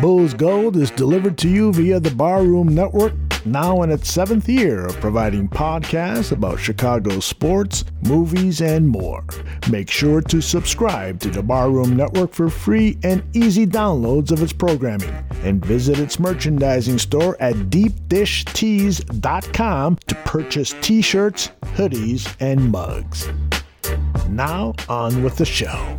[0.00, 3.14] Bulls Gold is delivered to you via the Barroom Network,
[3.46, 9.24] now in its seventh year of providing podcasts about Chicago sports, movies, and more.
[9.70, 14.52] Make sure to subscribe to the Barroom Network for free and easy downloads of its
[14.52, 15.14] programming,
[15.44, 23.30] and visit its merchandising store at deepdishtees.com to purchase t shirts, hoodies, and mugs.
[24.28, 25.98] Now, on with the show.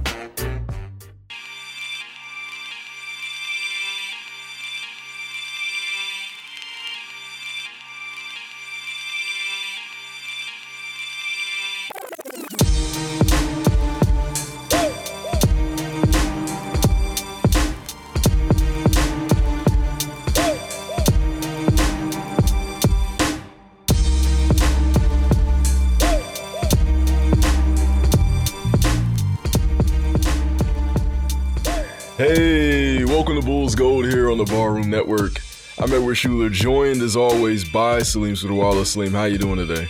[36.17, 38.87] Schuler, joined as always by Salim Sudawala.
[38.87, 39.87] Salim, how you doing today?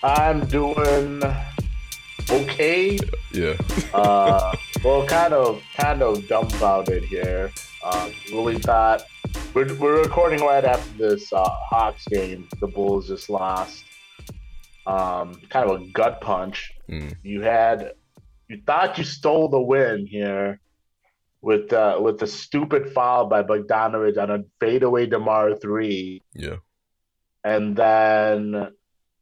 [0.00, 1.24] I'm doing
[2.30, 2.96] okay.
[3.32, 3.56] Yeah.
[3.92, 7.50] uh, well, kind of, kind of dumbfounded here.
[7.84, 9.02] Um, really thought
[9.52, 12.48] we're, we're recording right after this uh, Hawks game.
[12.60, 13.82] The Bulls just lost.
[14.86, 16.70] Um, kind of a gut punch.
[16.88, 17.16] Mm.
[17.24, 17.94] You had,
[18.46, 20.60] you thought you stole the win here
[21.42, 26.22] with uh, with the stupid foul by Bogdanovich on a fadeaway DeMar three.
[26.34, 26.56] Yeah.
[27.44, 28.72] And then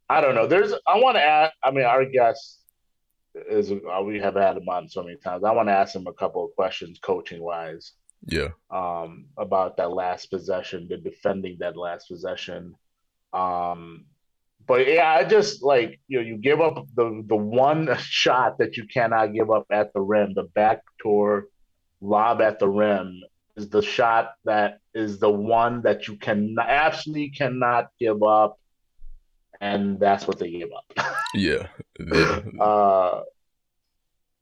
[0.08, 0.46] I don't know.
[0.46, 1.52] There's I want to ask.
[1.62, 2.60] I mean, our guest
[3.34, 5.44] is uh, we have had him on so many times.
[5.44, 7.92] I want to ask him a couple of questions, coaching wise.
[8.26, 8.48] Yeah.
[8.70, 12.74] Um, about that last possession, the defending that last possession.
[13.32, 14.06] Um,
[14.66, 18.76] but yeah, I just like you know you give up the the one shot that
[18.76, 21.46] you cannot give up at the rim, the backdoor
[22.00, 23.20] lob at the rim
[23.56, 28.58] is the shot that is the one that you can absolutely cannot give up,
[29.60, 31.14] and that's what they gave up.
[31.34, 31.66] Yeah.
[32.00, 32.40] Yeah.
[32.58, 33.20] uh,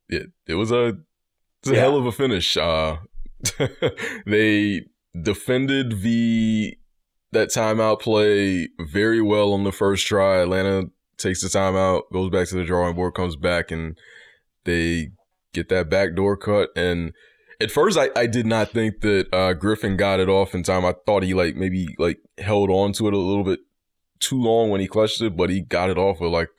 [0.09, 0.97] it, it was a,
[1.63, 1.81] it's a Yeah.
[1.81, 2.57] hell of a finish.
[2.57, 2.99] Uh,
[4.27, 4.83] they
[5.21, 6.77] defended the
[7.33, 10.37] that timeout play very well on the first try.
[10.43, 10.85] Atlanta
[11.19, 13.99] takes the timeout, goes back to the drawing board, comes back, and
[14.65, 15.09] they
[15.53, 16.71] get that backdoor cut.
[16.77, 17.13] And
[17.61, 20.85] at first, I, I did not think that uh, Griffin got it off in time.
[20.85, 23.61] I thought he like maybe like held on to it a little bit
[24.21, 26.51] too long when he clutched it, but he got it off with like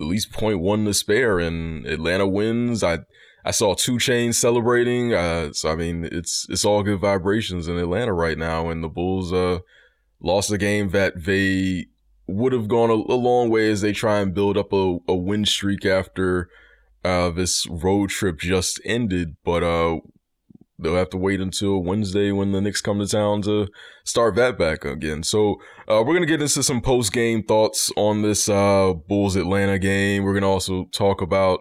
[0.00, 2.82] at least point one to spare, and Atlanta wins.
[2.82, 3.00] I
[3.44, 5.14] I saw 2 Chainz celebrating.
[5.14, 8.88] Uh, so I mean, it's it's all good vibrations in Atlanta right now, and the
[8.88, 9.60] Bulls uh
[10.20, 11.86] lost a game that they
[12.26, 15.14] would have gone a, a long way as they try and build up a, a
[15.14, 16.48] win streak after
[17.06, 20.00] uh this road trip just ended, but uh.
[20.78, 23.68] They'll have to wait until Wednesday when the Knicks come to town to
[24.04, 25.22] start that back again.
[25.22, 25.54] So
[25.88, 30.22] uh, we're gonna get into some post game thoughts on this uh, Bulls Atlanta game.
[30.22, 31.60] We're gonna also talk about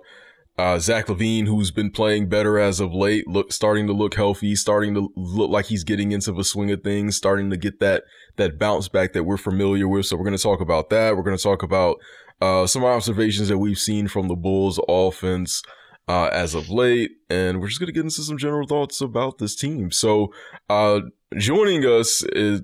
[0.58, 4.56] uh, Zach LaVine, who's been playing better as of late, look starting to look healthy,
[4.56, 8.04] starting to look like he's getting into the swing of things, starting to get that
[8.38, 10.06] that bounce back that we're familiar with.
[10.06, 11.18] So we're gonna talk about that.
[11.18, 11.98] We're gonna talk about
[12.42, 15.62] uh, some observations that we've seen from the Bulls offense.
[16.08, 19.56] Uh, as of late, and we're just gonna get into some general thoughts about this
[19.56, 19.90] team.
[19.90, 20.32] So,
[20.70, 21.00] uh,
[21.36, 22.62] joining us is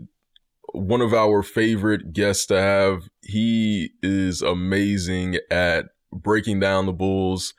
[0.73, 3.09] one of our favorite guests to have.
[3.23, 7.55] He is amazing at breaking down the Bulls.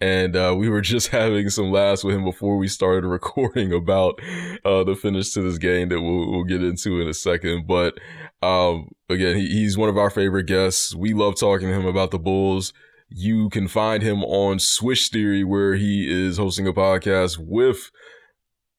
[0.00, 4.20] And uh, we were just having some laughs with him before we started recording about
[4.64, 7.66] uh, the finish to this game that we'll, we'll get into in a second.
[7.66, 7.94] But
[8.42, 10.94] um, again, he, he's one of our favorite guests.
[10.94, 12.72] We love talking to him about the Bulls.
[13.08, 17.90] You can find him on Swish Theory, where he is hosting a podcast with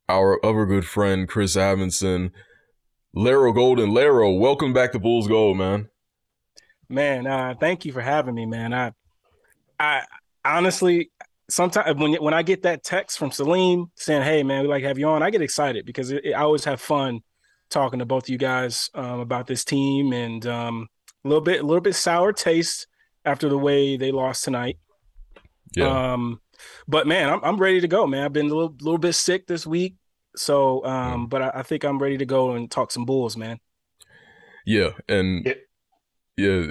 [0.09, 2.31] our other good friend, Chris Amundsen.
[3.13, 3.93] Laro Golden.
[3.93, 5.89] Laro, welcome back to Bulls Gold, man.
[6.89, 8.73] Man, uh, thank you for having me, man.
[8.73, 8.91] I,
[9.79, 10.03] I
[10.45, 11.11] honestly,
[11.49, 14.87] sometimes when when I get that text from Salim saying, "Hey, man, we like to
[14.87, 17.21] have you on," I get excited because it, it- I always have fun
[17.69, 20.87] talking to both of you guys um, about this team and um,
[21.23, 22.87] a little bit, a little bit sour taste
[23.25, 24.77] after the way they lost tonight.
[25.75, 26.13] Yeah.
[26.13, 26.39] Um,
[26.87, 28.23] but man, I'm I'm ready to go, man.
[28.23, 29.95] I've been a little little bit sick this week,
[30.35, 33.59] so um, but I, I think I'm ready to go and talk some Bulls, man.
[34.65, 35.53] Yeah, and Yeah.
[36.37, 36.65] Yeah,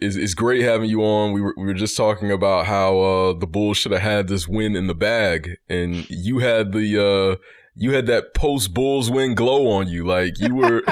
[0.00, 1.32] it's, it's great having you on.
[1.32, 4.48] We were we were just talking about how uh, the Bulls should have had this
[4.48, 7.36] win in the bag, and you had the uh,
[7.74, 10.78] you had that post Bulls win glow on you, like you were.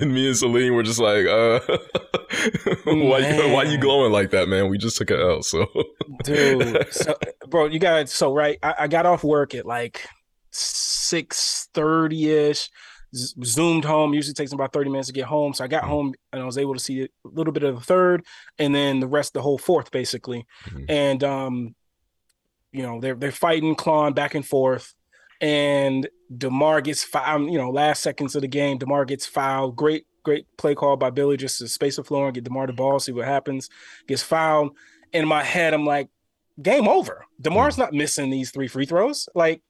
[0.00, 1.60] and me and Celine were just like, uh,
[2.84, 4.68] why you, why you glowing like that, man?
[4.68, 5.66] We just took it out, so
[6.22, 6.86] dude.
[6.92, 7.14] So,
[7.48, 8.58] bro, you got so right.
[8.62, 10.06] I, I got off work at like
[10.50, 12.68] six thirty ish.
[13.14, 14.14] Zoomed home.
[14.14, 15.54] Usually takes about thirty minutes to get home.
[15.54, 17.80] So I got home and I was able to see a little bit of the
[17.80, 18.24] third,
[18.58, 20.46] and then the rest, the whole fourth, basically.
[20.66, 20.84] Mm-hmm.
[20.88, 21.74] And um,
[22.72, 24.94] you know, they're they're fighting, clawing back and forth,
[25.40, 27.50] and DeMar gets fouled.
[27.50, 29.76] You know, last seconds of the game, DeMar gets fouled.
[29.76, 32.72] Great, great play call by Billy, just to space the floor and get DeMar the
[32.72, 33.68] ball, see what happens.
[34.08, 34.76] Gets fouled.
[35.12, 36.08] In my head, I'm like,
[36.60, 37.24] game over.
[37.40, 37.82] DeMar's mm-hmm.
[37.82, 39.28] not missing these three free throws.
[39.34, 39.62] Like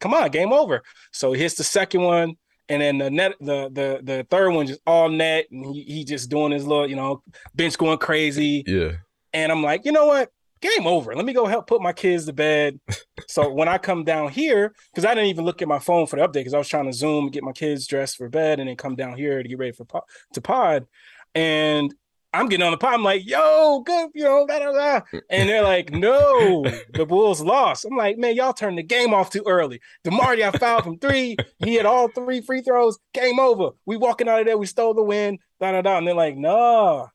[0.00, 0.82] come on, game over.
[1.12, 2.36] So he hits the second one,
[2.70, 6.04] and then the net, the the the third one just all net, and he he
[6.04, 7.22] just doing his little, you know,
[7.54, 8.62] bench going crazy.
[8.66, 8.92] Yeah.
[9.32, 10.30] And I'm like, you know what?
[10.60, 11.14] Game over.
[11.14, 12.78] Let me go help put my kids to bed.
[13.28, 16.16] so when I come down here, because I didn't even look at my phone for
[16.16, 18.68] the update, because I was trying to zoom, get my kids dressed for bed, and
[18.68, 20.02] then come down here to get ready for pod,
[20.34, 20.86] to pod.
[21.34, 21.92] And
[22.32, 22.94] I'm getting on the pod.
[22.94, 25.20] I'm like, yo, good, you know, blah, blah, blah.
[25.30, 26.62] and they're like, no,
[26.92, 27.84] the Bulls lost.
[27.84, 29.80] I'm like, man, y'all turned the game off too early.
[30.04, 31.36] DeMar got fouled from three.
[31.58, 32.98] He had all three free throws.
[33.12, 33.70] Game over.
[33.84, 34.58] We walking out of there.
[34.58, 35.38] We stole the win.
[35.60, 35.98] Da da da.
[35.98, 37.08] And they're like, nah,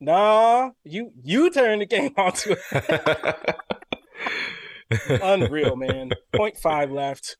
[0.00, 2.56] nah, you you turned the game off too.
[5.22, 6.10] Unreal, man.
[6.34, 7.36] Point five left.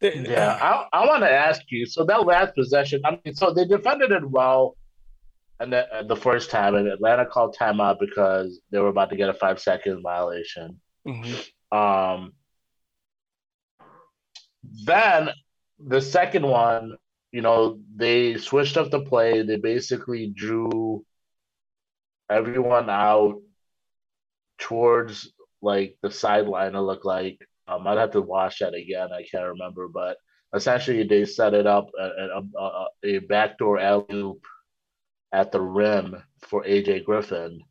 [0.00, 1.84] Yeah, I, I want to ask you.
[1.84, 4.76] So that last possession, I mean, so they defended it well
[5.60, 9.16] and the, uh, the first time, and Atlanta called timeout because they were about to
[9.16, 10.80] get a five second violation.
[11.06, 11.76] Mm-hmm.
[11.78, 12.32] Um,
[14.84, 15.30] then
[15.78, 16.96] the second one,
[17.30, 19.42] you know, they switched up the play.
[19.42, 21.04] They basically drew
[22.30, 23.40] everyone out
[24.58, 25.30] towards
[25.60, 26.74] like the sideline.
[26.74, 29.12] It looked like um, I'd have to watch that again.
[29.12, 30.16] I can't remember, but
[30.54, 34.44] essentially they set it up a, a, a, a backdoor alley oop
[35.32, 37.62] at the rim for AJ Griffin.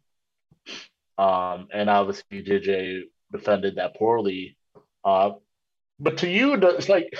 [1.17, 4.57] Um, and obviously JJ defended that poorly.
[5.03, 5.31] Uh,
[6.00, 7.13] but to you, it's like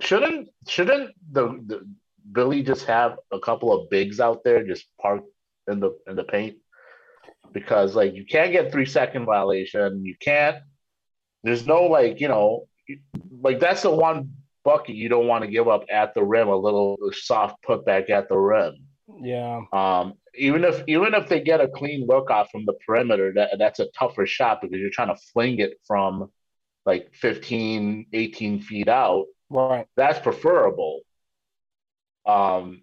[0.00, 1.86] shouldn't shouldn't the, the
[2.30, 5.28] Billy just have a couple of bigs out there just parked
[5.70, 6.56] in the in the paint?
[7.52, 10.58] Because like you can't get three second violation, you can't.
[11.42, 12.66] There's no like you know,
[13.40, 14.32] like that's the one
[14.64, 16.48] bucket you don't want to give up at the rim.
[16.48, 18.87] A little soft putback at the rim.
[19.16, 19.62] Yeah.
[19.72, 23.56] Um, even if even if they get a clean look off from the perimeter, that
[23.58, 26.30] that's a tougher shot because you're trying to fling it from
[26.84, 29.26] like 15, 18 feet out.
[29.50, 29.86] Right.
[29.96, 31.00] That's preferable.
[32.26, 32.82] Um,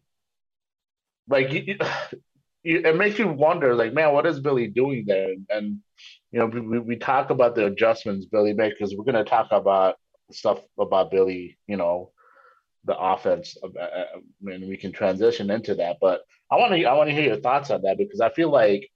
[1.27, 1.77] like you, you,
[2.63, 5.33] it makes you wonder, like, man, what is Billy doing there?
[5.50, 5.80] And
[6.31, 9.48] you know, we, we talk about the adjustments Billy made because we're going to talk
[9.51, 9.95] about
[10.31, 12.12] stuff about Billy, you know,
[12.86, 14.06] the offense, uh, uh,
[14.46, 15.98] and we can transition into that.
[16.00, 16.22] But
[16.52, 18.90] I want to I want to hear your thoughts on that because I feel like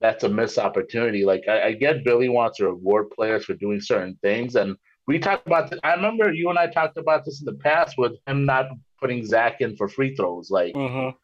[0.00, 1.24] that's a missed opportunity.
[1.24, 4.76] Like I, I get Billy wants to reward players for doing certain things, and
[5.06, 5.70] we talked about.
[5.70, 8.66] This, I remember you and I talked about this in the past with him not
[9.00, 10.50] putting Zach in for free throws.
[10.50, 11.16] Like, mm-hmm.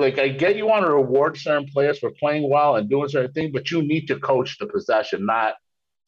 [0.00, 3.32] like I get you want to reward certain players for playing well and doing certain
[3.32, 5.54] things, but you need to coach the possession, not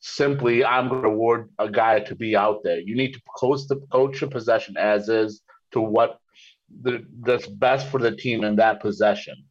[0.07, 2.79] simply I'm going to reward a guy to be out there.
[2.79, 5.43] You need to coach the coach the possession as is
[5.73, 6.21] to what
[6.83, 9.45] the, that's best for the team in that possession.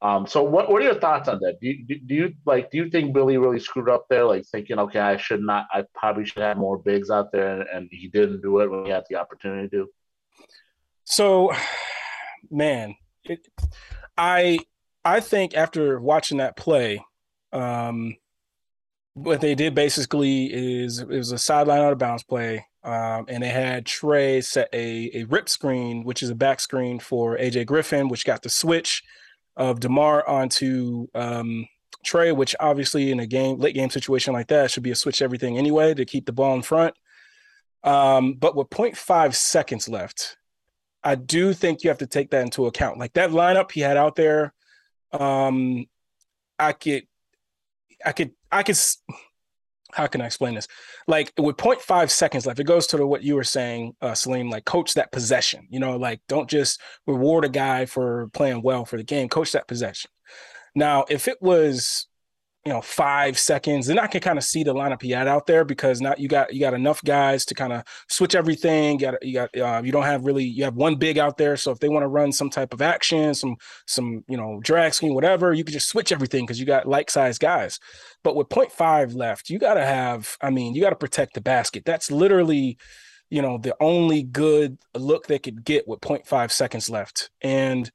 [0.00, 1.60] Um, so what, what are your thoughts on that?
[1.60, 4.24] Do you, do you like do you think Billy really screwed up there?
[4.24, 7.68] Like thinking, okay, I should not, I probably should have more bigs out there, and,
[7.72, 9.88] and he didn't do it when he had the opportunity to.
[11.04, 11.52] So,
[12.50, 13.46] man, it,
[14.18, 14.58] I
[15.04, 17.04] I think after watching that play,
[17.52, 18.16] um,
[19.14, 22.66] what they did basically is it was a sideline out of bounds play.
[22.84, 26.98] Um, and they had Trey set a, a rip screen, which is a back screen
[26.98, 29.02] for AJ Griffin, which got the switch
[29.56, 31.66] of DeMar onto um,
[32.04, 35.22] Trey, which obviously in a game, late game situation like that should be a switch
[35.22, 36.94] everything anyway to keep the ball in front.
[37.84, 40.36] Um, but with 0.5 seconds left,
[41.04, 42.98] I do think you have to take that into account.
[42.98, 44.54] Like that lineup he had out there,
[45.12, 45.86] um,
[46.58, 47.04] I could,
[48.04, 48.78] I could I could
[49.92, 50.68] how can I explain this?
[51.06, 54.64] Like with 0.5 seconds left, it goes to what you were saying, uh, Salim, like
[54.64, 58.96] coach that possession, you know, like don't just reward a guy for playing well for
[58.96, 60.10] the game, coach that possession.
[60.74, 62.06] Now, if it was
[62.64, 65.46] you know five seconds then i can kind of see the lineup he had out
[65.46, 68.98] there because now you got you got enough guys to kind of switch everything you
[69.00, 71.72] got you got uh, you don't have really you have one big out there so
[71.72, 75.14] if they want to run some type of action some some you know drag screen
[75.14, 77.78] whatever you can just switch everything because you got like size guys.
[78.24, 81.40] But with 0.5 left you got to have i mean you got to protect the
[81.40, 81.84] basket.
[81.84, 82.78] That's literally
[83.30, 87.30] you know the only good look they could get with 0.5 seconds left.
[87.40, 87.90] And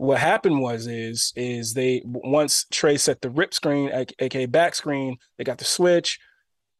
[0.00, 5.18] what happened was is is they once Trey set the rip screen, aka back screen,
[5.36, 6.18] they got the switch.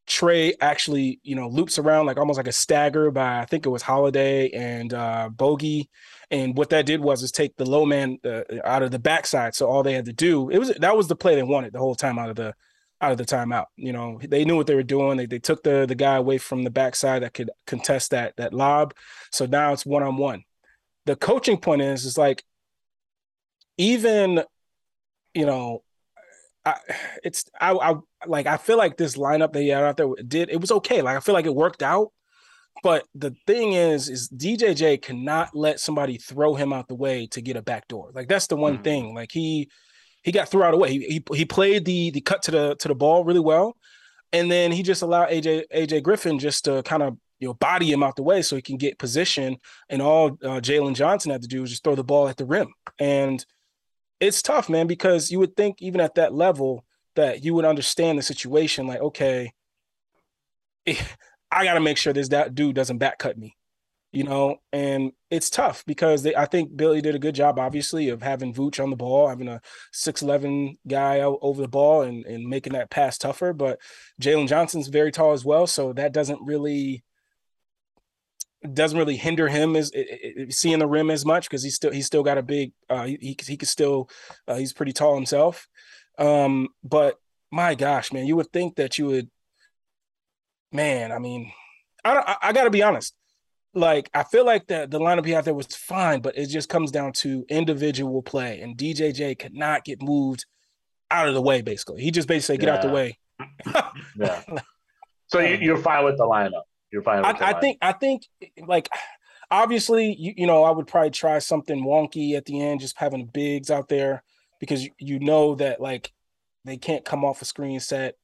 [0.07, 3.69] Trey actually, you know, loops around like almost like a stagger by I think it
[3.69, 5.91] was Holiday and uh, Bogey,
[6.31, 9.55] and what that did was is take the low man uh, out of the backside.
[9.55, 11.79] So all they had to do it was that was the play they wanted the
[11.79, 12.55] whole time out of the
[13.03, 13.67] out of the timeout.
[13.77, 15.19] You know, they knew what they were doing.
[15.19, 18.55] They, they took the the guy away from the backside that could contest that that
[18.55, 18.95] lob.
[19.31, 20.45] So now it's one on one.
[21.05, 22.45] The coaching point is is like
[23.81, 24.43] even
[25.35, 25.83] you know
[26.65, 26.77] I,
[27.25, 27.95] it's I, I
[28.27, 31.03] like I feel like this lineup they had out there did it was okay.
[31.03, 32.13] Like I feel like it worked out.
[32.83, 37.41] But the thing is, is DJJ cannot let somebody throw him out the way to
[37.41, 38.11] get a back door.
[38.15, 38.83] Like that's the one mm-hmm.
[38.83, 39.15] thing.
[39.15, 39.71] Like he
[40.23, 40.91] he got thrown out away.
[40.91, 43.77] He, he he played the the cut to the to the ball really well,
[44.33, 47.91] and then he just allowed AJ AJ Griffin just to kind of you know body
[47.91, 49.57] him out the way so he can get position.
[49.89, 52.45] And all uh, Jalen Johnson had to do was just throw the ball at the
[52.45, 52.73] rim.
[52.99, 53.45] And
[54.21, 56.85] it's tough, man, because you would think even at that level
[57.17, 58.87] that you would understand the situation.
[58.87, 59.53] Like, okay,
[60.87, 63.57] I got to make sure this that dude doesn't back cut me
[64.13, 68.09] you know, and it's tough because they, I think Billy did a good job, obviously,
[68.09, 69.61] of having Vooch on the ball, having a
[69.95, 73.53] 6'11 guy out over the ball and, and making that pass tougher.
[73.53, 73.79] But
[74.21, 75.67] Jalen Johnson's very tall as well.
[75.69, 77.05] So that doesn't really
[78.73, 81.91] doesn't really hinder him as it, it, seeing the rim as much because he's still
[81.91, 84.09] he's still got a big uh he he, could still
[84.49, 85.67] uh, he's pretty tall himself
[86.19, 87.17] um but
[87.51, 89.31] my gosh man you would think that you would
[90.73, 91.51] man i mean
[92.05, 93.15] i I, I got to be honest
[93.75, 96.69] like I feel like the the lineup he had there was fine, but it just
[96.69, 100.45] comes down to individual play, and DJJ could not get moved
[101.11, 101.63] out of the way.
[101.63, 103.19] Basically, he just basically get out the way.
[104.17, 104.43] yeah.
[105.33, 106.63] So you, are fine with the lineup.
[107.25, 107.79] I, I think.
[107.81, 108.23] I think
[108.67, 108.89] like
[109.51, 113.27] obviously you, you know I would probably try something wonky at the end, just having
[113.27, 114.23] bigs out there
[114.61, 116.13] because you, you know that like
[116.65, 118.17] they can't come off a screen set,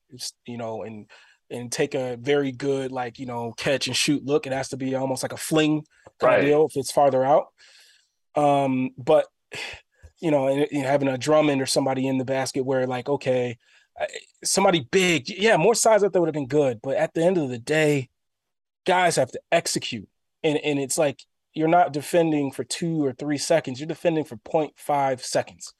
[0.47, 1.07] you know, and
[1.51, 4.47] and take a very good like you know catch and shoot look.
[4.47, 5.85] It has to be almost like a fling
[6.21, 6.41] kind right.
[6.41, 7.47] of deal if it's farther out.
[8.35, 9.27] Um, but
[10.21, 13.59] you know, and, and having a Drummond or somebody in the basket where like okay,
[14.45, 16.81] somebody big, yeah, more size up there would have been good.
[16.83, 18.11] But at the end of the day,
[18.87, 20.09] guys have to execute,
[20.43, 21.23] and and it's like
[21.55, 23.81] you're not defending for two or three seconds.
[23.81, 25.73] You're defending for 0.5 seconds.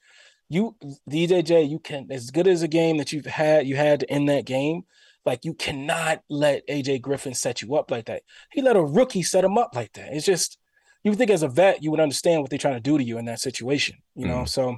[0.49, 0.75] You
[1.09, 4.45] DJJ, you can as good as a game that you've had you had in that
[4.45, 4.83] game
[5.27, 8.23] like you cannot let AJ Griffin set you up like that.
[8.51, 10.13] He let a rookie set him up like that.
[10.13, 10.57] It's just
[11.03, 13.03] you would think as a vet you would understand what they're trying to do to
[13.03, 13.97] you in that situation.
[14.15, 14.49] You know, mm.
[14.49, 14.77] so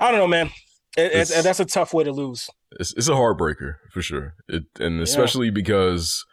[0.00, 0.50] I don't know, man.
[0.96, 2.50] It, it's, it, that's a tough way to lose.
[2.78, 5.52] It's, it's a heartbreaker for sure, it, and especially yeah.
[5.52, 6.24] because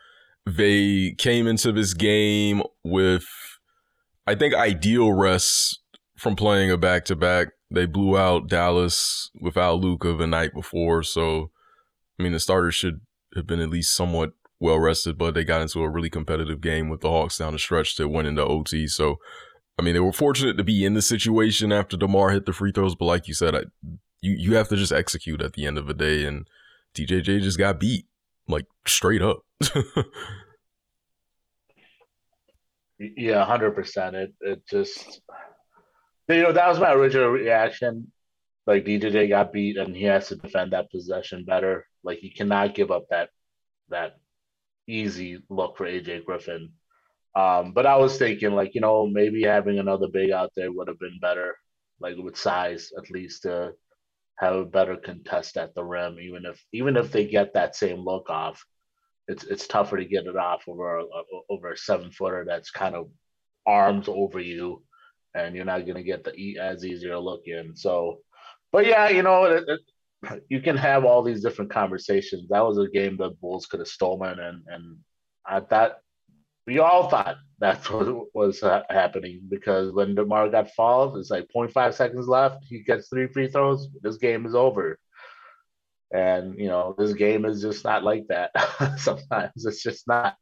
[0.46, 3.26] they came into this game with,
[4.26, 5.80] I think, ideal rest
[6.18, 7.50] from playing a back to back.
[7.70, 11.52] They blew out Dallas without Luka the night before, so
[12.20, 13.02] I mean, the starters should
[13.36, 16.88] have been at least somewhat well rested, but they got into a really competitive game
[16.88, 18.88] with the Hawks down the stretch that went into OT.
[18.88, 19.16] So,
[19.80, 22.72] I mean, they were fortunate to be in the situation after DeMar hit the free
[22.72, 22.94] throws.
[22.94, 23.64] But like you said, I,
[24.22, 26.48] you you have to just execute at the end of the day, and
[26.96, 28.06] DJJ just got beat
[28.48, 29.40] like straight up.
[33.00, 34.16] yeah, hundred percent.
[34.16, 35.22] It it just
[36.28, 38.12] you know that was my original reaction.
[38.68, 41.86] Like DJJ got beat, and he has to defend that possession better.
[42.04, 43.30] Like he cannot give up that
[43.90, 44.18] that
[44.88, 46.72] easy look for AJ Griffin.
[47.36, 50.88] Um, but I was thinking like, you know, maybe having another big out there would
[50.90, 51.56] have been better,
[52.00, 53.74] like with size at least to
[54.42, 58.00] have a better contest at the rim, even if even if they get that same
[58.00, 58.66] look off,
[59.28, 61.04] it's it's tougher to get it off over
[61.50, 63.10] over a seven footer that's kind of
[63.68, 64.84] arms over you,
[65.36, 67.76] and you're not gonna get the as easier look in.
[67.76, 68.22] So,
[68.72, 72.50] but yeah, you know, it, it, you can have all these different conversations.
[72.50, 74.98] That was a game the Bulls could have stolen, and and
[75.48, 76.00] at that
[76.68, 81.94] we all thought that's what was happening because when DeMar got fouled, it's like 0.5
[81.94, 82.64] seconds left.
[82.68, 83.88] He gets three free throws.
[84.02, 85.00] This game is over.
[86.14, 88.52] And you know this game is just not like that.
[89.00, 90.36] Sometimes it's just not.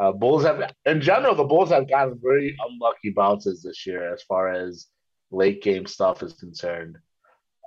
[0.00, 4.22] Uh, Bulls have, in general, the Bulls have gotten very unlucky bounces this year as
[4.22, 4.86] far as
[5.30, 6.96] late game stuff is concerned.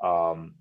[0.04, 0.56] Um,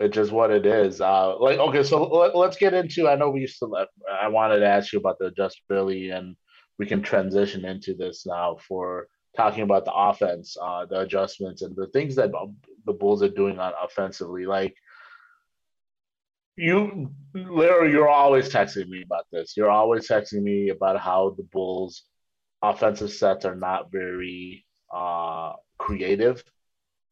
[0.00, 1.00] it's just what it is.
[1.00, 3.08] Uh, like okay, so let, us get into.
[3.08, 3.86] I know we used to.
[4.10, 6.36] I wanted to ask you about the adjustability, and
[6.78, 11.74] we can transition into this now for talking about the offense, uh, the adjustments, and
[11.76, 12.30] the things that
[12.86, 14.46] the Bulls are doing on offensively.
[14.46, 14.74] Like
[16.56, 19.56] you, Larry, you're always texting me about this.
[19.56, 22.04] You're always texting me about how the Bulls'
[22.62, 26.42] offensive sets are not very uh, creative.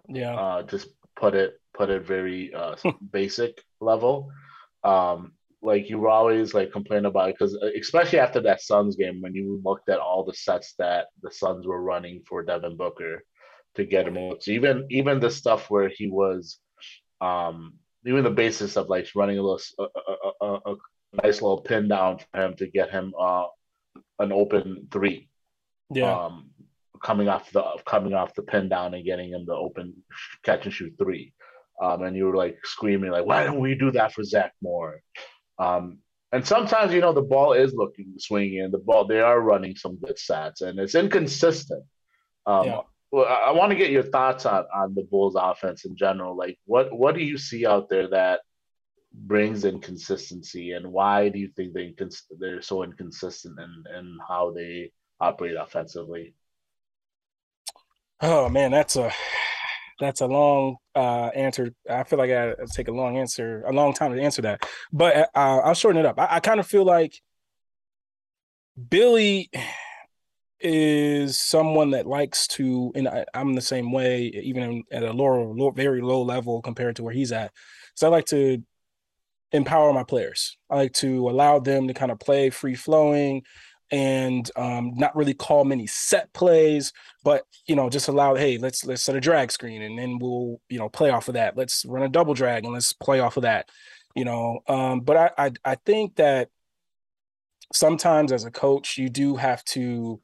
[0.09, 0.35] Yeah.
[0.35, 2.77] Uh, just put it put it very uh,
[3.11, 4.31] basic level.
[4.83, 5.33] Um,
[5.63, 9.21] like you were always like complaining about it because uh, especially after that Suns game
[9.21, 13.23] when you looked at all the sets that the Suns were running for Devin Booker
[13.75, 16.59] to get him So even even the stuff where he was,
[17.21, 20.77] um, even the basis of like running a little a, a, a, a
[21.23, 23.47] nice little pin down for him to get him uh
[24.19, 25.29] an open three.
[25.91, 26.13] Yeah.
[26.13, 26.51] Um,
[27.03, 29.95] coming off the coming off the pin down and getting him the open
[30.43, 31.33] catch and shoot three.
[31.83, 35.01] Um, and you were like screaming like, why don't we do that for Zach more?
[35.59, 35.99] Um,
[36.33, 39.97] and sometimes you know the ball is looking swinging, the ball they are running some
[39.97, 41.85] good stats, and it's inconsistent.
[42.47, 42.81] Um, yeah.
[43.13, 46.37] Well, I, I want to get your thoughts on on the Bulls offense in general.
[46.37, 48.41] Like, what what do you see out there that
[49.13, 51.95] brings inconsistency, and why do you think they
[52.39, 56.35] they're so inconsistent in in how they operate offensively?
[58.21, 59.13] Oh man, that's a
[60.01, 61.73] that's a long uh, answer.
[61.89, 65.17] I feel like I take a long answer, a long time to answer that, but
[65.35, 66.19] uh, I'll shorten it up.
[66.19, 67.21] I, I kind of feel like
[68.89, 69.51] Billy
[70.61, 75.45] is someone that likes to, and I, am the same way, even at a lower,
[75.45, 77.53] low, very low level compared to where he's at.
[77.95, 78.63] So I like to
[79.53, 80.57] empower my players.
[80.71, 83.43] I like to allow them to kind of play free flowing
[83.91, 88.85] and um, not really call many set plays, but you know, just allow, hey, let's
[88.85, 91.57] let's set a drag screen and then we'll you know play off of that.
[91.57, 93.69] Let's run a double drag and let's play off of that.
[94.15, 96.49] You know, um, but I, I I think that
[97.73, 100.21] sometimes as a coach, you do have to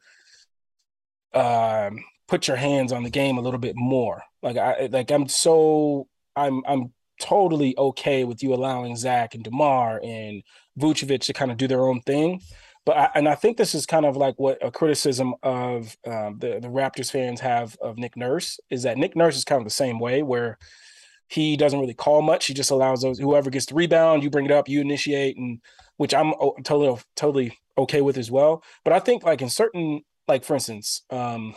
[1.34, 4.22] um, put your hands on the game a little bit more.
[4.42, 10.00] Like I like I'm so I'm I'm totally okay with you allowing Zach and DeMar
[10.02, 10.42] and
[10.78, 12.40] Vucevic to kind of do their own thing.
[12.84, 16.38] But I, and I think this is kind of like what a criticism of um,
[16.38, 19.64] the the Raptors fans have of Nick Nurse is that Nick Nurse is kind of
[19.64, 20.58] the same way where
[21.28, 22.46] he doesn't really call much.
[22.46, 25.60] He just allows those whoever gets the rebound, you bring it up, you initiate, and
[25.96, 26.34] which I'm
[26.64, 28.64] totally totally okay with as well.
[28.84, 31.54] But I think like in certain like for instance, um,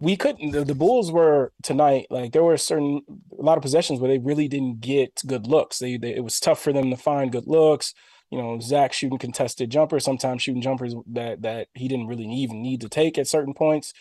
[0.00, 3.02] we couldn't the, the, bulls were tonight like there were certain
[3.38, 6.38] a lot of possessions where they really didn't get good looks they, they, it was
[6.38, 7.94] tough for them to find good looks
[8.30, 12.62] you know, Zach shooting contested jumpers, sometimes shooting jumpers that that he didn't really even
[12.62, 13.92] need to take at certain points.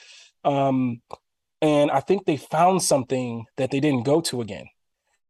[0.43, 1.01] Um,
[1.61, 4.67] and I think they found something that they didn't go to again,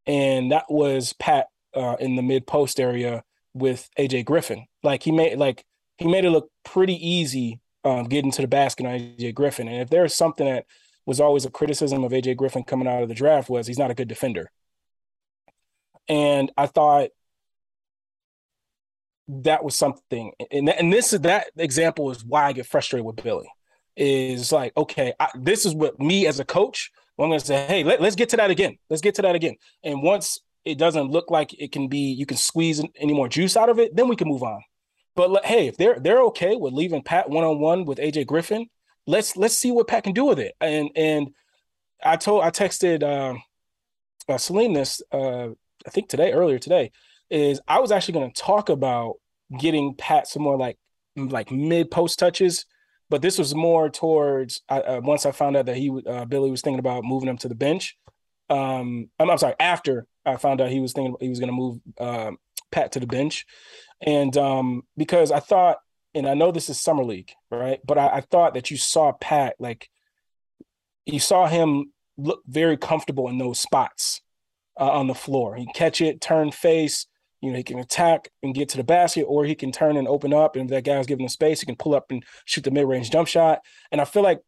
[0.06, 4.66] and that was Pat uh, in the mid post area with AJ Griffin.
[4.84, 5.66] Like he made like
[5.98, 9.68] he made it look pretty easy um, getting to the basket on AJ Griffin.
[9.68, 10.66] And if there's something that
[11.06, 13.92] was always a criticism of AJ Griffin coming out of the draft was he's not
[13.92, 14.52] a good defender.
[16.10, 17.10] And I thought
[19.28, 23.18] that was something and, and this is that example is why i get frustrated with
[23.18, 23.48] billy
[23.98, 27.66] is like okay I, this is what me as a coach i'm going to say
[27.68, 29.56] hey let, let's get to that again let's get to that again.
[29.84, 33.58] And once it doesn't look like it can be you can squeeze any more juice
[33.58, 34.62] out of it then we can move on.
[35.16, 38.68] But hey if they're they're okay with leaving pat one-on-one with aj griffin
[39.08, 40.54] let's let's see what pat can do with it.
[40.62, 41.30] And and
[42.04, 43.38] i told i texted uh,
[44.32, 45.48] uh this uh
[45.86, 46.92] i think today earlier today
[47.30, 49.16] is I was actually going to talk about
[49.60, 50.78] getting Pat some more like
[51.16, 52.66] like mid post touches,
[53.10, 56.62] but this was more towards uh, once I found out that he uh, Billy was
[56.62, 57.98] thinking about moving him to the bench.
[58.50, 59.56] Um, I'm, I'm sorry.
[59.60, 62.32] After I found out he was thinking he was going to move uh,
[62.72, 63.46] Pat to the bench,
[64.02, 65.78] and um, because I thought,
[66.14, 67.80] and I know this is summer league, right?
[67.86, 69.90] But I, I thought that you saw Pat like
[71.06, 74.22] you saw him look very comfortable in those spots
[74.80, 75.56] uh, on the floor.
[75.56, 77.08] He catch it, turn face,
[77.42, 80.08] you know, he can attack and get to the basket, or he can turn and
[80.08, 80.56] open up.
[80.56, 82.88] And if that guy's giving him space, he can pull up and shoot the mid
[82.88, 83.62] range jump shot.
[83.92, 84.42] And I feel like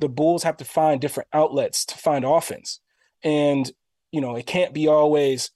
[0.00, 2.80] the Bulls have to find different outlets to find offense.
[3.22, 3.70] And,
[4.10, 5.50] you know, it can't be always,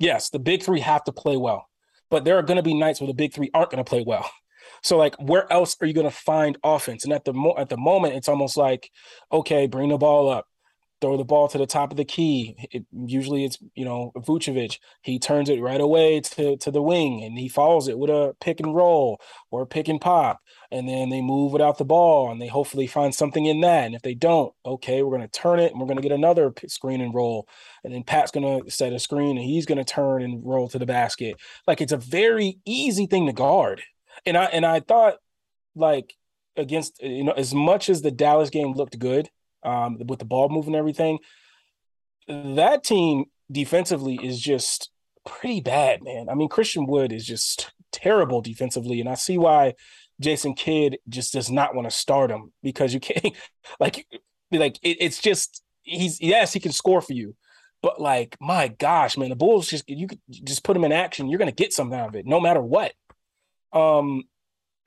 [0.00, 1.68] yes, the big three have to play well,
[2.10, 4.04] but there are going to be nights where the big three aren't going to play
[4.06, 4.28] well.
[4.82, 7.04] So like, where else are you going to find offense?
[7.04, 8.90] And at the mo- at the moment, it's almost like,
[9.32, 10.46] okay, bring the ball up,
[11.00, 12.56] throw the ball to the top of the key.
[12.70, 14.78] It, usually it's, you know, Vucevic.
[15.02, 18.34] He turns it right away to, to the wing and he follows it with a
[18.40, 20.40] pick and roll or a pick and pop.
[20.70, 23.84] And then they move without the ball and they hopefully find something in that.
[23.84, 26.12] And if they don't, okay, we're going to turn it and we're going to get
[26.12, 27.48] another screen and roll.
[27.84, 30.68] And then Pat's going to set a screen and he's going to turn and roll
[30.68, 31.36] to the basket.
[31.66, 33.82] Like it's a very easy thing to guard.
[34.24, 35.16] And I, and I thought
[35.74, 36.14] like
[36.56, 39.28] against, you know, as much as the Dallas game looked good,
[39.66, 41.18] um, with the ball moving and everything.
[42.28, 44.90] That team defensively is just
[45.26, 46.28] pretty bad, man.
[46.28, 49.74] I mean, Christian Wood is just terrible defensively, and I see why
[50.20, 53.34] Jason Kidd just does not want to start him because you can't
[53.80, 54.06] like
[54.50, 57.36] like it, it's just he's yes he can score for you,
[57.82, 61.28] But like, my gosh, man, the Bulls just you could just put them in action,
[61.28, 62.92] you're gonna get something out of it, no matter what.
[63.72, 64.24] Um,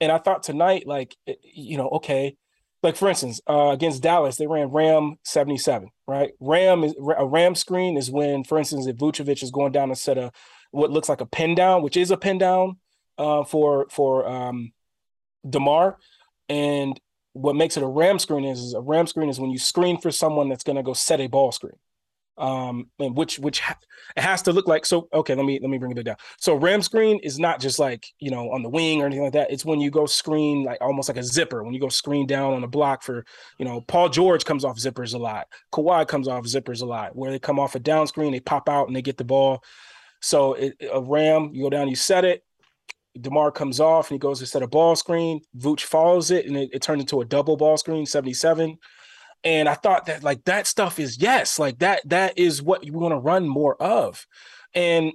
[0.00, 2.36] and I thought tonight, like, you know, okay,
[2.82, 6.32] like for instance, uh, against Dallas, they ran Ram 77, right?
[6.40, 9.96] Ram is a Ram screen is when, for instance, if Vucevic is going down a
[9.96, 10.32] set of
[10.70, 12.78] what looks like a pin down, which is a pin down
[13.18, 14.72] uh, for for um,
[15.48, 15.98] DeMar,
[16.48, 16.98] and
[17.32, 20.00] what makes it a ram screen is, is a ram screen is when you screen
[20.00, 21.76] for someone that's going to go set a ball screen
[22.40, 23.78] um and which which ha-
[24.16, 26.16] it has to look like so okay let me let me bring it down.
[26.38, 29.34] So ram screen is not just like you know on the wing or anything like
[29.34, 29.50] that.
[29.50, 31.62] It's when you go screen like almost like a zipper.
[31.62, 33.24] When you go screen down on a block for
[33.58, 35.46] you know paul george comes off zippers a lot.
[35.72, 37.14] Kawhi comes off zippers a lot.
[37.14, 39.62] Where they come off a down screen they pop out and they get the ball.
[40.22, 42.42] So it, a ram you go down you set it.
[43.20, 45.40] DeMar comes off and he goes to set a ball screen.
[45.58, 48.78] Vooch follows it and it, it turns into a double ball screen, 77.
[49.42, 52.92] And I thought that like that stuff is yes, like that that is what you
[52.92, 54.26] want to run more of.
[54.74, 55.12] And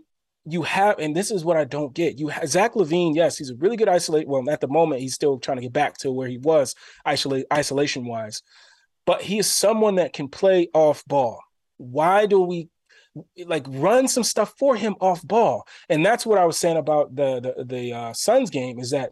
[0.48, 2.20] you have, and this is what I don't get.
[2.20, 4.28] You have Zach LaVine yes, he's a really good isolate.
[4.28, 7.46] Well, at the moment, he's still trying to get back to where he was isolate
[7.54, 8.42] isolation wise,
[9.06, 11.40] but he is someone that can play off ball.
[11.78, 12.70] Why do we
[13.46, 15.68] like run some stuff for him off ball.
[15.90, 19.12] And that's what I was saying about the the, the uh, Suns game is that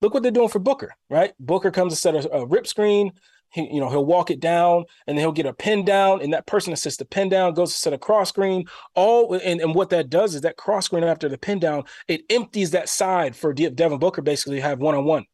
[0.00, 1.32] look what they're doing for Booker, right?
[1.40, 3.12] Booker comes to set a, a rip screen.
[3.50, 6.32] He, you know, he'll walk it down and then he'll get a pin down, and
[6.32, 8.66] that person assists the pin down, goes to set a cross screen.
[8.94, 12.22] All and, and what that does is that cross screen after the pin down, it
[12.30, 15.24] empties that side for Devin Booker basically have one on one.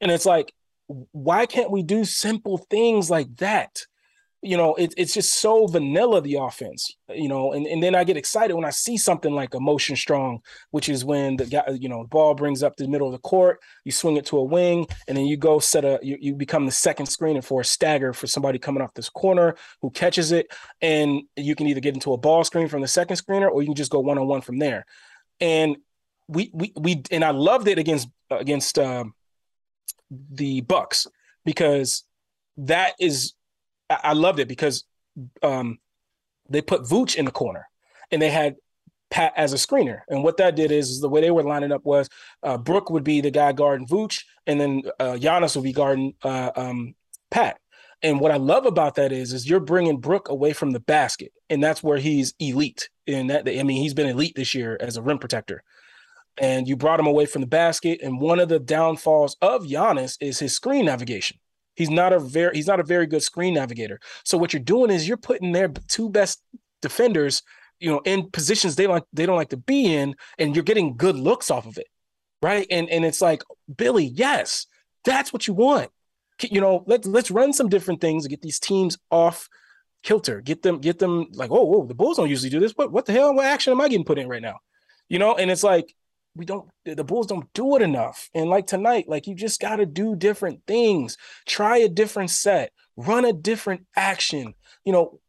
[0.00, 0.52] And it's like,
[1.12, 3.82] why can't we do simple things like that?
[4.46, 8.04] You know, it, it's just so vanilla the offense, you know, and, and then I
[8.04, 11.64] get excited when I see something like a motion strong, which is when the guy,
[11.70, 14.38] you know, the ball brings up the middle of the court, you swing it to
[14.38, 17.60] a wing, and then you go set a you, you become the second screener for
[17.60, 20.46] a stagger for somebody coming off this corner who catches it,
[20.80, 23.68] and you can either get into a ball screen from the second screener or you
[23.68, 24.86] can just go one on one from there.
[25.40, 25.76] And
[26.28, 29.14] we we we and I loved it against against um,
[30.10, 31.08] the Bucks
[31.44, 32.04] because
[32.58, 33.34] that is
[33.90, 34.84] I loved it because
[35.42, 35.78] um,
[36.48, 37.68] they put Vooch in the corner
[38.10, 38.56] and they had
[39.10, 40.00] Pat as a screener.
[40.08, 42.08] And what that did is, is the way they were lining up was
[42.42, 46.14] uh, Brook would be the guy guarding Vooch, and then uh, Giannis would be guarding
[46.22, 46.94] uh, um,
[47.30, 47.58] Pat.
[48.02, 51.32] And what I love about that is, is you're bringing Brook away from the basket,
[51.48, 52.90] and that's where he's elite.
[53.06, 55.62] And that I mean, he's been elite this year as a rim protector.
[56.38, 58.00] And you brought him away from the basket.
[58.02, 61.38] And one of the downfalls of Giannis is his screen navigation.
[61.76, 64.00] He's not a very he's not a very good screen navigator.
[64.24, 66.42] So what you're doing is you're putting their two best
[66.82, 67.42] defenders,
[67.78, 70.96] you know, in positions they like they don't like to be in, and you're getting
[70.96, 71.88] good looks off of it,
[72.42, 72.66] right?
[72.70, 73.42] And and it's like
[73.76, 74.66] Billy, yes,
[75.04, 75.90] that's what you want.
[76.42, 79.48] You know, let's let's run some different things to get these teams off
[80.02, 80.40] kilter.
[80.40, 82.72] Get them get them like, oh, whoa, the Bulls don't usually do this.
[82.72, 83.34] What what the hell?
[83.34, 84.60] What action am I getting put in right now?
[85.08, 85.94] You know, and it's like
[86.36, 88.30] we don't the bulls don't do it enough.
[88.34, 91.16] And like tonight like you just got to do different things.
[91.46, 92.72] Try a different set.
[92.96, 94.54] Run a different action.
[94.84, 95.20] You know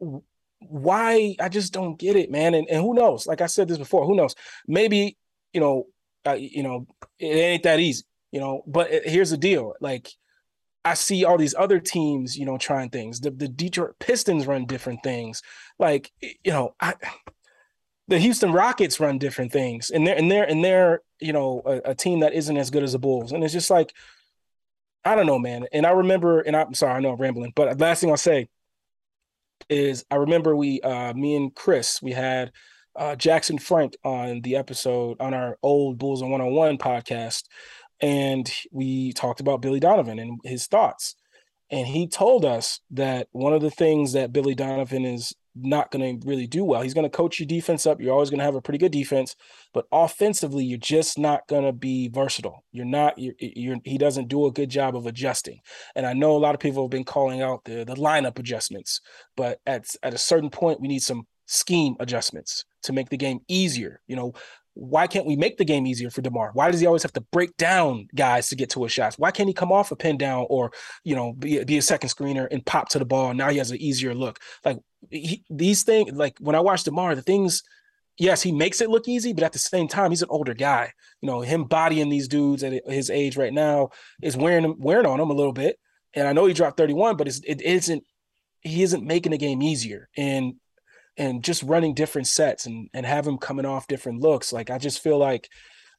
[0.59, 1.35] why?
[1.39, 2.53] I just don't get it man.
[2.53, 3.27] And, and who knows?
[3.27, 4.35] Like i said this before who knows?
[4.67, 5.17] Maybe
[5.53, 5.87] you know
[6.25, 6.87] uh, you know
[7.19, 8.63] it ain't that easy you know?
[8.67, 9.73] But here's the deal.
[9.81, 10.09] Like
[10.85, 13.19] I see all these other teams, you know, trying things.
[13.19, 15.41] The, the Detroit Pistons run different things.
[15.79, 16.93] Like, you know, I
[18.07, 21.91] the Houston Rockets run different things, and they're and they're and they're you know a,
[21.91, 23.93] a, team that isn't as good as the Bulls, and it's just like
[25.07, 25.65] I don't know, man.
[25.71, 28.49] And I remember, and I'm sorry, I know I'm rambling, but last thing I'll say
[29.69, 32.51] is I remember we, uh, me and Chris, we had
[32.93, 37.43] uh, Jackson Frank on the episode on our old Bulls on One on One podcast,
[38.01, 41.15] and we talked about Billy Donovan and his thoughts.
[41.69, 46.19] And he told us that one of the things that Billy Donovan is not going
[46.19, 46.81] to really do well.
[46.81, 48.01] He's going to coach your defense up.
[48.01, 49.35] You're always going to have a pretty good defense,
[49.73, 52.63] but offensively, you're just not going to be versatile.
[52.71, 53.17] You're not.
[53.17, 53.77] You're, you're.
[53.83, 55.59] He doesn't do a good job of adjusting.
[55.95, 59.01] And I know a lot of people have been calling out the the lineup adjustments,
[59.35, 63.39] but at at a certain point, we need some scheme adjustments to make the game
[63.47, 64.01] easier.
[64.07, 64.33] You know,
[64.77, 66.51] why can't we make the game easier for DeMar?
[66.53, 69.17] Why does he always have to break down guys to get to his shots?
[69.17, 70.71] Why can't he come off a pin down or,
[71.03, 73.33] you know, be, be a second screener and pop to the ball?
[73.33, 74.39] Now he has an easier look.
[74.63, 74.77] Like
[75.09, 77.63] he, these things, like when I watch DeMar, the things,
[78.17, 80.91] yes, he makes it look easy, but at the same time, he's an older guy.
[81.21, 83.89] You know, him bodying these dudes at his age right now
[84.21, 85.79] is wearing wearing on him a little bit.
[86.13, 88.03] And I know he dropped 31, but it's, it isn't,
[88.61, 90.09] he isn't making the game easier.
[90.17, 90.55] And
[91.17, 94.53] and just running different sets and and have him coming off different looks.
[94.53, 95.49] Like I just feel like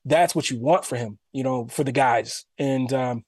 [0.05, 2.45] that's what you want for him, you know, for the guys.
[2.57, 3.25] And um,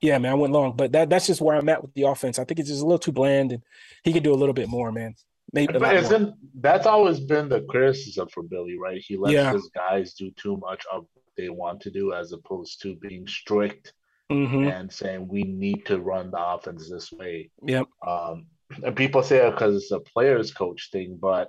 [0.00, 2.38] yeah, man, I went long, but that that's just where I'm at with the offense.
[2.38, 3.62] I think it's just a little too bland, and
[4.04, 5.14] he could do a little bit more, man.
[5.52, 9.00] Maybe but isn't that's always been the criticism for Billy, right?
[9.00, 9.52] He lets yeah.
[9.52, 13.26] his guys do too much of what they want to do as opposed to being
[13.26, 13.92] strict
[14.30, 14.68] mm-hmm.
[14.68, 17.50] and saying we need to run the offense this way.
[17.64, 17.86] Yep.
[18.06, 18.46] Um,
[18.82, 21.48] and people say because it's a players coach thing, but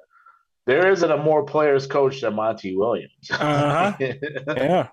[0.67, 3.31] there isn't a more players coach than Monty Williams.
[3.31, 3.93] Uh-huh.
[4.47, 4.89] yeah.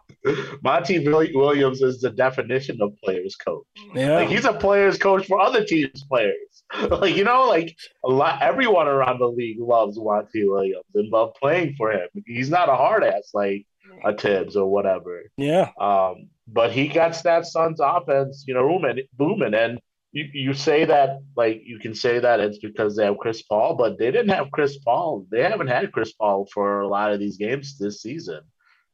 [0.62, 3.66] Monty Williams is the definition of players coach.
[3.92, 4.14] Yeah.
[4.14, 6.34] Like he's a players coach for other teams' players.
[6.90, 11.34] Like, you know, like a lot everyone around the league loves Monty Williams and love
[11.40, 12.08] playing for him.
[12.26, 13.66] He's not a hard ass like
[14.04, 15.22] a Thibs or whatever.
[15.36, 15.70] Yeah.
[15.78, 19.54] Um, but he got that Suns offense, you know, booming, booming.
[19.54, 19.80] And
[20.14, 23.74] you, you say that like you can say that it's because they have Chris Paul,
[23.74, 25.26] but they didn't have Chris Paul.
[25.28, 28.40] They haven't had Chris Paul for a lot of these games this season.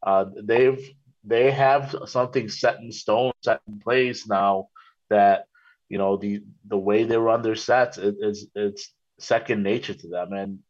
[0.03, 0.83] Uh, they've
[1.23, 4.69] they have something set in stone, set in place now
[5.11, 5.45] that
[5.91, 10.09] you know the the way they run their sets it, it's it's second nature to
[10.09, 10.61] them, and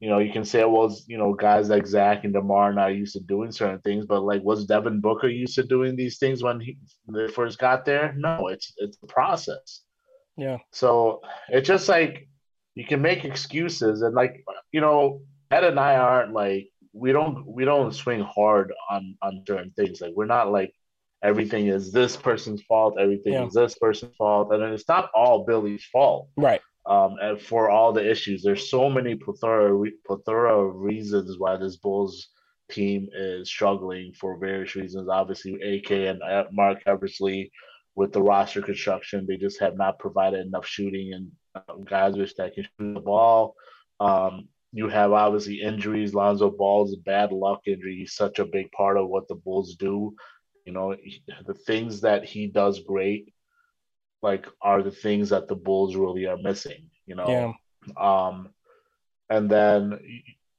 [0.00, 3.12] you know, you can say, well, you know, guys like Zach and DeMar not used
[3.12, 6.58] to doing certain things, but like, was Devin Booker used to doing these things when
[6.58, 8.14] he when they first got there?
[8.16, 9.82] No, it's it's a process.
[10.38, 10.56] Yeah.
[10.72, 12.28] So it's just like
[12.74, 17.46] you can make excuses, and like you know, Ed and I aren't like we don't
[17.46, 20.00] we don't swing hard on on certain things.
[20.00, 20.72] Like we're not like
[21.22, 23.44] everything is this person's fault, everything yeah.
[23.44, 26.30] is this person's fault, and it's not all Billy's fault.
[26.38, 28.42] Right um, and for all the issues.
[28.42, 29.72] There's so many plethora
[30.04, 32.28] plethora of reasons why this Bulls
[32.68, 35.08] team is struggling for various reasons.
[35.08, 37.52] Obviously, AK and Mark Marc Eversley
[37.94, 41.30] with the roster construction, they just have not provided enough shooting and
[41.68, 43.54] um, guys which that can shoot the ball.
[44.00, 46.14] Um, you have obviously injuries.
[46.14, 47.96] Lonzo Ball's bad luck injury.
[47.96, 50.14] He's such a big part of what the Bulls do.
[50.64, 50.96] You know,
[51.46, 53.32] the things that he does great
[54.22, 57.54] like are the things that the Bulls really are missing, you know.
[57.96, 58.26] Yeah.
[58.28, 58.50] Um,
[59.28, 59.98] and then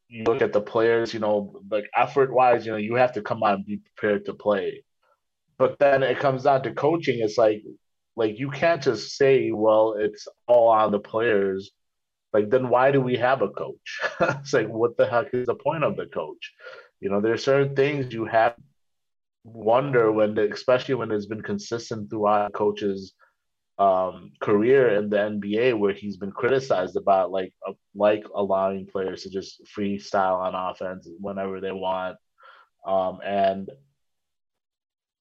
[0.08, 3.22] you look at the players, you know, like effort wise, you know, you have to
[3.22, 4.84] come out and be prepared to play.
[5.58, 7.20] But then it comes down to coaching.
[7.20, 7.64] It's like,
[8.16, 11.72] like you can't just say, well, it's all on the players.
[12.34, 14.02] Like, then why do we have a coach?
[14.20, 16.52] it's like, what the heck is the point of the coach?
[17.00, 18.56] You know, there's certain things you have
[19.44, 23.14] wonder when, the, especially when it's been consistent throughout coaches
[23.78, 29.24] um, career in the NBA where he's been criticized about like uh, like allowing players
[29.24, 32.18] to just freestyle on offense whenever they want.
[32.86, 33.70] Um, and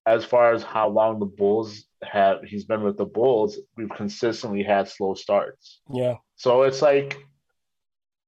[0.06, 4.62] as far as how long the Bulls have he's been with the Bulls, we've consistently
[4.62, 5.80] had slow starts.
[5.92, 6.16] Yeah.
[6.36, 7.18] So it's like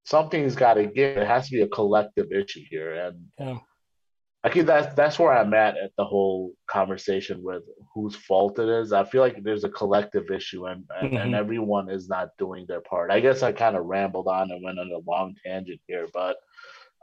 [0.05, 1.17] something's got to give.
[1.17, 3.59] It has to be a collective issue here, and yeah.
[4.45, 7.63] I think that's that's where I'm at at the whole conversation with
[7.95, 8.93] whose fault it is.
[8.93, 11.17] I feel like there's a collective issue and and, mm-hmm.
[11.17, 13.13] and everyone is not doing their part.
[13.13, 16.37] I guess I kind of rambled on and went on a long tangent here, but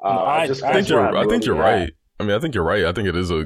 [0.04, 1.80] uh, I, I, just I think you're I think you're at.
[1.82, 1.94] right.
[2.20, 2.84] I mean, I think you're right.
[2.84, 3.46] I think it is a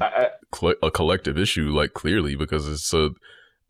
[0.90, 3.10] collective issue, like clearly, because it's a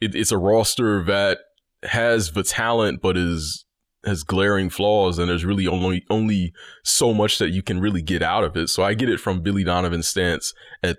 [0.00, 1.40] it, it's a roster that
[1.82, 3.66] has the talent, but is
[4.06, 8.22] has glaring flaws and there's really only only so much that you can really get
[8.22, 8.68] out of it.
[8.68, 10.98] So I get it from Billy Donovan's stance at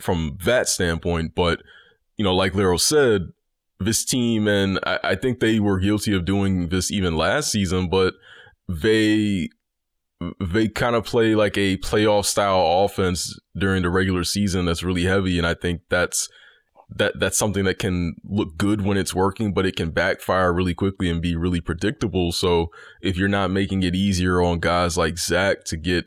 [0.00, 1.62] from that standpoint, but
[2.16, 3.28] you know, like Lero said,
[3.80, 7.88] this team and I, I think they were guilty of doing this even last season,
[7.88, 8.14] but
[8.68, 9.48] they
[10.40, 15.04] they kind of play like a playoff style offense during the regular season that's really
[15.04, 16.28] heavy and I think that's
[16.90, 20.74] that that's something that can look good when it's working, but it can backfire really
[20.74, 22.32] quickly and be really predictable.
[22.32, 22.70] So
[23.02, 26.06] if you're not making it easier on guys like Zach to get,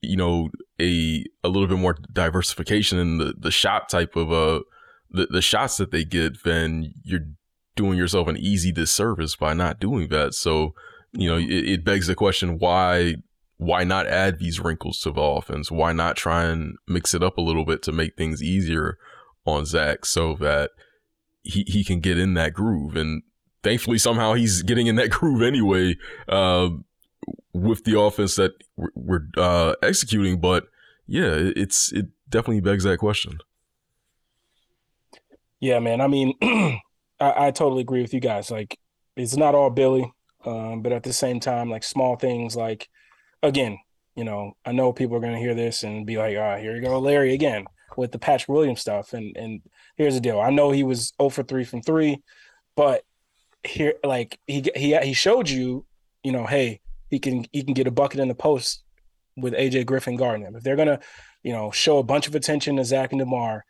[0.00, 4.60] you know, a a little bit more diversification in the, the shot type of uh
[5.10, 7.26] the, the shots that they get, then you're
[7.76, 10.34] doing yourself an easy disservice by not doing that.
[10.34, 10.74] So,
[11.12, 13.16] you know, it, it begs the question why
[13.58, 15.70] why not add these wrinkles to the offense?
[15.70, 18.98] Why not try and mix it up a little bit to make things easier
[19.46, 20.70] on Zach so that
[21.42, 22.96] he, he can get in that groove.
[22.96, 23.22] And
[23.62, 25.96] thankfully, somehow he's getting in that groove anyway
[26.28, 26.70] uh,
[27.52, 30.40] with the offense that we're, uh, executing.
[30.40, 30.66] But
[31.06, 33.38] yeah, it's it definitely begs that question.
[35.60, 36.00] Yeah, man.
[36.00, 36.80] I mean, I,
[37.46, 38.50] I, totally agree with you guys.
[38.50, 38.78] Like,
[39.16, 40.12] it's not all Billy,
[40.44, 42.88] um, but at the same time, like small things like,
[43.42, 43.78] again,
[44.14, 46.74] you know, I know people are going to hear this and be like, ah, here
[46.74, 47.64] you go, Larry again
[47.96, 49.12] with the Patrick Williams stuff.
[49.12, 49.60] And and
[49.96, 50.40] here's the deal.
[50.40, 52.22] I know he was 0 for 3 from 3,
[52.76, 53.02] but
[53.62, 55.86] here like he he he showed you,
[56.22, 56.80] you know, hey,
[57.10, 58.82] he can he can get a bucket in the post
[59.36, 60.56] with AJ Griffin guarding him.
[60.56, 61.00] If they're gonna,
[61.42, 63.64] you know, show a bunch of attention to Zach and DeMar,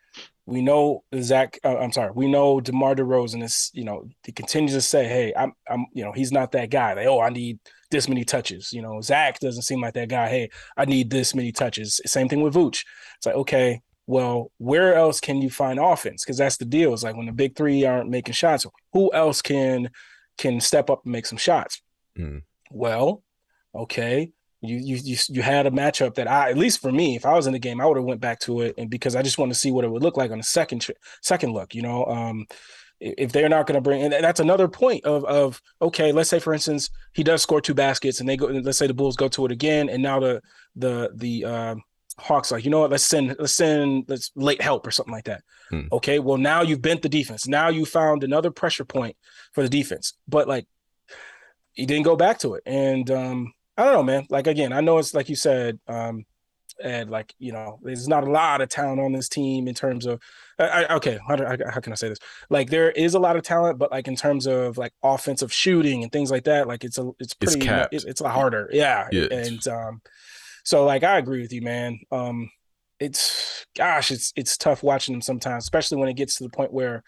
[0.45, 1.59] we know Zach.
[1.63, 5.33] Uh, I'm sorry, we know DeMar DeRozan is, you know, he continues to say, "Hey,
[5.35, 7.59] I'm, I'm, you know, he's not that guy." Like, oh, I need
[7.89, 8.71] this many touches.
[8.71, 10.29] You know, Zach doesn't seem like that guy.
[10.29, 11.99] Hey, I need this many touches.
[12.05, 12.83] Same thing with Vooch.
[13.17, 16.23] It's like, okay, well, where else can you find offense?
[16.23, 16.93] Because that's the deal.
[16.93, 19.89] It's like when the big three aren't making shots, who else can
[20.37, 21.81] can step up and make some shots?
[22.17, 22.43] Mm.
[22.71, 23.23] Well,
[23.73, 27.25] okay, you you you you had a matchup that I at least for me, if
[27.25, 29.21] I was in the game, I would have went back to it, and because I
[29.21, 30.85] just want to see what it would look like on a second
[31.21, 31.73] second look.
[31.73, 32.45] You know, um,
[32.99, 36.39] if they're not going to bring, and that's another point of of okay, let's say
[36.39, 39.27] for instance he does score two baskets, and they go, let's say the Bulls go
[39.29, 40.41] to it again, and now the
[40.75, 41.75] the the uh,
[42.17, 45.25] Hawks like, you know what, let's send let's send let's late help or something like
[45.25, 45.43] that.
[45.69, 45.87] Hmm.
[45.91, 47.47] Okay, well now you've bent the defense.
[47.47, 49.17] Now you found another pressure point
[49.53, 50.65] for the defense, but like
[51.73, 54.27] he didn't go back to it, and um, I don't know, man.
[54.29, 56.25] Like again, I know it's like you said, um,
[56.83, 60.05] and like you know, there's not a lot of talent on this team in terms
[60.05, 60.21] of.
[60.57, 62.19] I, okay, how, do, how can I say this?
[62.49, 66.01] Like there is a lot of talent, but like in terms of like offensive shooting
[66.01, 69.09] and things like that, like it's a it's pretty it's, it's, it's a harder, yeah.
[69.11, 70.01] yeah and um,
[70.65, 71.99] so like I agree with you, man.
[72.11, 72.49] Um,
[72.99, 76.73] it's gosh, it's it's tough watching them sometimes, especially when it gets to the point
[76.73, 77.03] where,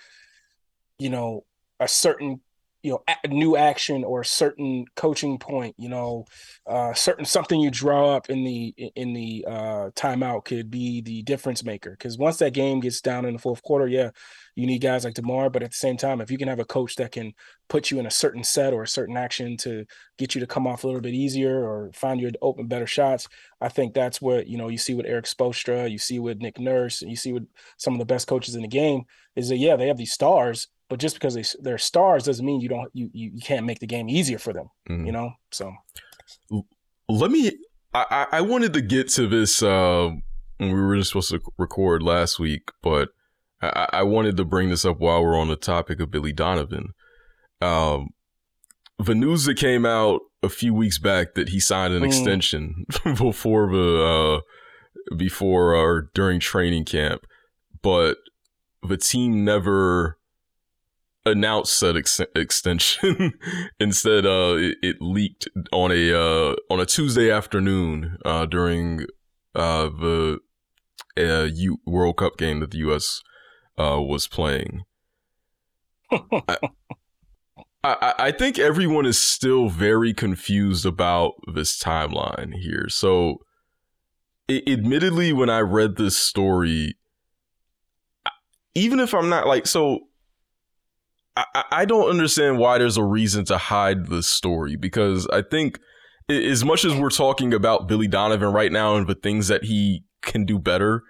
[1.00, 1.44] you know,
[1.80, 2.42] a certain
[2.84, 6.26] you know a new action or a certain coaching point you know
[6.68, 11.24] uh certain something you draw up in the in the uh timeout could be the
[11.24, 14.12] difference maker because once that game gets down in the fourth quarter yeah
[14.58, 16.66] you need guys like DeMar but at the same time if you can have a
[16.66, 17.34] coach that can
[17.70, 19.86] put you in a certain set or a certain action to
[20.18, 22.88] get you to come off a little bit easier or find you to open better
[22.88, 23.28] shots
[23.62, 26.60] I think that's what you know you see with Erik Spoelstra you see with Nick
[26.60, 29.04] Nurse and you see with some of the best coaches in the game
[29.36, 32.62] is that yeah they have these stars but just because they, they're stars doesn't mean
[32.62, 34.70] you don't you you, can't make the game easier for them.
[34.90, 35.06] Mm-hmm.
[35.06, 35.74] You know, so
[37.10, 37.52] let me.
[37.94, 40.12] I I wanted to get to this uh,
[40.58, 43.10] when we were supposed to record last week, but
[43.62, 46.94] I, I wanted to bring this up while we're on the topic of Billy Donovan.
[47.62, 48.10] Um,
[49.00, 52.08] the news that came out a few weeks back that he signed an mm.
[52.08, 52.86] extension
[53.18, 54.42] before the
[55.12, 57.26] uh, before or during training camp,
[57.82, 58.18] but
[58.88, 60.18] the team never
[61.26, 63.34] announced said ex- extension.
[63.80, 69.06] Instead, uh, it, it, leaked on a uh, on a Tuesday afternoon uh, during
[69.56, 70.40] uh, the
[71.18, 73.22] uh, U- World Cup game that the U.S.
[73.78, 74.84] Uh, was playing.
[76.12, 76.58] I,
[77.84, 82.88] I, I think everyone is still very confused about this timeline here.
[82.90, 83.42] So,
[84.48, 86.98] it, admittedly, when I read this story,
[88.74, 90.08] even if I'm not like so
[91.36, 95.80] I, I don't understand why there's a reason to hide the story because I think
[96.30, 100.04] as much as we're talking about Billy Donovan right now and the things that he
[100.22, 101.04] can do better,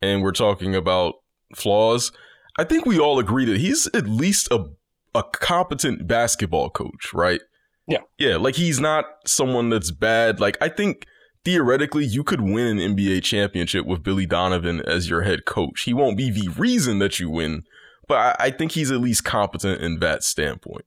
[0.00, 1.14] and we're talking about
[1.54, 2.12] flaws,
[2.58, 4.66] I think we all agree that he's at least a
[5.14, 7.40] a competent basketball coach, right?
[7.86, 7.98] Yeah.
[8.18, 10.40] Yeah, like he's not someone that's bad.
[10.40, 11.06] Like I think
[11.44, 15.82] theoretically you could win an NBA championship with Billy Donovan as your head coach.
[15.82, 17.64] He won't be the reason that you win,
[18.08, 20.86] but I, I think he's at least competent in that standpoint.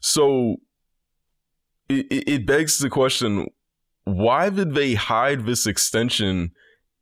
[0.00, 0.56] So
[1.88, 3.48] it, it begs the question
[4.04, 6.52] why did they hide this extension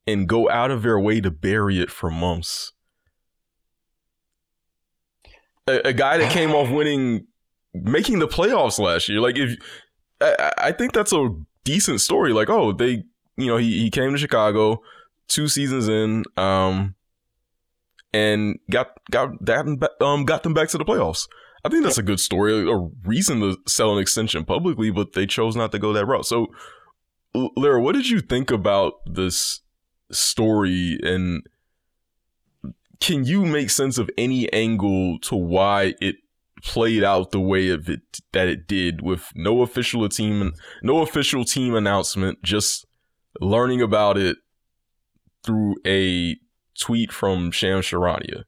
[0.09, 2.73] and go out of their way to bury it for months?
[5.67, 7.27] A, a guy that came off winning,
[7.75, 9.21] making the playoffs last year.
[9.21, 9.59] Like, if
[10.21, 11.29] I, I think that's a
[11.65, 12.33] decent story.
[12.33, 13.05] Like, oh, they,
[13.37, 14.83] you know, he, he came to Chicago
[15.29, 16.25] two seasons in.
[16.37, 16.95] Um,
[18.13, 19.67] and got got that
[20.01, 21.29] um got them back to the playoffs.
[21.65, 25.27] I think that's a good story, a reason to sell an extension publicly, but they
[25.27, 26.25] chose not to go that route.
[26.25, 26.47] So,
[27.35, 29.61] Lara, what did you think about this
[30.13, 31.43] story, and
[33.01, 36.17] can you make sense of any angle to why it
[36.63, 38.01] played out the way of it
[38.33, 42.87] that it did, with no official team, no official team announcement, just
[43.41, 44.39] learning about it
[45.45, 46.37] through a
[46.79, 48.45] tweet from Shams Charania.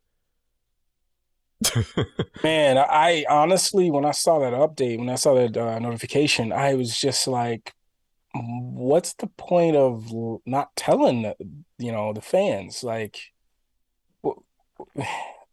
[2.43, 6.75] Man, I honestly, when I saw that update, when I saw that uh, notification, I
[6.75, 7.75] was just like,
[8.33, 10.13] "What's the point of
[10.47, 11.33] not telling
[11.79, 13.19] you know the fans?" Like,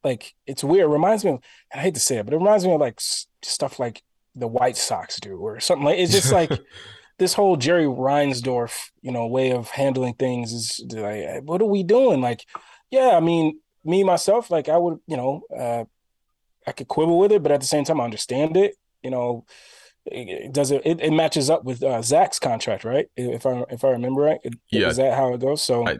[0.03, 0.89] like it's weird.
[0.89, 1.39] It reminds me of,
[1.73, 4.03] I hate to say it, but it reminds me of like stuff like
[4.35, 5.99] the White Sox do or something like.
[5.99, 6.51] It's just like.
[7.17, 11.81] this whole Jerry Reinsdorf, you know, way of handling things is like, what are we
[11.81, 12.19] doing?
[12.21, 12.45] Like,
[12.91, 15.85] yeah, I mean, me myself, like I would, you know, uh,
[16.67, 18.75] I could quibble with it, but at the same time, I understand it.
[19.03, 19.45] You know,
[20.05, 23.07] it, does it, it, it matches up with uh, Zach's contract, right?
[23.15, 25.61] If I if I remember right, it, yeah, is that how it goes?
[25.61, 25.99] So, I,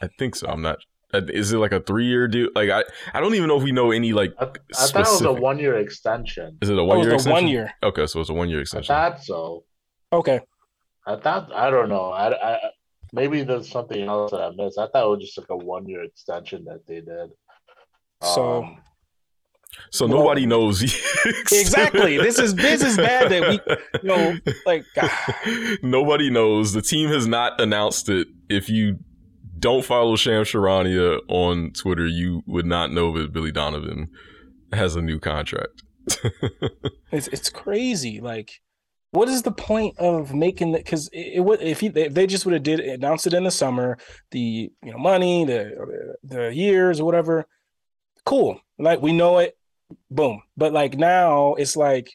[0.00, 0.48] I think so.
[0.48, 0.78] I'm not
[1.14, 2.48] Is it like a three year deal?
[2.54, 4.34] Like I, I don't even know if we know any like.
[4.38, 6.58] I, I thought it was a one year extension.
[6.60, 7.14] Is it a one year?
[7.14, 7.32] extension?
[7.32, 7.72] One year.
[7.82, 8.94] Okay, so it's a one year extension.
[8.94, 9.64] I thought so.
[10.12, 10.40] Okay.
[11.06, 12.10] I thought I don't know.
[12.10, 12.58] I, I
[13.12, 14.78] maybe there's something else that I missed.
[14.78, 17.30] I thought it was just like a one year extension that they did.
[18.22, 18.64] So.
[18.64, 18.78] Um,
[19.90, 20.82] so nobody knows.
[21.52, 22.16] exactly.
[22.18, 23.60] This is this is bad that we
[24.02, 24.84] you know like
[25.82, 26.72] nobody knows.
[26.72, 28.28] The team has not announced it.
[28.48, 28.98] If you
[29.64, 34.10] don't follow Sham Charania on Twitter, you would not know that Billy Donovan
[34.74, 35.82] has a new contract.
[37.10, 38.20] it's it's crazy.
[38.20, 38.60] Like,
[39.12, 40.84] what is the point of making that?
[40.84, 43.50] Because it, would if, he, if they just would have did announce it in the
[43.50, 43.96] summer,
[44.32, 47.46] the you know money, the the years or whatever,
[48.26, 48.60] cool.
[48.78, 49.56] Like we know it,
[50.10, 50.42] boom.
[50.58, 52.10] But like now, it's like,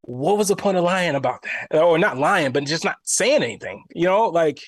[0.00, 1.80] what was the point of lying about that?
[1.80, 3.84] Or not lying, but just not saying anything.
[3.94, 4.58] You know, like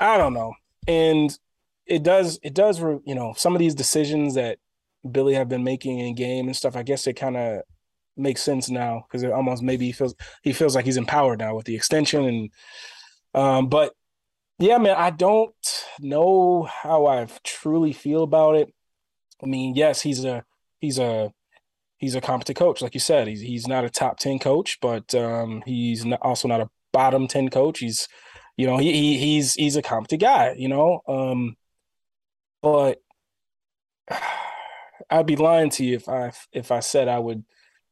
[0.00, 0.54] I don't know
[0.86, 1.36] and
[1.86, 4.58] it does it does you know some of these decisions that
[5.10, 6.76] Billy have been making in game and stuff.
[6.76, 7.62] I guess it kind of
[8.16, 11.54] makes sense now because it almost maybe he feels he feels like he's empowered now
[11.54, 12.50] with the extension and
[13.34, 13.92] um but
[14.58, 15.54] yeah man I don't
[15.98, 18.72] know how I truly feel about it.
[19.42, 20.44] I mean yes he's a
[20.78, 21.32] he's a
[21.98, 25.14] he's a competent coach like you said he's he's not a top 10 coach but
[25.14, 28.08] um he's not, also not a bottom 10 coach he's
[28.56, 31.00] you know, he, he he's he's a competent guy, you know.
[31.08, 31.56] Um,
[32.62, 33.00] but
[35.10, 37.44] I'd be lying to you if I if I said I would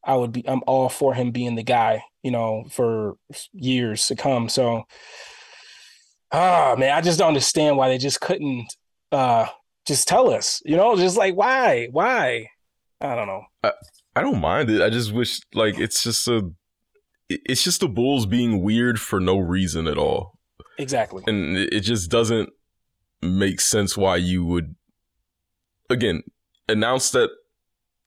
[0.03, 3.15] I would be I'm all for him being the guy, you know, for
[3.53, 4.49] years to come.
[4.49, 4.83] So
[6.31, 8.73] ah man, I just don't understand why they just couldn't
[9.11, 9.47] uh
[9.85, 11.87] just tell us, you know, just like why?
[11.91, 12.49] Why?
[13.01, 13.43] I don't know.
[13.63, 13.73] I,
[14.15, 14.81] I don't mind it.
[14.81, 16.49] I just wish like it's just a
[17.29, 20.37] it's just the Bulls being weird for no reason at all.
[20.77, 21.23] Exactly.
[21.27, 22.49] And it just doesn't
[23.21, 24.75] make sense why you would,
[25.89, 26.23] again,
[26.67, 27.29] announce that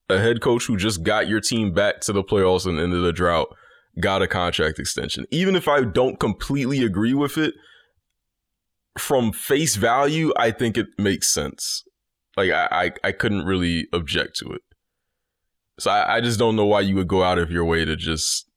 [0.09, 3.13] a head coach who just got your team back to the playoffs and ended the
[3.13, 3.49] drought
[3.99, 5.27] got a contract extension.
[5.31, 7.55] Even if I don't completely agree with it,
[8.99, 11.85] from face value, I think it makes sense.
[12.37, 14.63] Like I, I, I couldn't really object to it.
[15.79, 17.97] So I, I just don't know why you would go out of your way to
[17.97, 18.49] just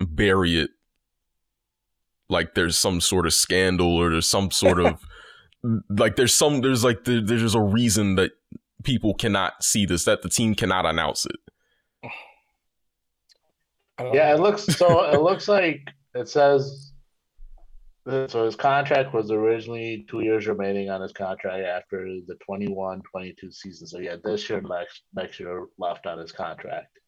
[0.00, 0.70] bury it
[2.28, 5.00] like there's some sort of scandal or there's some sort of
[5.90, 8.32] like there's some there's like there, there's a reason that
[8.82, 11.36] people cannot see this that the team cannot announce it.
[14.12, 15.04] Yeah, it looks so.
[15.12, 16.92] it looks like it says.
[18.04, 23.86] So his contract was originally two years remaining on his contract after the 21-22 season.
[23.86, 26.98] So yeah, this year and next next year left on his contract,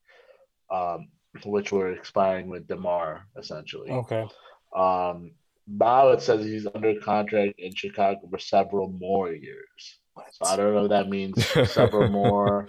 [0.70, 1.08] um,
[1.44, 3.90] which were expiring with DeMar essentially.
[3.90, 4.28] Okay.
[4.74, 5.32] Um,
[5.66, 9.98] now it says he's under contract in Chicago for several more years.
[10.32, 12.68] So I don't know if that means several more,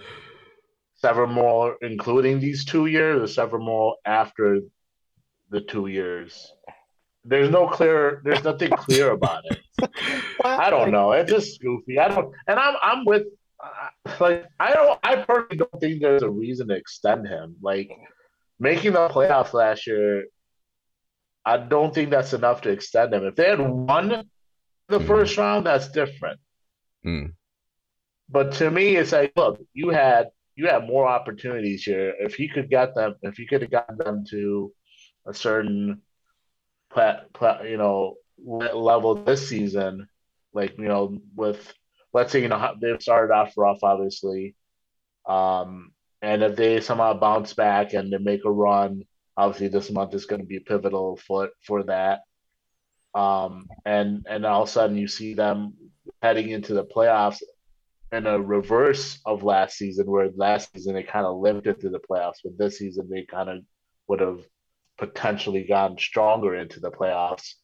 [0.94, 4.60] several more, including these two years, or several more after
[5.50, 6.52] the two years.
[7.24, 8.22] There's no clear.
[8.24, 9.90] There's nothing clear about it.
[10.44, 11.12] I don't know.
[11.12, 11.98] It's just goofy.
[11.98, 13.26] I don't, and I'm I'm with
[13.62, 13.88] uh,
[14.20, 14.98] like I don't.
[15.02, 17.56] I personally don't think there's a reason to extend him.
[17.60, 17.90] Like
[18.58, 20.24] making the playoffs last year
[21.46, 23.24] I don't think that's enough to extend them.
[23.24, 24.28] If they had won
[24.88, 25.06] the mm.
[25.06, 26.40] first round, that's different.
[27.06, 27.34] Mm.
[28.28, 30.26] But to me, it's like, look, you had
[30.56, 32.14] you had more opportunities here.
[32.18, 34.72] If he could get them, if you could have gotten them to
[35.24, 36.02] a certain,
[36.90, 40.08] plat, plat, you know, level this season,
[40.52, 41.72] like you know, with
[42.12, 44.56] let's say you know they've started off rough, obviously,
[45.28, 45.92] um,
[46.22, 49.04] and if they somehow bounce back and they make a run
[49.36, 52.20] Obviously, this month is going to be pivotal for for that.
[53.14, 55.74] Um, and and all of a sudden, you see them
[56.22, 57.40] heading into the playoffs
[58.12, 62.00] in a reverse of last season, where last season they kind of limped into the
[62.00, 63.62] playoffs, but this season they kind of
[64.08, 64.40] would have
[64.98, 67.54] potentially gotten stronger into the playoffs.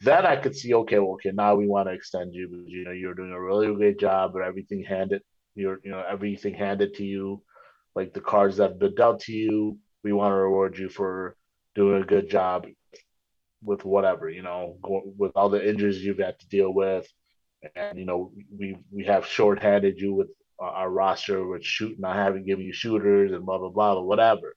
[0.00, 2.84] Then I could see, okay, well, okay, now we want to extend you because you
[2.84, 5.22] know you're doing a really great job, but everything handed,
[5.54, 7.42] you're you know everything handed to you,
[7.94, 11.36] like the cards that have been dealt to you, we want to reward you for
[11.74, 12.66] doing a good job
[13.62, 14.76] with whatever you know
[15.16, 17.06] with all the injuries you've had to deal with.
[17.76, 20.28] And you know we we have shorthanded you with
[20.60, 24.56] uh, our roster with shooting not having given you shooters and blah blah blah whatever.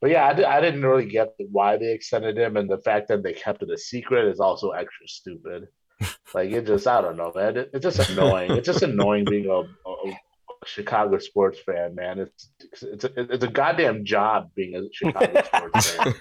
[0.00, 3.22] But yeah I, I didn't really get why they extended him and the fact that
[3.22, 5.68] they kept it a secret is also extra stupid.
[6.32, 7.56] Like it just i don't know man.
[7.56, 8.52] It, it's just annoying.
[8.52, 10.16] It's just annoying being a, a
[10.64, 12.20] Chicago sports fan, man.
[12.20, 16.14] It's it's a, it's a goddamn job being a Chicago sports fan.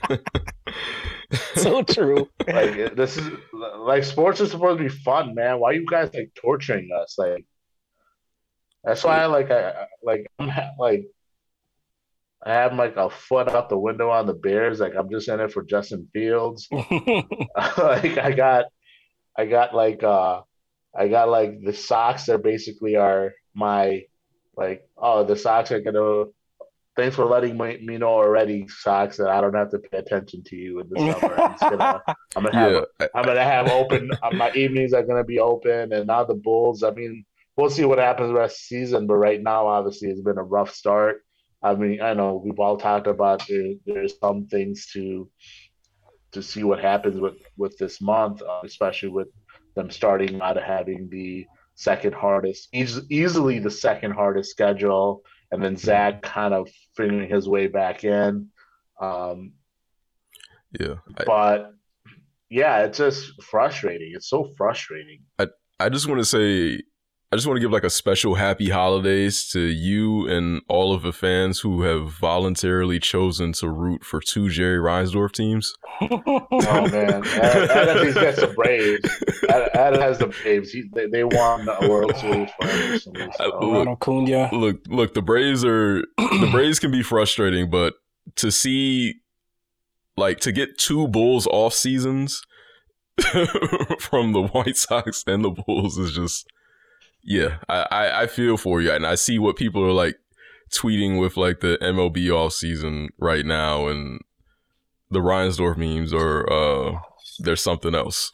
[1.55, 2.27] so true.
[2.47, 3.31] Like this is
[3.77, 5.59] like sports is supposed to be fun, man.
[5.59, 7.15] Why are you guys like torturing us?
[7.17, 7.45] Like
[8.83, 11.05] That's why I like I like I'm like
[12.43, 14.79] I have like a foot out the window on the Bears.
[14.79, 16.67] Like I'm just in it for Justin Fields.
[16.71, 18.65] like I got
[19.37, 20.41] I got like uh
[20.97, 24.03] I got like the socks that basically are my
[24.55, 26.25] like oh the socks are gonna
[26.99, 30.43] thanks for letting me, me know already socks that I don't have to pay attention
[30.43, 31.53] to you in the summer.
[31.61, 32.03] I'm, gonna,
[32.35, 33.07] I'm gonna have yeah.
[33.15, 36.83] I'm gonna have open my evenings are gonna be open and now the Bulls.
[36.83, 37.25] I mean
[37.55, 40.37] we'll see what happens the rest of the season, but right now obviously it's been
[40.37, 41.23] a rough start.
[41.63, 45.29] I mean I know we've all talked about there, there's some things to
[46.31, 49.29] to see what happens with with this month, uh, especially with
[49.75, 55.63] them starting out of having the second hardest, easily, easily the second hardest schedule, and
[55.63, 58.49] then Zach kind of figuring his way back in.
[59.01, 59.53] Um,
[60.79, 61.73] yeah, I, but
[62.49, 64.11] yeah, it's just frustrating.
[64.13, 65.21] It's so frustrating.
[65.37, 65.47] I
[65.79, 66.83] I just want to say
[67.31, 71.03] I just want to give like a special happy holidays to you and all of
[71.03, 75.75] the fans who have voluntarily chosen to root for two Jerry Reinsdorf teams.
[76.01, 79.07] oh man, Adam, he's got some Braves.
[79.47, 80.71] Adam has the Braves.
[80.71, 82.97] He, they, they won the World Series finally.
[82.97, 83.59] So.
[83.59, 87.93] Look, look, look, the Braves are the Braves can be frustrating, but
[88.37, 89.21] to see
[90.17, 92.41] like to get two Bulls off seasons
[93.99, 96.47] from the White Sox and the Bulls is just
[97.23, 100.17] yeah, I, I, feel for you, and I see what people are like
[100.71, 104.21] tweeting with like the MLB off season right now, and
[105.11, 106.99] the Reinsdorf memes are uh,
[107.39, 108.31] there's something else.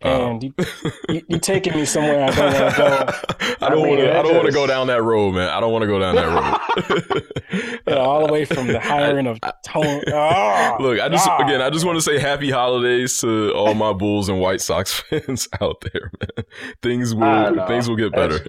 [0.00, 0.64] And uh,
[1.08, 3.56] you, you, are taking me somewhere I don't want to go.
[3.66, 4.18] I don't want to.
[4.18, 5.48] I don't want to go down that road, man.
[5.48, 7.80] I don't want to go down that road.
[7.86, 10.02] yeah, all the way from the hiring of tone.
[10.12, 13.92] Oh, look, I just again, I just want to say happy holidays to all my
[13.92, 16.44] Bulls and White Sox fans out there, man.
[16.82, 18.44] Things will things will get better.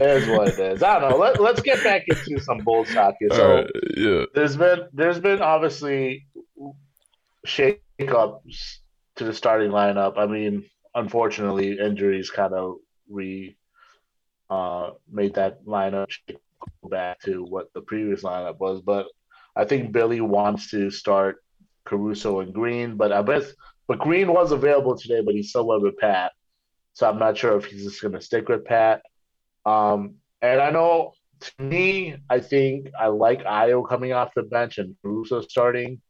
[0.00, 0.82] Is what it is.
[0.82, 1.16] I don't know.
[1.18, 3.26] Let, let's get back into some Bulls hockey.
[3.32, 6.26] So, right, yeah, there's been there's been obviously
[7.46, 8.78] shakeups
[9.18, 10.16] to the starting lineup.
[10.16, 10.64] I mean,
[10.94, 12.76] unfortunately, injuries kind of
[13.08, 13.56] re
[14.50, 18.80] uh, made that lineup go back to what the previous lineup was.
[18.80, 19.06] But
[19.54, 21.42] I think Billy wants to start
[21.84, 23.44] Caruso and Green, but I bet
[23.86, 26.32] but Green was available today, but he's still with Pat.
[26.92, 29.02] So I'm not sure if he's just gonna stick with Pat.
[29.64, 34.78] Um, and I know to me, I think I like Ayo coming off the bench
[34.78, 36.00] and Caruso starting.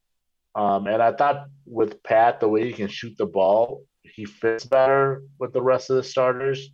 [0.54, 4.64] Um, and I thought with Pat, the way he can shoot the ball, he fits
[4.64, 6.70] better with the rest of the starters.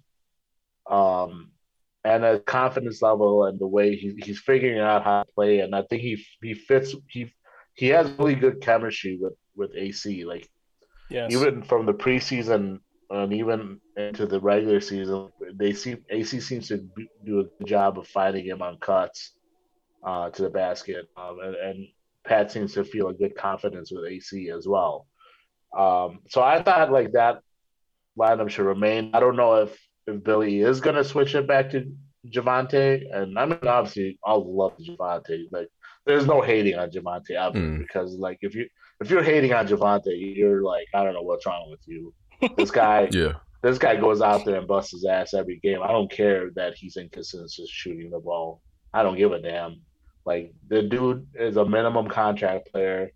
[0.89, 1.51] Um,
[2.05, 5.61] and a confidence level and the way he, he's figuring out how to play.
[5.61, 7.33] And I think he he fits he
[7.75, 10.25] he has really good chemistry with with AC.
[10.25, 10.49] Like
[11.11, 11.33] yes.
[11.33, 16.87] even from the preseason and even into the regular season, they seem AC seems to
[17.25, 19.33] do a good job of fighting him on cuts
[20.05, 21.07] uh, to the basket.
[21.17, 21.87] Um, and, and
[22.27, 25.07] Pat seems to feel a good confidence with AC as well.
[25.77, 27.41] Um, so I thought like that
[28.19, 29.11] lineup should remain.
[29.15, 31.91] I don't know if if Billy is going to switch it back to
[32.29, 35.47] Javonte, and I mean obviously I'll love Javonte.
[35.51, 35.69] Like
[36.07, 37.79] there's no hating on Javonte mm.
[37.79, 38.69] because like if you
[39.01, 42.15] if you're hating on Javonte, you're like I don't know what's wrong with you.
[42.57, 45.83] This guy, yeah, this guy goes out there and busts his ass every game.
[45.83, 48.61] I don't care that he's inconsistent shooting the ball.
[48.93, 49.81] I don't give a damn.
[50.25, 53.11] Like the dude is a minimum contract player.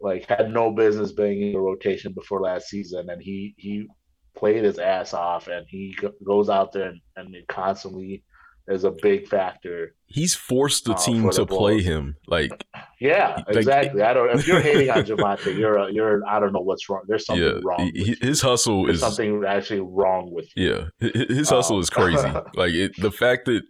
[0.00, 3.86] Like had no business being in the rotation before last season, and he he
[4.34, 5.96] played his ass off, and he
[6.26, 8.24] goes out there and, and constantly
[8.70, 9.94] is a big factor.
[10.06, 12.16] He's forced the uh, team to the play him.
[12.26, 12.66] Like
[13.00, 14.02] yeah, like, exactly.
[14.02, 14.30] I don't.
[14.30, 16.26] If you're hating on Javonte, you're a, you're.
[16.26, 17.02] I don't know what's wrong.
[17.06, 17.90] There's something yeah, wrong.
[17.94, 20.88] He, his hustle There's is something actually wrong with you.
[21.00, 22.28] Yeah, his hustle um, is crazy.
[22.54, 23.62] like it, the fact that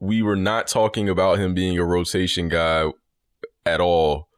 [0.00, 2.90] we were not talking about him being a rotation guy
[3.64, 4.28] at all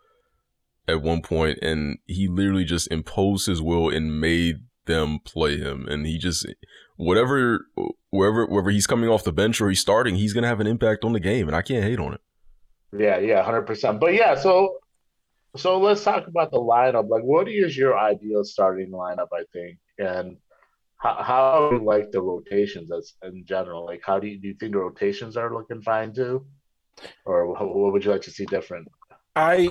[0.86, 5.86] at one point, and he literally just imposed his will and made them play him.
[5.88, 6.46] And he just
[6.96, 7.66] whatever
[8.10, 11.04] wherever wherever he's coming off the bench or he's starting, he's gonna have an impact
[11.04, 12.20] on the game, and I can't hate on it.
[12.96, 14.00] Yeah, yeah, hundred percent.
[14.00, 14.78] But yeah, so
[15.56, 17.08] so let's talk about the lineup.
[17.08, 19.28] Like, what is your ideal starting lineup?
[19.32, 20.38] I think, and
[20.98, 23.86] how, how do you like the rotations as in general?
[23.86, 26.44] Like, how do you do you think the rotations are looking fine too,
[27.24, 28.88] or what would you like to see different?
[29.36, 29.70] I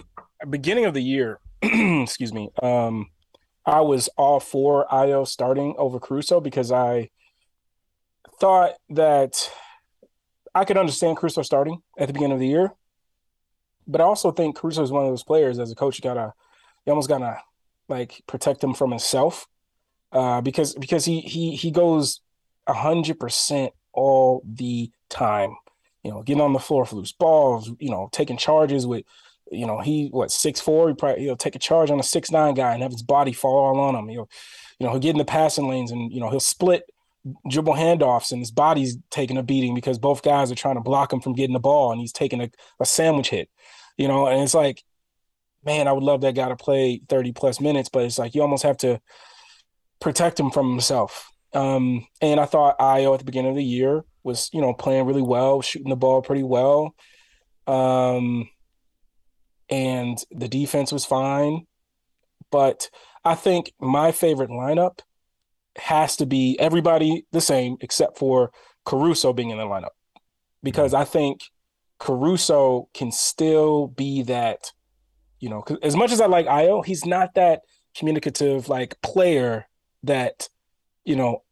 [0.49, 3.07] beginning of the year, excuse me, um,
[3.65, 7.09] I was all for Ayo starting over Caruso because I
[8.39, 9.51] thought that
[10.55, 12.71] I could understand Caruso starting at the beginning of the year,
[13.85, 16.33] but I also think Caruso is one of those players as a coach you gotta
[16.85, 17.41] you almost gotta
[17.89, 19.45] like protect him from himself
[20.11, 22.21] uh, because because he he he goes
[22.67, 25.55] hundred percent all the time.
[26.03, 27.71] You know, getting on the floor for loose balls.
[27.79, 29.05] You know, taking charges with.
[29.49, 30.89] You know, he what six four.
[30.89, 33.31] He probably he'll take a charge on a six nine guy and have his body
[33.31, 34.09] fall all on him.
[34.09, 34.29] He'll,
[34.77, 36.83] you know, he'll get in the passing lanes and you know he'll split
[37.49, 41.11] dribble handoffs and his body's taking a beating because both guys are trying to block
[41.11, 42.49] him from getting the ball and he's taking a,
[42.79, 43.49] a sandwich hit.
[43.97, 44.83] You know, and it's like,
[45.65, 48.41] man, I would love that guy to play 30 plus minutes, but it's like you
[48.41, 49.01] almost have to
[49.99, 51.31] protect him from himself.
[51.53, 55.05] Um, and I thought Ayo at the beginning of the year was, you know, playing
[55.05, 56.93] really well, shooting the ball pretty well.
[57.65, 58.49] Um,
[59.69, 61.65] and the defense was fine.
[62.51, 62.89] But
[63.25, 64.99] I think my favorite lineup
[65.77, 68.51] has to be everybody the same except for
[68.85, 69.95] Caruso being in the lineup.
[70.63, 71.41] Because I think
[71.99, 74.71] Caruso can still be that,
[75.39, 77.61] you know, as much as I like Ayo, he's not that
[77.95, 79.67] communicative like player
[80.03, 80.49] that,
[81.05, 81.43] you know,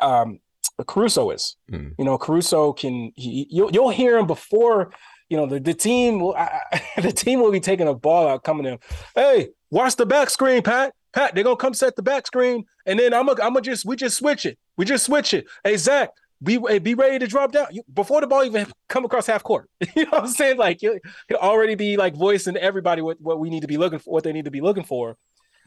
[0.00, 0.40] um,
[0.86, 1.56] Caruso is.
[1.70, 1.94] Mm.
[1.98, 4.92] You know, Caruso can he, you'll you'll hear him before
[5.28, 6.60] you know the, the team will I,
[7.00, 8.78] the team will be taking a ball out coming in.
[9.14, 10.94] Hey, watch the back screen, Pat.
[11.12, 13.84] Pat, they're gonna come set the back screen, and then I'm gonna I'm gonna just
[13.84, 14.58] we just switch it.
[14.76, 15.46] We just switch it.
[15.64, 16.10] Hey Zach,
[16.42, 19.68] be be ready to drop down you, before the ball even come across half court.
[19.96, 20.58] you know what I'm saying?
[20.58, 23.98] Like he'll, he'll already be like voicing everybody what, what we need to be looking
[23.98, 25.16] for, what they need to be looking for.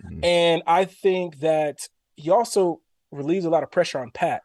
[0.06, 0.24] Mm-hmm.
[0.24, 1.80] And I think that
[2.16, 2.82] he also
[3.12, 4.42] relieves a lot of pressure on Pat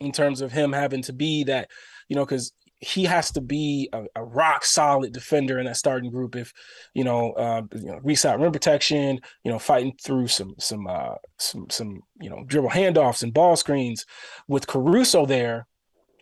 [0.00, 1.70] in terms of him having to be that,
[2.08, 2.52] you know, because
[2.84, 6.36] he has to be a, a, rock solid defender in that starting group.
[6.36, 6.52] If
[6.92, 11.14] you know, uh, you know, reset rim protection, you know, fighting through some some uh,
[11.38, 14.04] some some you know dribble handoffs and ball screens
[14.48, 15.66] with Caruso there.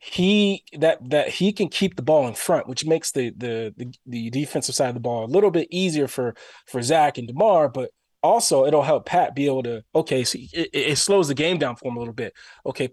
[0.00, 3.92] He that that he can keep the ball in front, which makes the the the,
[4.06, 6.34] the defensive side of the ball a little bit easier for
[6.66, 7.90] for Zach and DeMar, but
[8.22, 11.76] also it'll help Pat be able to okay, so it, it, slows the game down
[11.76, 12.32] for him a little bit.
[12.64, 12.90] Okay,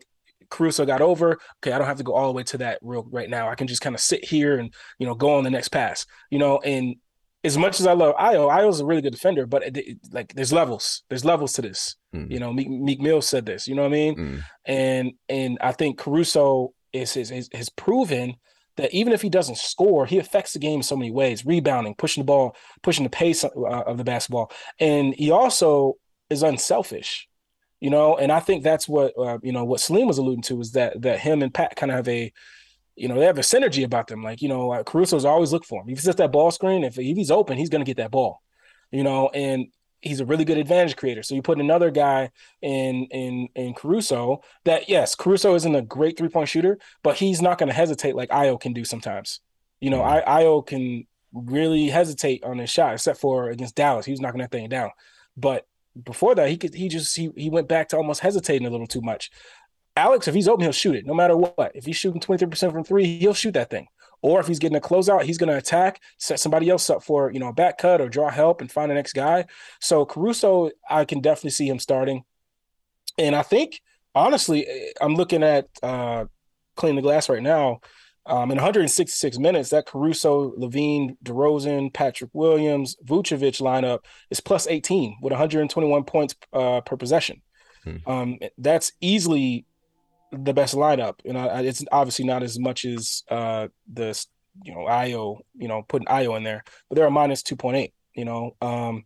[0.50, 1.40] Caruso got over.
[1.62, 3.50] Okay, I don't have to go all the way to that real right now.
[3.50, 6.06] I can just kind of sit here and you know go on the next pass.
[6.30, 6.96] You know, and
[7.44, 10.34] as much as I love Ayo, Ayo's a really good defender, but it, it, like
[10.34, 11.04] there's levels.
[11.10, 11.96] There's levels to this.
[12.14, 12.32] Mm.
[12.32, 13.68] You know, Meek, Meek Mill said this.
[13.68, 14.16] You know what I mean?
[14.16, 14.44] Mm.
[14.66, 18.36] And and I think Caruso is has, has proven
[18.80, 21.96] that even if he doesn't score, he affects the game in so many ways: rebounding,
[21.96, 25.96] pushing the ball, pushing the pace uh, of the basketball, and he also
[26.30, 27.28] is unselfish
[27.82, 30.60] you know, and I think that's what uh, you know what Salim was alluding to
[30.60, 32.34] is that that him and Pat kind of have a
[33.00, 34.22] you know, they have a synergy about them.
[34.22, 35.90] Like, you know, like Caruso's always look for him.
[35.90, 38.12] If he's at that ball screen, if, if he's open, he's going to get that
[38.12, 38.42] ball,
[38.92, 39.68] you know, and
[40.02, 41.24] he's a really good advantage creator.
[41.24, 42.32] So you put another guy
[42.62, 47.42] in, in, in Caruso that, yes, Caruso isn't a great three point shooter, but he's
[47.42, 49.42] not going to hesitate like Ayo can do sometimes.
[49.80, 50.30] You know, mm-hmm.
[50.30, 54.06] I, Ayo can really hesitate on his shot, except for against Dallas.
[54.06, 54.92] He was knocking that thing down.
[55.38, 55.66] But
[56.04, 58.88] before that, he could he just he he went back to almost hesitating a little
[58.88, 59.32] too much.
[59.96, 61.72] Alex, if he's open, he'll shoot it no matter what.
[61.76, 63.88] If he's shooting 23% from three, he'll shoot that thing.
[64.22, 67.32] Or if he's getting a closeout, he's going to attack, set somebody else up for,
[67.32, 69.46] you know, a back cut or draw help and find the next guy.
[69.80, 72.24] So Caruso, I can definitely see him starting.
[73.18, 73.82] And I think,
[74.14, 74.68] honestly,
[75.02, 76.26] I'm looking at uh,
[76.76, 77.82] clean the glass right now.
[78.26, 84.00] Um, in 166 minutes, that Caruso, LaVine, DeRozan, Patrick Williams, Vucevic lineup
[84.30, 87.42] is plus 18 with 121 points uh, per possession.
[87.84, 87.98] Hmm.
[88.06, 89.66] Um, that's easily
[90.32, 94.26] the best lineup, and I, it's obviously not as much as uh, the
[94.64, 97.92] you know Ayo, you know, putting Ayo in there, but they're a minus 2.8.
[98.16, 99.06] You know, um,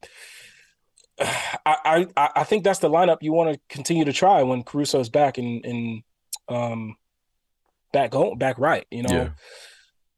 [1.19, 4.99] I, I I think that's the lineup you want to continue to try when Caruso
[4.99, 6.03] is back and and
[6.49, 6.95] um
[7.91, 8.85] back home, back right.
[8.91, 9.13] You know.
[9.13, 9.29] Yeah.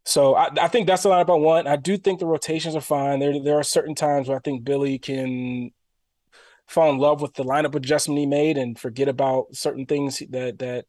[0.08, 1.68] So I, I think that's the lineup I want.
[1.68, 3.20] I do think the rotations are fine.
[3.20, 5.72] There there are certain times where I think Billy can
[6.68, 10.60] fall in love with the lineup adjustment he made and forget about certain things that
[10.60, 10.86] that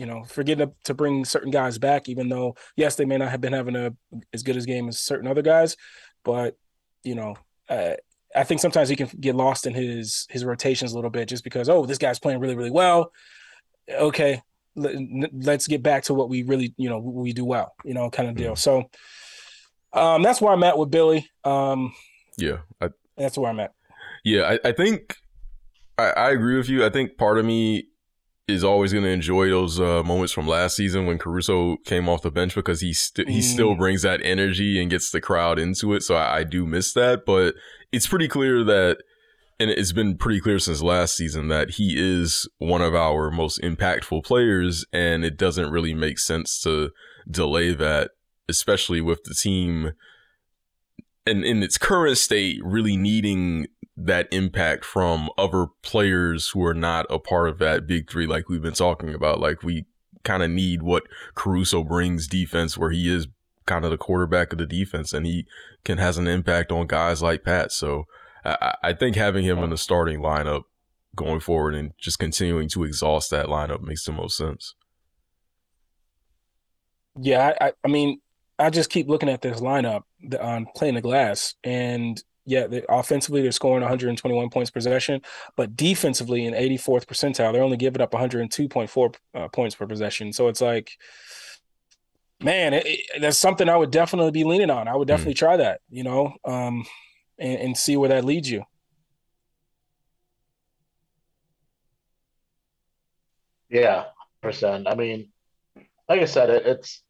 [0.00, 2.08] you know forget to, to bring certain guys back.
[2.08, 3.94] Even though yes, they may not have been having a
[4.32, 5.76] as good as game as certain other guys,
[6.24, 6.56] but
[7.04, 7.36] you know.
[7.68, 7.94] Uh,
[8.34, 11.42] I think sometimes he can get lost in his his rotations a little bit just
[11.42, 13.10] because oh this guy's playing really really well.
[13.88, 14.40] Okay,
[14.76, 18.28] let's get back to what we really, you know, we do well, you know, kind
[18.28, 18.52] of deal.
[18.52, 18.58] Mm.
[18.58, 18.90] So
[19.92, 21.28] um, that's where I'm at with Billy.
[21.44, 21.92] Um,
[22.36, 23.72] yeah, I, that's where I'm at.
[24.24, 25.16] Yeah, I, I think
[25.98, 26.84] I, I, agree with you.
[26.84, 27.88] I think part of me
[28.52, 32.22] is always going to enjoy those uh, moments from last season when Caruso came off
[32.22, 33.42] the bench because he st- he mm.
[33.42, 36.02] still brings that energy and gets the crowd into it.
[36.02, 37.54] So I, I do miss that, but
[37.92, 38.98] it's pretty clear that
[39.58, 43.60] and it's been pretty clear since last season that he is one of our most
[43.60, 46.90] impactful players, and it doesn't really make sense to
[47.30, 48.12] delay that,
[48.48, 49.92] especially with the team
[51.26, 53.66] and in its current state really needing
[53.96, 58.48] that impact from other players who are not a part of that big three like
[58.48, 59.84] we've been talking about like we
[60.24, 63.26] kind of need what Caruso brings defense, where he is
[63.66, 65.46] kind of the quarterback of the defense, and he
[65.84, 67.72] can has an impact on guys like Pat.
[67.72, 68.06] So
[68.44, 70.62] I, I think having him in the starting lineup
[71.16, 74.74] going forward and just continuing to exhaust that lineup makes the most sense.
[77.18, 78.20] Yeah, I, I mean,
[78.58, 80.02] I just keep looking at this lineup
[80.40, 85.22] on playing the um, glass, and yeah, they, offensively they're scoring 121 points per possession,
[85.56, 90.32] but defensively in 84th percentile, they're only giving up 102.4 uh, points per possession.
[90.32, 90.98] So it's like,
[92.42, 94.88] man, it, it, that's something I would definitely be leaning on.
[94.88, 95.12] I would hmm.
[95.12, 95.38] definitely mm.
[95.38, 96.84] try that, you know, um,
[97.38, 98.64] and, and see where that leads you.
[103.68, 104.06] Yeah,
[104.42, 104.88] percent.
[104.88, 105.28] I mean,
[106.08, 107.04] like I said, it, it's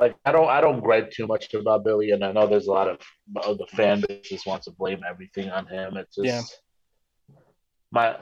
[0.00, 2.72] like I don't I don't gripe too much about Billy, and I know there's a
[2.72, 3.00] lot of,
[3.44, 5.96] of the fan base just wants to blame everything on him.
[5.96, 6.42] It's just yeah.
[7.90, 8.16] my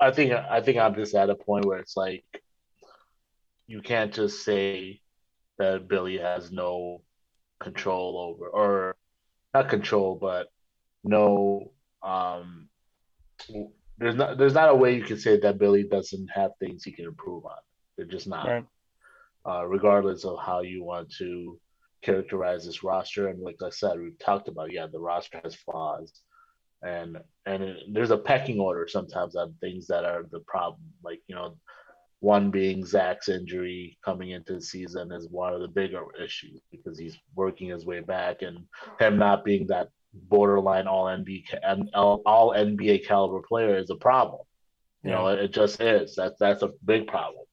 [0.00, 2.24] I think I think I'm just at a point where it's like
[3.66, 5.00] you can't just say
[5.58, 7.02] that Billy has no
[7.60, 8.96] control over or
[9.54, 10.48] not control, but
[11.02, 12.68] no um
[13.98, 16.92] there's not there's not a way you can say that Billy doesn't have things he
[16.92, 17.56] can improve on.
[17.96, 18.46] They're just not.
[18.46, 18.66] Right
[19.48, 21.58] uh, regardless of how you want to
[22.02, 23.28] characterize this roster.
[23.28, 26.20] And like I said, we've talked about, yeah, the roster has flaws,
[26.82, 30.82] and and it, there's a pecking order sometimes on things that are the problem.
[31.02, 31.56] Like you know,
[32.20, 36.98] one being Zach's injury coming into the season is one of the bigger issues because
[36.98, 38.58] he's working his way back, and
[38.98, 41.44] him not being that borderline all NBA
[41.94, 44.42] all NBA caliber player is a problem.
[45.02, 45.16] You yeah.
[45.16, 46.14] know, it just is.
[46.16, 47.45] That's that's a big problem.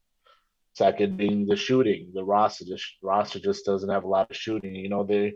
[0.73, 2.11] Second being the shooting.
[2.13, 4.75] The roster just roster just doesn't have a lot of shooting.
[4.75, 5.35] You know, they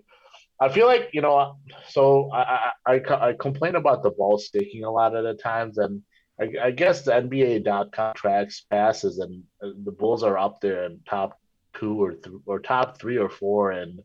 [0.60, 1.58] I feel like, you know,
[1.88, 5.78] so I I, I, I complain about the ball sticking a lot of the times
[5.78, 6.02] and
[6.40, 11.40] I, I guess the NBA.com tracks passes and the Bulls are up there in top
[11.74, 14.00] two or th- or top three or four in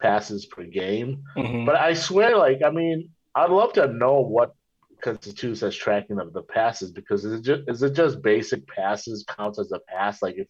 [0.00, 1.22] passes per game.
[1.36, 1.64] Mm-hmm.
[1.64, 4.54] But I swear, like, I mean, I'd love to know what
[5.06, 9.24] constitutes as tracking of the passes because is it just is it just basic passes
[9.36, 10.20] counts as a pass?
[10.22, 10.48] Like if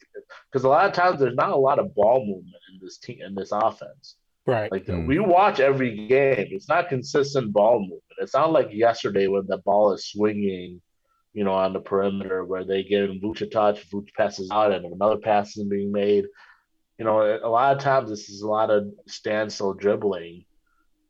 [0.51, 3.19] because a lot of times there's not a lot of ball movement in this team
[3.21, 4.17] in this offense.
[4.47, 4.73] Right.
[4.73, 5.07] Like mm.
[5.07, 6.49] we watch every game.
[6.51, 8.03] It's not consistent ball movement.
[8.19, 10.81] It's not like yesterday when the ball is swinging
[11.35, 13.21] you know on the perimeter where they get in
[13.53, 16.25] touch Vuce passes out and another pass is being made.
[16.99, 20.46] You know a lot of times this is a lot of standstill dribbling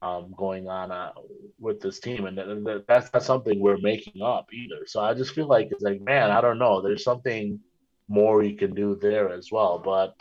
[0.07, 1.13] um, going on uh,
[1.59, 2.39] with this team, and,
[2.87, 4.87] that's not something we're making up either.
[4.87, 6.81] So I just feel like it's like, man, I don't know.
[6.81, 7.61] There's something
[8.09, 10.15] more you can do there as well, but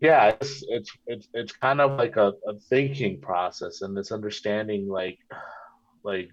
[0.00, 4.88] yeah, it's it's it's, it's kind of like a, a thinking process and this understanding,
[4.88, 5.18] like
[6.04, 6.30] like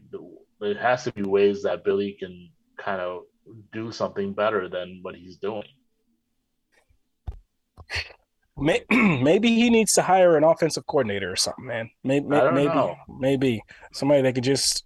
[0.59, 3.23] there has to be ways that Billy can kind of
[3.71, 5.63] do something better than what he's doing.
[8.58, 11.89] maybe he needs to hire an offensive coordinator or something, man.
[12.04, 12.95] Maybe, maybe, know.
[13.08, 14.84] maybe somebody that could just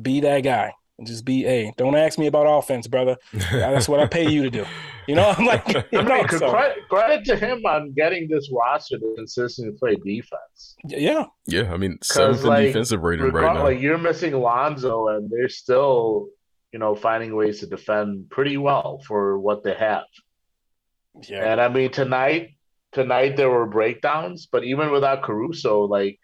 [0.00, 1.72] be that guy and just be a.
[1.76, 3.16] Don't ask me about offense, brother.
[3.52, 4.64] That's what I pay you to do.
[5.08, 6.50] You know, I'm like, you know, so.
[6.50, 10.76] credit, credit to him on getting this roster to consistently play defense.
[10.84, 11.72] Yeah, yeah.
[11.72, 13.64] I mean, seventh like, defensive rating right now.
[13.64, 16.28] Like you're missing Lonzo, and they're still,
[16.72, 20.04] you know, finding ways to defend pretty well for what they have.
[21.28, 21.52] Yeah.
[21.52, 22.50] And I mean, tonight
[22.92, 26.18] tonight there were breakdowns, but even without Caruso, like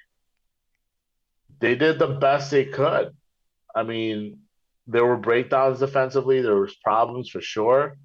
[1.61, 3.13] they did the best they could.
[3.75, 4.41] I mean,
[4.87, 7.99] there were breakdowns defensively, there was problems for sure.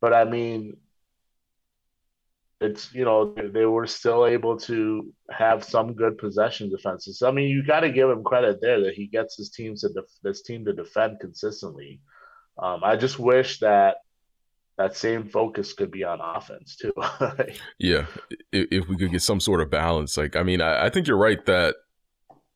[0.00, 0.76] But I mean,
[2.60, 7.22] it's you know they were still able to have some good possession defenses.
[7.22, 9.88] I mean, you got to give him credit there that he gets his teams to
[9.90, 12.00] def- this team to defend consistently.
[12.58, 13.96] Um, I just wish that
[14.78, 16.92] that same focus could be on offense too.
[17.78, 18.06] yeah,
[18.52, 21.06] if, if, we could get some sort of balance, like I mean, I, I, think
[21.06, 21.76] you're right that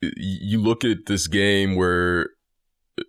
[0.01, 2.29] you look at this game where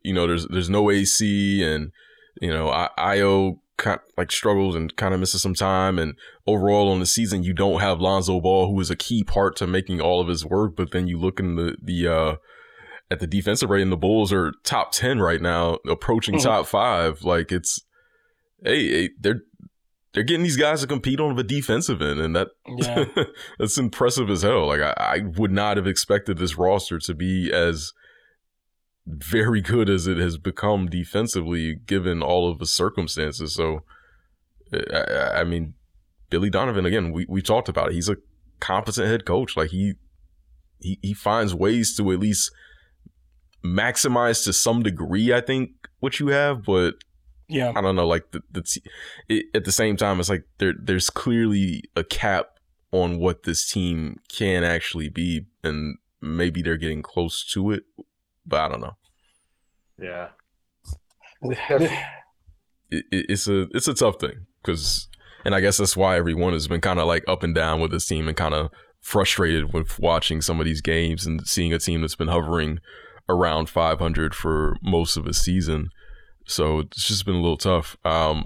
[0.03, 1.93] you know there's there's no AC and
[2.41, 6.15] you know Ayo kind of like struggles and kind of misses some time, and
[6.47, 9.67] overall on the season you don't have Lonzo Ball, who is a key part to
[9.67, 10.75] making all of his work.
[10.77, 12.37] But then you look in the the uh,
[13.11, 16.49] at the defensive rating, the Bulls are top ten right now, approaching mm-hmm.
[16.49, 17.25] top five.
[17.25, 17.83] Like it's
[18.65, 19.43] hey, hey they're
[20.13, 22.49] they're getting these guys to compete on the defensive end, and that
[22.79, 23.05] yeah.
[23.59, 24.67] that's impressive as hell.
[24.67, 27.93] Like I, I would not have expected this roster to be as
[29.07, 33.55] very good as it has become defensively, given all of the circumstances.
[33.55, 33.81] So,
[34.73, 35.75] eh, I, I mean,
[36.29, 37.13] Billy Donovan again.
[37.13, 37.95] We we talked about it.
[37.95, 38.17] He's a
[38.61, 39.57] competent head coach.
[39.57, 39.95] Like he
[40.81, 42.51] he he finds ways to at least
[43.65, 45.33] maximize to some degree.
[45.33, 46.95] I think what you have, but
[47.53, 48.07] Yeah, I don't know.
[48.07, 48.81] Like the, the
[49.29, 52.47] it, at the same time, it's like there there's clearly a cap
[52.93, 57.83] on what this team can actually be, and maybe they're getting close to it,
[58.47, 58.97] but I don't know.
[59.99, 60.29] Yeah,
[61.43, 61.91] it,
[62.91, 65.09] it, it's a it's a tough thing because,
[65.45, 67.91] and I guess that's why everyone has been kind of like up and down with
[67.91, 68.71] this team and kind of
[69.03, 72.79] frustrated with watching some of these games and seeing a team that's been hovering
[73.29, 75.89] around 500 for most of a season.
[76.47, 77.97] So it's just been a little tough.
[78.05, 78.45] Um,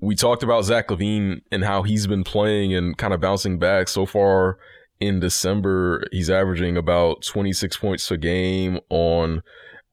[0.00, 3.88] we talked about Zach LaVine and how he's been playing and kind of bouncing back
[3.88, 4.58] so far
[5.00, 6.04] in December.
[6.12, 9.42] He's averaging about 26 points a game on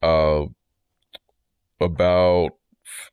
[0.01, 0.43] uh,
[1.79, 2.51] about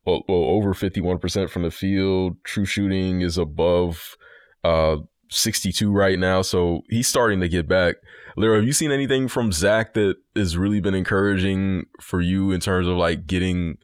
[0.04, 2.36] well, over 51% from the field.
[2.44, 4.16] True shooting is above
[4.64, 4.96] uh,
[5.30, 6.42] 62 right now.
[6.42, 7.96] So he's starting to get back.
[8.36, 12.60] Lyra, have you seen anything from Zach that has really been encouraging for you in
[12.60, 13.78] terms of like getting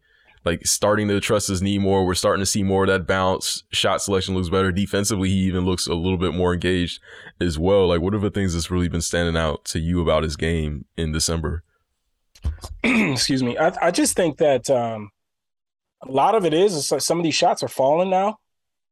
[0.45, 2.05] like starting to trust his knee more?
[2.05, 3.65] We're starting to see more of that bounce.
[3.71, 4.71] Shot selection looks better.
[4.71, 7.01] Defensively, he even looks a little bit more engaged
[7.41, 7.89] as well.
[7.89, 10.85] Like, what are the things that's really been standing out to you about his game
[10.97, 11.65] in December?
[12.85, 13.59] Excuse me.
[13.59, 15.11] I, I just think that um,
[16.03, 18.39] a lot of it is, is like some of these shots are falling now.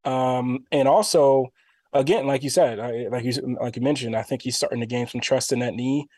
[0.05, 1.53] Um, and also,
[1.95, 4.87] again, like you said, I, like you like you mentioned, I think he's starting to
[4.87, 6.09] gain some trust in that knee.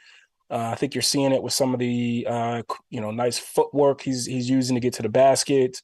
[0.51, 4.01] Uh, I think you're seeing it with some of the uh, you know nice footwork
[4.01, 5.83] he's he's using to get to the basket.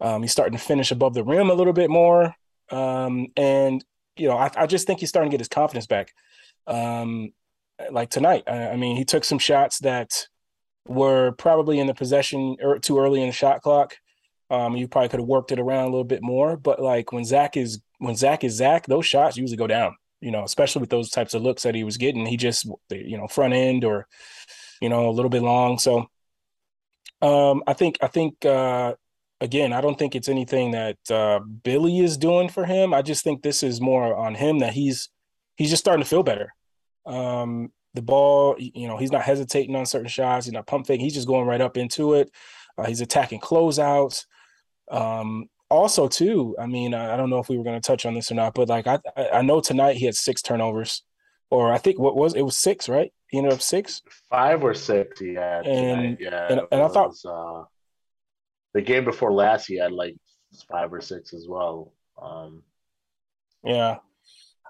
[0.00, 2.34] Um, he's starting to finish above the rim a little bit more,
[2.70, 3.84] um, and
[4.16, 6.12] you know I, I, just think he's starting to get his confidence back.
[6.66, 7.32] Um,
[7.90, 10.28] like tonight, I, I, mean, he took some shots that
[10.86, 13.96] were probably in the possession or er, too early in the shot clock.
[14.50, 17.24] Um, you probably could have worked it around a little bit more, but like when
[17.24, 19.96] Zach is when Zach is Zach, those shots usually go down.
[20.20, 22.26] You know, especially with those types of looks that he was getting.
[22.26, 24.06] He just you know front end or
[24.80, 25.78] you know a little bit long.
[25.78, 26.06] So
[27.22, 28.94] um, I think I think uh,
[29.40, 32.92] again, I don't think it's anything that uh, Billy is doing for him.
[32.92, 35.08] I just think this is more on him that he's
[35.56, 36.52] he's just starting to feel better.
[37.06, 40.46] Um, the ball, you know, he's not hesitating on certain shots.
[40.46, 41.00] He's not pump fake.
[41.00, 42.30] He's just going right up into it.
[42.76, 44.26] Uh, he's attacking closeouts.
[44.90, 48.14] Um, also, too, I mean, I don't know if we were going to touch on
[48.14, 48.98] this or not, but like I,
[49.32, 51.02] I know tonight he had six turnovers,
[51.50, 53.12] or I think what was it was six, right?
[53.28, 55.20] He ended up six, five or six.
[55.20, 57.64] He had, and yeah, and, and I thought uh,
[58.74, 60.16] the game before last he had like
[60.70, 61.92] five or six as well.
[62.20, 62.62] Um,
[63.62, 63.98] yeah,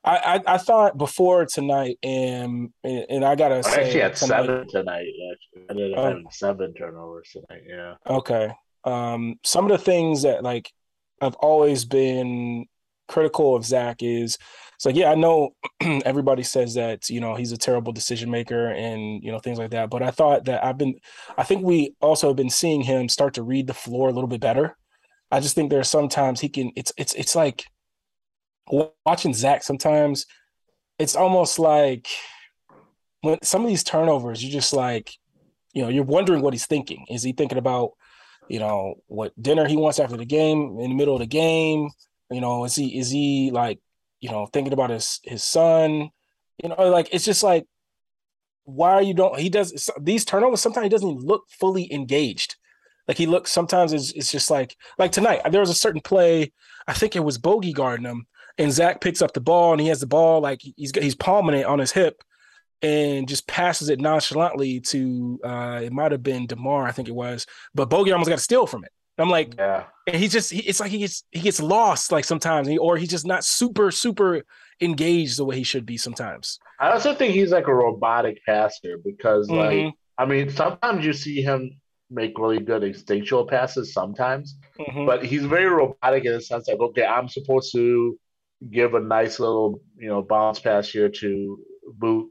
[0.05, 4.47] I, I, I thought before tonight, and and I gotta I say, actually had tonight,
[4.47, 5.07] seven tonight.
[5.33, 6.09] Actually, I ended up Oh.
[6.09, 7.63] having seven turnovers tonight.
[7.69, 7.95] Yeah.
[8.09, 8.53] Okay.
[8.85, 10.73] Um, some of the things that like
[11.21, 12.67] I've always been
[13.09, 14.39] critical of Zach is
[14.75, 15.51] it's like, yeah, I know
[15.81, 19.71] everybody says that, you know, he's a terrible decision maker and, you know, things like
[19.73, 19.91] that.
[19.91, 20.95] But I thought that I've been,
[21.37, 24.29] I think we also have been seeing him start to read the floor a little
[24.29, 24.77] bit better.
[25.33, 27.65] I just think there are sometimes he can, it's, it's, it's like
[29.05, 30.27] watching Zach sometimes
[30.99, 32.09] it's almost like
[33.23, 35.13] when some of these turnovers, you're just like,
[35.73, 37.05] you know, you're wondering what he's thinking.
[37.09, 37.93] Is he thinking about,
[38.49, 41.91] you know, what dinner he wants after the game in the middle of the game?
[42.31, 43.79] You know, is he is he like,
[44.21, 46.11] you know, thinking about his his son?
[46.63, 47.67] You know, like it's just like,
[48.65, 50.61] why are you don't he does these turnovers?
[50.61, 52.57] Sometimes he doesn't even look fully engaged.
[53.07, 55.41] Like he looks sometimes it's, it's just like like tonight.
[55.51, 56.53] There was a certain play,
[56.87, 58.27] I think it was bogey guarding him,
[58.59, 61.57] and Zach picks up the ball and he has the ball like he's he's palming
[61.61, 62.23] it on his hip
[62.83, 67.15] and just passes it nonchalantly to uh it might have been DeMar, I think it
[67.15, 68.93] was, but Bogey almost got a steal from it.
[69.21, 69.85] I'm like, Yeah.
[70.07, 72.97] and he just he, it's like he gets he gets lost like sometimes, he, or
[72.97, 74.43] he's just not super super
[74.81, 76.61] engaged the way he should be sometimes.
[76.79, 81.13] I also think he's like a robotic passer because, like, Mhm, I mean, sometimes you
[81.13, 85.05] see him make really good instinctual passes sometimes, mhm.
[85.05, 88.17] but he's very robotic in the sense like, okay, I'm supposed to
[88.71, 91.59] give a nice little, you know, bounce pass here to
[92.01, 92.29] Vooch,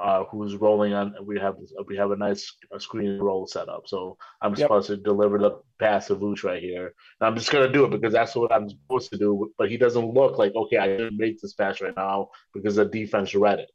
[0.00, 1.14] uh, who's rolling on.
[1.24, 4.58] We have we have a nice screen roll set up, so I'm Yep.
[4.58, 6.94] supposed to deliver the pass to Vooch right here.
[7.20, 9.52] And I'm just gonna do it because that's what I'm supposed to do.
[9.58, 12.84] But he doesn't look like okay, I didn't make this pass right now because the
[12.84, 13.70] defense read it.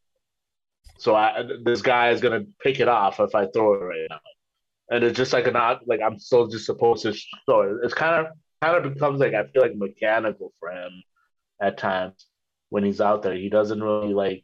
[0.98, 4.20] So I, this guy is gonna pick it off if I throw it right now,
[4.90, 7.14] and it's just like an odd, like I'm still just supposed to
[7.46, 7.86] throw it.
[7.86, 10.92] It's kind of kind of becomes like I feel like mechanical for him
[11.62, 12.28] at times
[12.70, 13.36] when he's out there.
[13.36, 14.44] He doesn't really like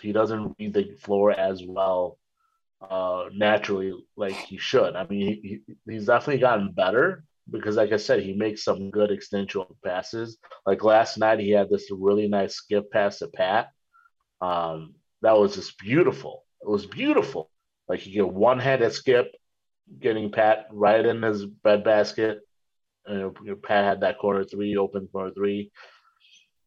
[0.00, 2.18] he doesn't read the floor as well
[2.90, 4.94] uh naturally like he should.
[4.94, 8.90] I mean he, he, he's definitely gotten better because like I said he makes some
[8.90, 10.38] good extensional passes.
[10.66, 13.68] Like last night he had this really nice skip pass to Pat.
[14.40, 16.44] Um that was just beautiful.
[16.60, 17.50] It was beautiful.
[17.88, 19.34] Like he get one handed skip,
[20.00, 22.40] getting Pat right in his bread basket,
[23.08, 25.70] you know, Pat had that corner three, open corner three,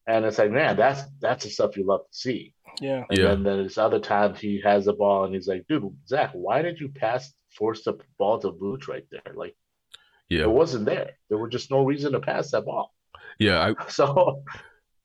[0.07, 2.53] and it's like, man, that's that's the stuff you love to see.
[2.81, 3.05] Yeah.
[3.09, 3.27] And Yeah.
[3.27, 6.79] then there's other times he has the ball and he's like, dude, Zach, why did
[6.79, 9.33] you pass force the ball to Vooch right there?
[9.35, 9.55] Like
[10.29, 10.41] Yeah.
[10.41, 11.11] it wasn't there.
[11.29, 12.93] There was just no reason to pass that ball.
[13.39, 13.73] Yeah.
[13.77, 14.43] I, So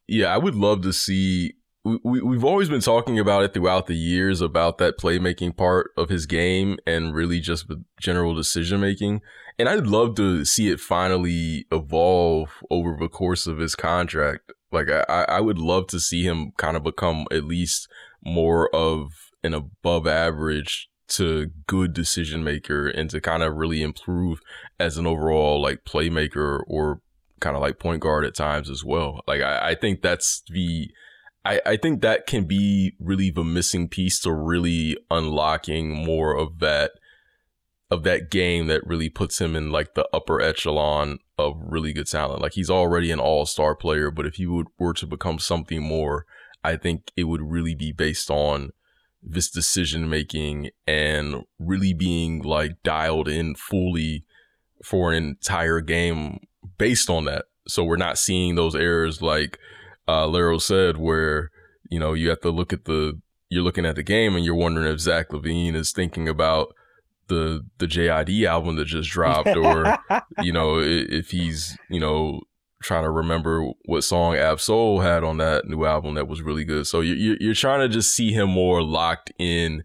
[0.06, 1.54] Yeah, I would love to see.
[1.86, 5.90] We, we, we've always been talking about it throughout the years about that playmaking part
[5.98, 9.20] of his game and really just the general decision making.
[9.58, 14.50] And I'd love to see it finally evolve over the course of his contract.
[14.74, 17.88] Like, I, I would love to see him kind of become at least
[18.22, 19.12] more of
[19.42, 24.40] an above average to good decision maker and to kind of really improve
[24.80, 27.00] as an overall like playmaker or
[27.40, 29.20] kind of like point guard at times as well.
[29.26, 30.88] Like I, I think that's the
[31.44, 36.58] I, I think that can be really the missing piece to really unlocking more of
[36.60, 36.92] that
[37.90, 42.06] of that game that really puts him in like the upper echelon of really good
[42.06, 42.42] talent.
[42.42, 46.26] Like he's already an all-star player, but if he would were to become something more,
[46.62, 48.70] I think it would really be based on
[49.22, 54.24] this decision making and really being like dialed in fully
[54.82, 56.40] for an entire game
[56.78, 57.46] based on that.
[57.66, 59.58] So we're not seeing those errors like
[60.08, 61.50] uh Lero said, where,
[61.90, 63.20] you know, you have to look at the
[63.50, 66.74] you're looking at the game and you're wondering if Zach LaVine is thinking about
[67.28, 69.98] the the JID album that just dropped or
[70.42, 72.40] you know, if he's, you know,
[72.82, 76.64] trying to remember what song Ab Soul had on that new album that was really
[76.64, 76.86] good.
[76.86, 79.84] So you you- you're trying to just see him more locked in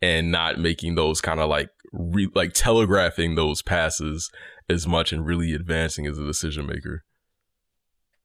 [0.00, 4.30] and not making those kind of like re- like telegraphing those passes
[4.70, 7.04] as much and really advancing as a decision maker.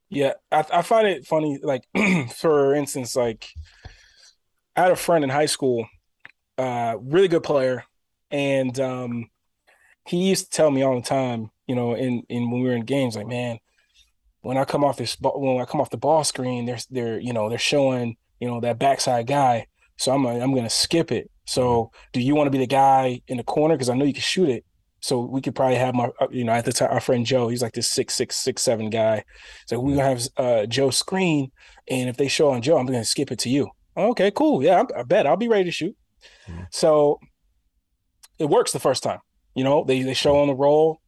[0.10, 1.60] Yeah, I, I find it funny.
[1.64, 1.88] Like,
[2.36, 3.48] for instance, like
[4.76, 5.88] I had a friend in high school,
[6.58, 7.84] uh, really good player,
[8.34, 9.30] and um,
[10.06, 12.76] he used to tell me all the time, you know, in in when we were
[12.76, 13.60] in games, like, man,
[14.42, 17.32] when I come off this when I come off the ball screen, they're they're you
[17.32, 19.68] know they're showing you know that backside guy,
[19.98, 21.30] so I'm I'm gonna skip it.
[21.46, 24.14] So, do you want to be the guy in the corner because I know you
[24.14, 24.66] can shoot it?
[25.02, 27.50] So we could probably have my, uh, you know, at the time, our friend Joe,
[27.50, 29.26] he's like this six, six, six, seven guy.
[29.68, 31.52] So we're gonna have uh, Joe screen,
[31.90, 33.70] and if they show on Joe, I'm gonna skip it to you.
[33.96, 34.64] Okay, cool.
[34.64, 35.96] Yeah, I, I bet I'll be ready to shoot.
[36.48, 36.68] Mhm.
[36.72, 37.20] So
[38.40, 39.20] it works the first time.
[39.56, 41.00] You know, they they show on the roll.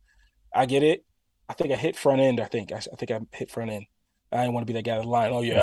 [0.53, 1.03] I get it.
[1.49, 2.39] I think I hit front end.
[2.39, 3.86] I think I, I think I hit front end.
[4.32, 5.32] I didn't want to be that guy in line.
[5.32, 5.61] Oh yeah,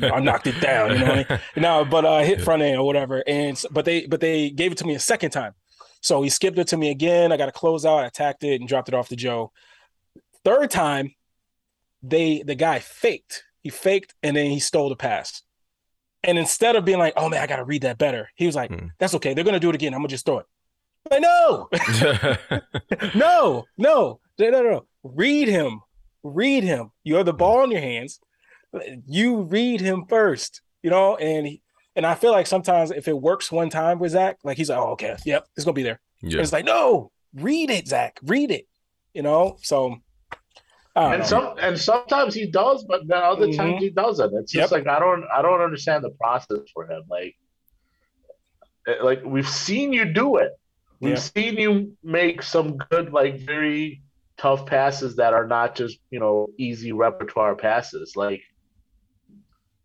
[0.00, 0.92] I, I knocked it down.
[0.92, 1.40] You know what I mean?
[1.62, 3.22] No, but uh, I hit front end or whatever.
[3.26, 5.52] And but they but they gave it to me a second time.
[6.00, 7.32] So he skipped it to me again.
[7.32, 7.98] I got a close out.
[8.00, 9.52] I attacked it and dropped it off to Joe.
[10.44, 11.14] Third time,
[12.02, 13.44] they the guy faked.
[13.62, 15.42] He faked and then he stole the pass.
[16.22, 18.54] And instead of being like, "Oh man, I got to read that better," he was
[18.54, 18.88] like, Hmm.
[18.98, 19.34] "That's okay.
[19.34, 19.92] They're gonna do it again.
[19.94, 20.46] I'm gonna just throw it."
[21.10, 21.68] Like, know.
[23.14, 24.86] no, no, no, no, no.
[25.02, 25.80] Read him.
[26.22, 26.90] Read him.
[27.04, 28.20] You have the ball in your hands.
[29.06, 31.62] You read him first, you know, and he,
[31.94, 34.78] and I feel like sometimes if it works one time with Zach, like he's like,
[34.78, 36.00] oh, okay, yep, it's gonna be there.
[36.22, 36.40] yeah.
[36.40, 38.66] It's like, no, read it, Zach, read it,
[39.12, 39.58] you know.
[39.62, 39.98] So,
[40.96, 41.24] and know.
[41.26, 43.78] some and sometimes he does, but then other times Mhm.
[43.78, 44.34] he doesn't.
[44.34, 47.02] It's just like I don't I don't understand the process for him.
[47.08, 47.36] Like
[48.88, 50.50] eh, like we've seen you do it.
[51.00, 51.16] We've Yeah.
[51.18, 54.02] seen you make some good, like very
[54.36, 58.14] tough passes that are not just you know easy repertoire passes.
[58.16, 58.42] Like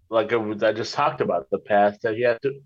[0.09, 2.61] like uh, I just talked about the pass that he had to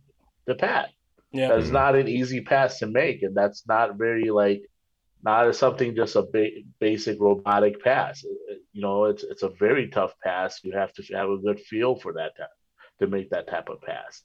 [0.47, 0.89] to Pat.
[1.31, 1.73] yeah, That's Mhm.
[1.73, 4.61] not an easy pass to make, and that's not very like
[5.23, 8.23] not something just a ba- basic robotic pass.
[8.23, 10.63] It- it- You know, it's it's a very tough pass.
[10.63, 12.47] You have to have a good feel for that to,
[12.99, 14.23] to make that type of pass.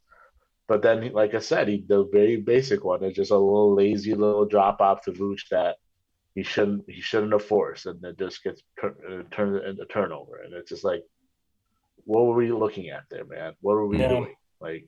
[0.68, 4.14] But then, like I said, he the very basic one is just a little lazy
[4.14, 5.76] little drop off to Vooch that
[6.34, 8.88] he shouldn't he shouldn't have forced, and it just gets uh,
[9.30, 10.36] turned into turnover.
[10.44, 11.02] And it's just like,
[12.04, 13.54] what were we looking at there, man?
[13.60, 14.08] What were we Yeah.
[14.08, 14.34] doing?
[14.60, 14.86] Like,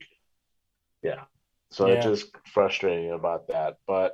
[1.01, 1.23] yeah.
[1.71, 1.93] So Yeah.
[1.95, 3.77] it's just frustrating about that.
[3.87, 4.13] But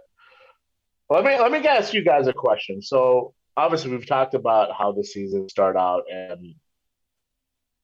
[1.10, 2.82] let me let me ask you guys a question.
[2.82, 6.56] So obviously we've talked about how the season started out and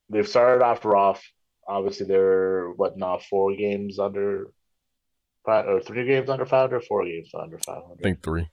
[0.09, 1.21] they've started off rough.
[1.67, 4.47] Obviously they're what now four games under
[5.45, 8.47] five or three games under five or four games under five I think three.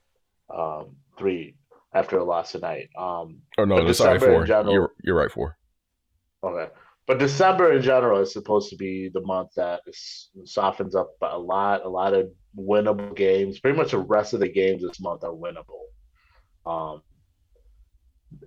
[0.53, 1.55] Um three
[1.93, 2.89] after a loss tonight.
[2.97, 4.45] Um Oh no, sorry, December in four.
[4.45, 5.57] general- You're you're right, four.
[6.43, 6.71] Okay.
[7.07, 11.37] But December in general is supposed to be the month that is, softens up a
[11.37, 13.59] lot, a lot of winnable games.
[13.59, 15.81] Pretty much the rest of the games this month are winnable.
[16.65, 17.01] Um,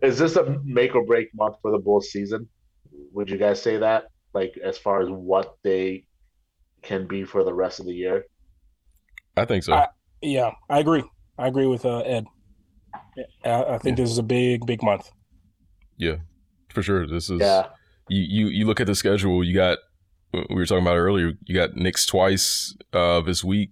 [0.02, 2.48] is this a make or break month for the Bulls season?
[3.12, 4.04] Would you guys say that?
[4.34, 6.06] Like as far as what they
[6.82, 8.24] can be for the rest of the year?
[9.36, 9.74] I think so.
[9.74, 9.88] I-
[10.20, 11.04] yeah, I agree.
[11.38, 12.24] I agree with uh, Ed.
[13.44, 15.10] I, I think this is a big, big month.
[15.98, 16.16] Yeah,
[16.72, 17.06] for sure.
[17.06, 17.66] This is yeah.
[18.08, 19.44] You you you look at the schedule.
[19.44, 19.78] You got
[20.32, 21.32] we were talking about earlier.
[21.44, 23.70] You got Knicks twice uh, this week,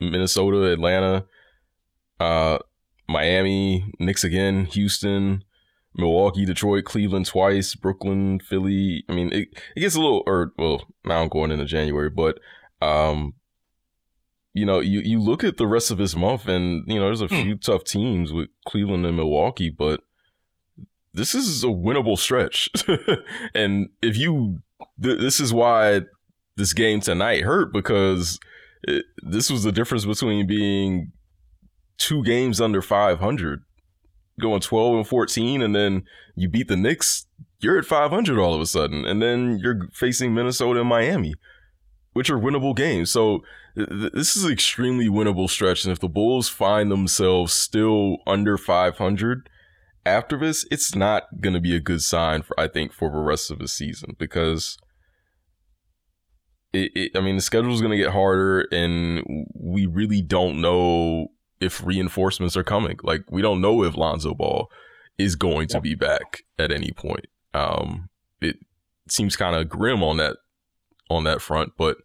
[0.00, 1.24] Minnesota, Atlanta,
[2.18, 2.58] uh,
[3.08, 5.44] Miami, Knicks again, Houston,
[5.94, 9.04] Milwaukee, Detroit, Cleveland twice, Brooklyn, Philly.
[9.08, 12.38] I mean, it, it gets a little, or well, now I'm going into January, but
[12.80, 13.34] um,
[14.54, 17.20] you know, you you look at the rest of this month, and you know, there's
[17.20, 17.42] a hmm.
[17.42, 20.00] few tough teams with Cleveland and Milwaukee, but
[21.12, 22.68] this is a winnable stretch.
[23.54, 24.60] and if you,
[25.02, 26.02] th- this is why
[26.56, 28.38] this game tonight hurt because
[28.84, 31.12] it, this was the difference between being
[31.98, 33.64] two games under 500
[34.40, 37.26] going 12 and 14 and then you beat the Knicks,
[37.60, 39.04] you're at 500 all of a sudden.
[39.04, 41.34] And then you're facing Minnesota and Miami,
[42.12, 43.10] which are winnable games.
[43.10, 43.40] So
[43.76, 45.84] th- this is an extremely winnable stretch.
[45.84, 49.48] And if the Bulls find themselves still under 500
[50.06, 53.18] after this, it's not going to be a good sign for, I think, for the
[53.18, 54.76] rest of the season because.
[56.72, 60.60] It, it, I mean, the schedule is going to get harder, and we really don't
[60.60, 62.98] know if reinforcements are coming.
[63.02, 64.70] Like we don't know if Lonzo Ball
[65.18, 67.26] is going to be back at any point.
[67.52, 68.08] Um,
[68.40, 68.56] it
[69.08, 70.38] seems kind of grim on that
[71.08, 71.98] on that front, but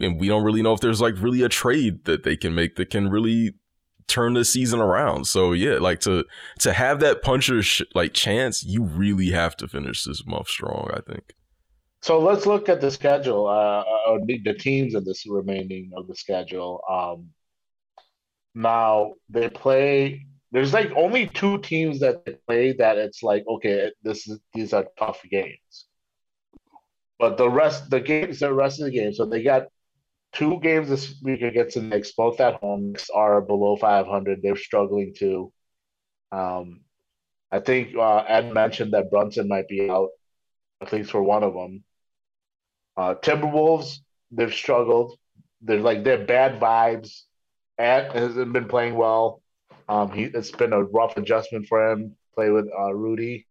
[0.00, 2.76] and we don't really know if there's like really a trade that they can make
[2.76, 3.54] that can really
[4.06, 5.26] turn the season around.
[5.26, 6.24] So yeah, like to
[6.60, 10.90] to have that puncher sh- like chance, you really have to finish this month strong.
[10.92, 11.34] I think.
[12.02, 16.06] So let's look at the schedule, uh, or the, the teams of this remaining of
[16.06, 16.82] the schedule.
[16.90, 17.30] Um,
[18.54, 20.26] now they play.
[20.52, 24.72] There's like only two teams that they play that it's like okay, this is these
[24.72, 25.86] are tough games.
[27.18, 29.16] But the rest, the games, the rest of the games.
[29.16, 29.68] So they got
[30.32, 32.92] two games this week against the Knicks, both at home.
[32.92, 34.42] Knicks are below 500.
[34.42, 35.52] They're struggling too.
[36.32, 36.80] Um,
[37.50, 40.08] I think uh, Ed mentioned that Brunson might be out,
[40.80, 41.84] at least for one of them.
[42.96, 43.98] Uh, Timberwolves,
[44.32, 45.16] they've struggled.
[45.62, 47.22] They're like they're bad vibes.
[47.78, 49.42] Ant hasn't been playing well.
[49.88, 52.16] Um, he it's been a rough adjustment for him.
[52.34, 53.46] Play with uh, Rudy.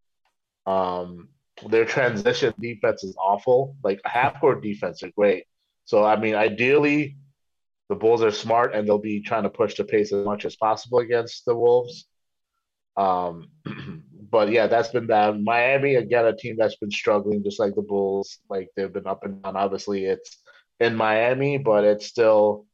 [0.65, 1.30] Um,
[1.69, 3.76] their transition defense is awful.
[3.84, 5.45] Like half court defense are great.
[5.86, 7.17] So I mean, ideally,
[7.89, 10.55] the Bulls are smart and they'll be trying to push the pace as much as
[10.55, 12.07] possible against the Wolves.
[12.97, 13.49] Um,
[14.32, 15.41] but yeah, that's been bad.
[15.41, 18.39] Miami again, a team that's been struggling, just like the Bulls.
[18.49, 19.55] Like they've been up and down.
[19.55, 20.38] Obviously, it's
[20.80, 22.65] in Miami, but it's still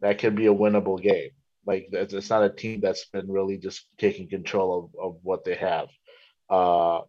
[0.00, 1.30] that can be a winnable game.
[1.66, 5.54] Like it's not a team that's been really just taking control of, of what they
[5.56, 5.88] have.
[6.48, 7.00] Uh,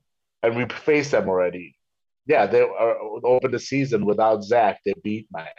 [0.41, 1.75] and we faced them already.
[2.25, 4.79] Yeah, they are open the season without Zach.
[4.83, 5.51] They beat Miami.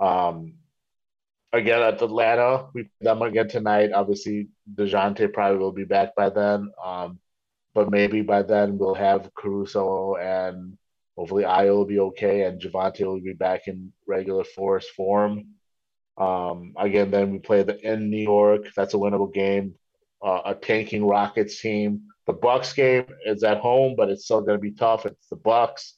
[0.00, 0.54] Um,
[1.52, 3.92] again at Atlanta, we play them again tonight.
[3.92, 6.70] Obviously, Dejounte probably will be back by then.
[6.82, 7.18] Um,
[7.74, 10.76] but maybe by then we'll have Caruso and
[11.16, 15.46] hopefully Ayo will be okay and Javonte will be back in regular force form.
[16.18, 18.62] Um, again, then we play the in New York.
[18.76, 19.74] That's a winnable game.
[20.22, 22.02] Uh, a tanking Rockets team.
[22.26, 25.06] The Bucks game is at home, but it's still going to be tough.
[25.06, 25.94] It's the Bucks.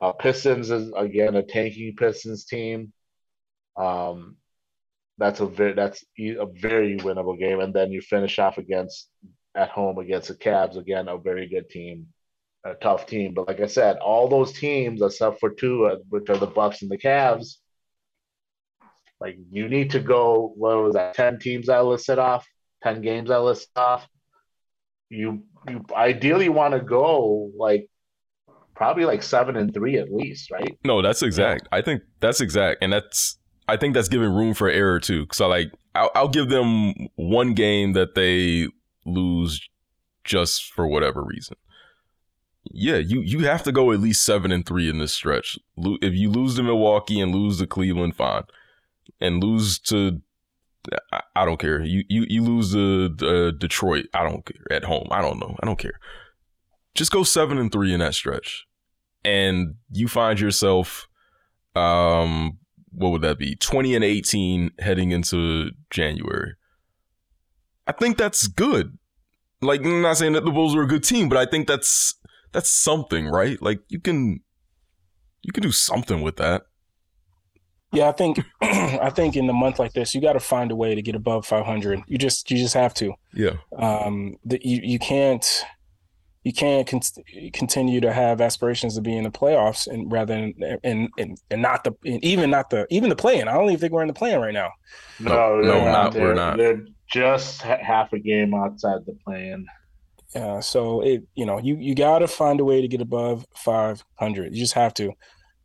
[0.00, 2.92] Uh, Pistons is again a tanking Pistons team.
[3.76, 4.36] Um,
[5.18, 9.08] that's a very that's a very winnable game, and then you finish off against
[9.54, 12.06] at home against the Cavs again, a very good team,
[12.64, 13.34] a tough team.
[13.34, 16.82] But like I said, all those teams except for two, uh, which are the Bucks
[16.82, 17.58] and the Cavs,
[19.22, 20.52] like you need to go.
[20.56, 21.14] What was that?
[21.14, 22.46] Ten teams I listed off.
[22.82, 24.06] Ten games I listed off.
[25.08, 27.88] You you ideally want to go like
[28.74, 30.76] probably like seven and three at least, right?
[30.84, 31.68] No, that's exact.
[31.70, 33.38] I think that's exact, and that's
[33.68, 35.28] I think that's giving room for error too.
[35.30, 38.68] So like I'll, I'll give them one game that they
[39.06, 39.60] lose
[40.24, 41.56] just for whatever reason.
[42.64, 45.60] Yeah, you you have to go at least seven and three in this stretch.
[45.76, 48.44] If you lose to Milwaukee and lose to Cleveland, fine
[49.20, 50.20] and lose to
[51.36, 51.80] I, don't care.
[51.82, 54.06] You you you lose to uh, Detroit.
[54.14, 54.76] I don't care.
[54.76, 55.56] At home, I don't know.
[55.62, 55.98] I don't care.
[56.94, 58.66] Just go seven and three in that stretch,
[59.24, 61.06] and you find yourself,
[61.74, 62.58] um,
[62.90, 63.54] what would that be?
[63.56, 66.54] Twenty and eighteen heading into January.
[67.86, 68.98] I think that's good.
[69.60, 72.14] Like, I'm not saying that the Bulls are a good team, but I think that's
[72.50, 73.60] that's something, right?
[73.62, 74.40] Like, you can
[75.42, 76.62] you can do something with that.
[77.92, 80.76] Yeah, I think I think in a month like this, you got to find a
[80.76, 82.02] way to get above 500.
[82.06, 83.14] You just you just have to.
[83.34, 83.56] Yeah.
[83.76, 84.36] Um.
[84.44, 85.64] That you you can't
[86.44, 87.00] you can't con-
[87.52, 91.62] continue to have aspirations to be in the playoffs and rather than and and, and
[91.62, 93.48] not the even not the even the play-in.
[93.48, 94.70] I don't even think we're in the play-in right now.
[95.20, 96.12] No, no, we're not.
[96.12, 96.56] They're, we're not.
[96.56, 99.66] They're just half a game outside the plan.
[100.34, 103.46] Yeah, so it you know you you got to find a way to get above
[103.54, 104.54] 500.
[104.54, 105.12] You just have to.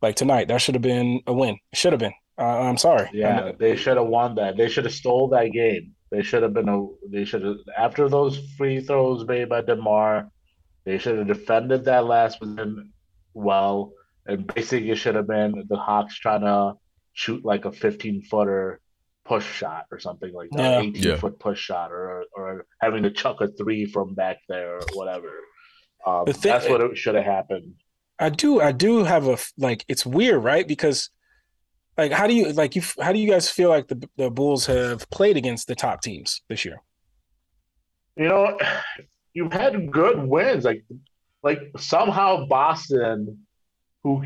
[0.00, 1.58] Like tonight, that should have been a win.
[1.74, 2.14] Should have been.
[2.38, 3.10] Uh, I'm sorry.
[3.12, 4.56] Yeah, they should have won that.
[4.56, 5.94] They should have stole that game.
[6.10, 6.86] They should have been a.
[7.10, 10.30] They should have after those free throws made by DeMar.
[10.84, 12.92] They should have defended that last one
[13.34, 13.92] well,
[14.26, 16.74] and basically it should have been the Hawks trying to
[17.12, 18.80] shoot like a 15 footer
[19.24, 20.88] push shot or something like that, yeah.
[20.90, 21.16] 18 yeah.
[21.16, 25.32] foot push shot, or or having to chuck a three from back there or whatever.
[26.06, 27.74] Um, thing, that's what it should have happened.
[28.18, 29.84] I do, I do have a like.
[29.88, 30.66] It's weird, right?
[30.66, 31.10] Because
[31.98, 32.82] like, how do you like you?
[33.00, 36.42] How do you guys feel like the the Bulls have played against the top teams
[36.48, 36.80] this year?
[38.16, 38.58] You know,
[39.34, 40.84] you've had good wins, like
[41.42, 43.38] like somehow Boston,
[44.04, 44.24] who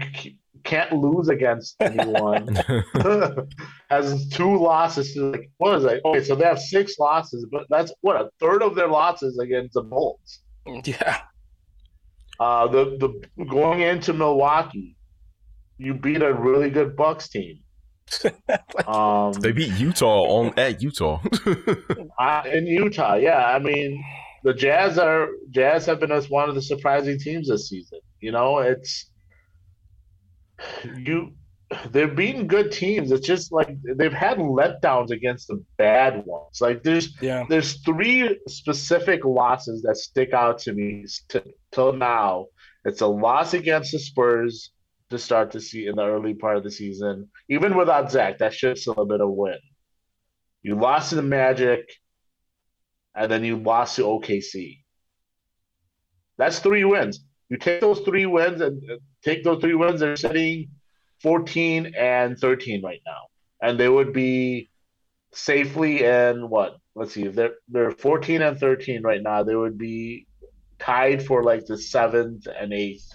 [0.64, 2.56] can't lose against anyone,
[3.90, 5.14] has two losses.
[5.14, 6.02] To like what is it?
[6.04, 9.72] Okay, so they have six losses, but that's what a third of their losses against
[9.72, 10.40] the Bulls.
[10.84, 11.22] Yeah.
[12.42, 12.84] Uh, the
[13.36, 14.96] the going into Milwaukee,
[15.78, 17.60] you beat a really good Bucks team.
[18.88, 21.22] um, they beat Utah on at Utah.
[22.18, 23.46] uh, in Utah, yeah.
[23.46, 24.04] I mean,
[24.42, 28.00] the Jazz are Jazz have been as one of the surprising teams this season.
[28.18, 29.08] You know, it's
[30.96, 31.34] you
[31.92, 33.12] they've beaten good teams.
[33.12, 36.60] It's just like they've had letdowns against the bad ones.
[36.60, 37.44] Like there's yeah.
[37.48, 42.46] there's three specific losses that stick out to me t- till now.
[42.84, 44.70] It's a loss against the Spurs
[45.10, 47.30] to start to see in the early part of the season.
[47.48, 49.58] Even without Zach, that should still have been a win.
[50.62, 51.88] You lost to the Magic,
[53.14, 54.78] and then you lost to OKC.
[56.38, 57.20] That's three wins.
[57.48, 60.70] You take those three wins and uh, take those three wins, they're sitting
[61.20, 63.20] 14 and 13 right now.
[63.60, 64.70] And they would be
[65.34, 66.78] safely in what?
[66.94, 70.26] Let's see, if they're they're 14 and 13 right now, they would be
[70.82, 73.08] tied for like the seventh and eighth.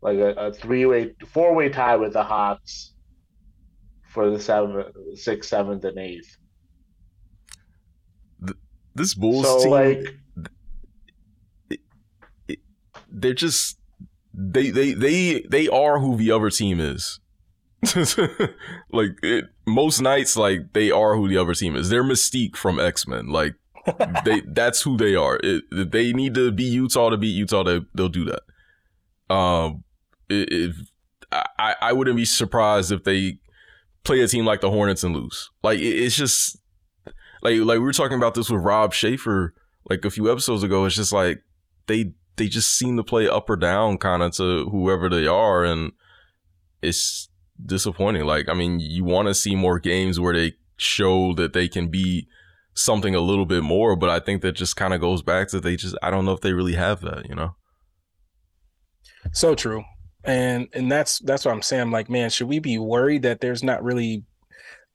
[0.00, 2.92] Like a, a three way four way tie with the Hawks
[4.08, 6.36] for the seventh, sixth, seventh, and eighth.
[8.94, 11.78] this Bulls so, team, like,
[13.10, 13.78] they're just
[14.34, 17.20] they they they they are who the other team is.
[18.92, 21.88] like it, most nights, like they are who the other team is.
[21.88, 23.28] They're Mystique from X Men.
[23.28, 23.54] Like
[24.24, 25.38] they that's who they are.
[25.42, 27.64] It, they need to be Utah to beat Utah.
[27.64, 29.34] They they'll do that.
[29.34, 29.84] Um,
[30.28, 30.76] if
[31.32, 33.38] I I wouldn't be surprised if they
[34.04, 35.50] play a team like the Hornets and lose.
[35.62, 36.58] Like it, it's just
[37.42, 39.54] like like we were talking about this with Rob Schaefer
[39.88, 40.84] like a few episodes ago.
[40.84, 41.42] It's just like
[41.86, 45.64] they they just seem to play up or down kind of to whoever they are
[45.64, 45.92] and
[46.80, 47.28] it's
[47.64, 51.68] disappointing like i mean you want to see more games where they show that they
[51.68, 52.26] can be
[52.74, 55.60] something a little bit more but i think that just kind of goes back to
[55.60, 57.54] they just i don't know if they really have that you know?
[59.32, 59.84] So true.
[60.24, 61.82] And and that's that's what i'm saying.
[61.82, 64.24] I'm like man should we be worried that there's not really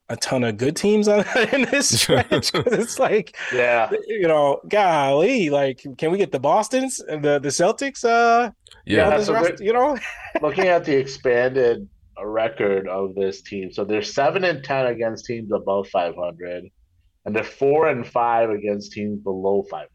[0.09, 2.51] a ton of good teams on in this stretch.
[2.53, 7.49] it's like, yeah, you know, golly, like, can we get the Boston's and the the
[7.49, 8.05] Celtics?
[8.05, 8.51] Uh,
[8.85, 9.97] yeah, so rest, you know,
[10.41, 11.87] looking at the expanded
[12.23, 16.69] record of this team, so they're seven and ten against teams above five hundred,
[17.27, 19.89] and they're four and five against teams below five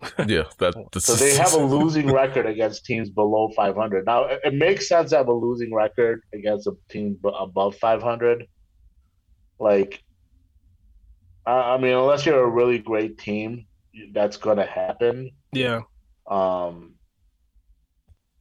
[0.00, 0.30] hundred.
[0.30, 0.74] yeah, that.
[0.98, 4.06] so they have a losing record against teams below 500.
[4.06, 8.46] Now it, it makes sense to have a losing record against a team above 500
[9.58, 10.02] like,
[11.46, 13.66] I, I mean, unless you're a really great team,
[14.12, 15.30] that's going to happen.
[15.52, 15.82] Yeah.
[16.26, 16.94] Um,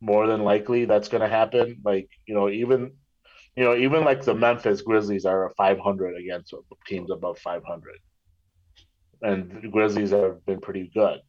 [0.01, 1.81] more than likely, that's going to happen.
[1.83, 2.93] Like, you know, even
[3.55, 6.53] you know, even like the Memphis Grizzlies are a 500 against
[6.87, 7.99] teams above 500,
[9.21, 11.19] and the Grizzlies have been pretty good.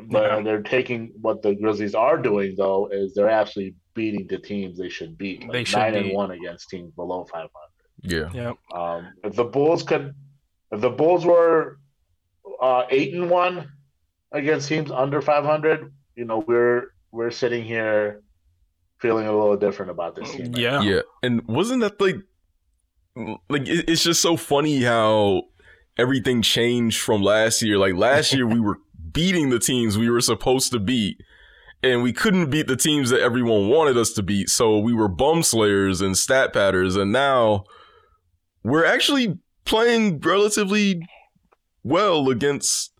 [0.00, 0.42] But yeah.
[0.42, 4.88] they're taking what the Grizzlies are doing though is they're actually beating the teams they
[4.88, 5.42] should beat.
[5.42, 7.50] Like they should nine and one against teams below 500.
[8.02, 8.30] Yeah.
[8.32, 8.52] Yeah.
[8.72, 10.14] Um, if the Bulls could,
[10.70, 11.78] if the Bulls were
[12.60, 13.72] uh, eight and one
[14.30, 18.22] against teams under 500, you know, we're we're sitting here
[18.98, 20.52] feeling a little different about this oh, team.
[20.52, 20.82] Right yeah.
[20.82, 21.00] Yeah.
[21.22, 22.16] And wasn't that like,
[23.48, 25.42] like it's just so funny how
[25.96, 27.78] everything changed from last year.
[27.78, 28.78] Like last year, we were
[29.12, 31.18] beating the teams we were supposed to beat
[31.82, 34.48] and we couldn't beat the teams that everyone wanted us to beat.
[34.48, 36.96] So we were bum slayers and stat patters.
[36.96, 37.64] And now
[38.64, 41.00] we're actually playing relatively
[41.84, 42.92] well against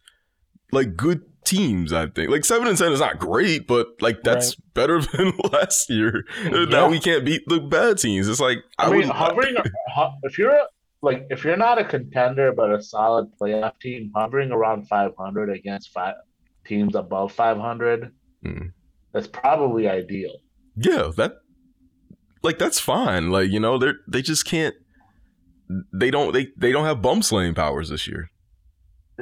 [0.70, 1.92] like good teams.
[1.92, 4.74] I think like seven and ten is not great, but like that's right.
[4.74, 6.24] better than last year.
[6.44, 6.64] Yeah.
[6.66, 8.28] Now we can't beat the bad teams.
[8.28, 9.56] It's like I, I mean, hovering.
[10.22, 10.58] if you're
[11.02, 15.90] like if you're not a contender but a solid playoff team, hovering around 500 against
[15.90, 16.14] five
[16.66, 18.12] teams above 500,
[18.44, 18.72] Mm.
[19.12, 20.30] that's probably ideal.
[20.76, 21.38] Yeah, that
[22.44, 23.30] like that's fine.
[23.30, 24.76] Like you know, they they just can't.
[25.92, 28.30] They don't they they don't have bum slaying powers this year.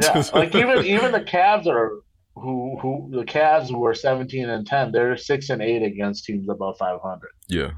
[0.00, 1.92] Yeah, like even even the Cavs are
[2.36, 4.92] who who the Cavs were 17 and 10.
[4.92, 7.30] They're six and eight against teams above 500.
[7.48, 7.70] Yeah,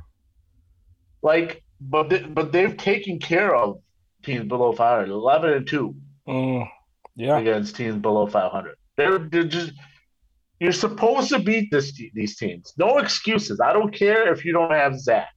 [1.23, 3.79] Like, but they, but they've taken care of
[4.25, 5.11] teams below 500.
[5.13, 5.95] 11 and two
[6.27, 6.69] Mm,
[7.17, 7.39] yeah.
[7.39, 8.75] against teams below 500.
[8.97, 9.73] They're, they're just
[10.61, 12.75] you're supposed to beat this these teams.
[12.77, 13.61] No excuses.
[13.61, 15.29] I don't care if you don't have Zach.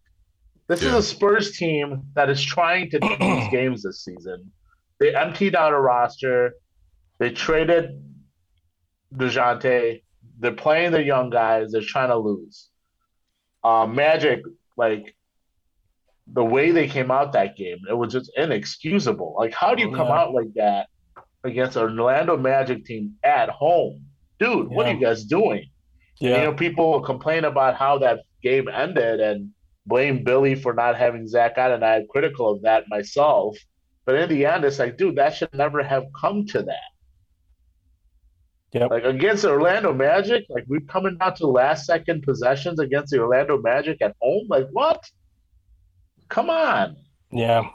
[0.68, 0.90] This Yeah.
[0.90, 4.52] is a Spurs team that is trying to take these games this season.
[5.00, 6.54] They emptied out a roster.
[7.20, 8.04] They traded
[9.16, 10.02] Dejounte.
[10.40, 11.72] They're playing the young guys.
[11.72, 12.70] They're trying to lose.
[13.64, 14.42] Uh, Magic,
[14.78, 15.16] like
[16.28, 19.36] the way they came out that game, it was just inexcusable.
[19.38, 20.20] Like, how do you come Yeah.
[20.20, 20.88] out like that
[21.44, 24.06] against an Orlando Magic team at home?
[24.40, 25.66] Dude, what are you guys doing?
[26.20, 29.50] You know, people complain about how that game ended and
[29.88, 33.58] blame Billy for not having Zach on, and I'm critical of that myself.
[34.06, 36.91] But in the end, it's like, dude, that should never have come to that.
[38.74, 38.90] Yep.
[38.90, 43.20] Like against the Orlando Magic, like we're coming down to last second possessions against the
[43.20, 44.48] Orlando Magic at home.
[44.50, 45.04] Like what?
[46.30, 46.96] Come on.
[47.32, 47.70] Yeah.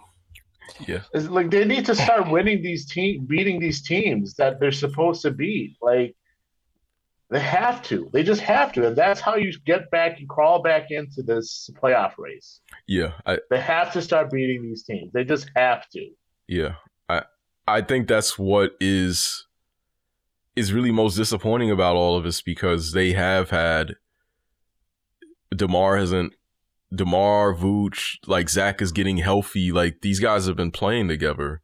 [0.86, 4.72] yeah, It's like they need to start winning these team beating these teams that they're
[4.72, 5.76] supposed to beat.
[5.82, 6.16] Like
[7.30, 8.08] they have to.
[8.12, 8.86] They just have to.
[8.88, 12.60] And that's how you get back and crawl back into this playoff race.
[12.86, 13.12] yeah.
[13.26, 15.12] I They have to start beating these teams.
[15.12, 16.08] They just have to.
[16.48, 16.74] yeah.
[17.08, 17.22] I
[17.68, 19.45] I think that's what is
[20.56, 23.94] is really most disappointing about all of this because they have had
[25.54, 26.32] DeMar hasn't
[26.94, 29.70] DeMar Vooch like Zach is getting healthy.
[29.70, 31.60] Like these guys have been playing together,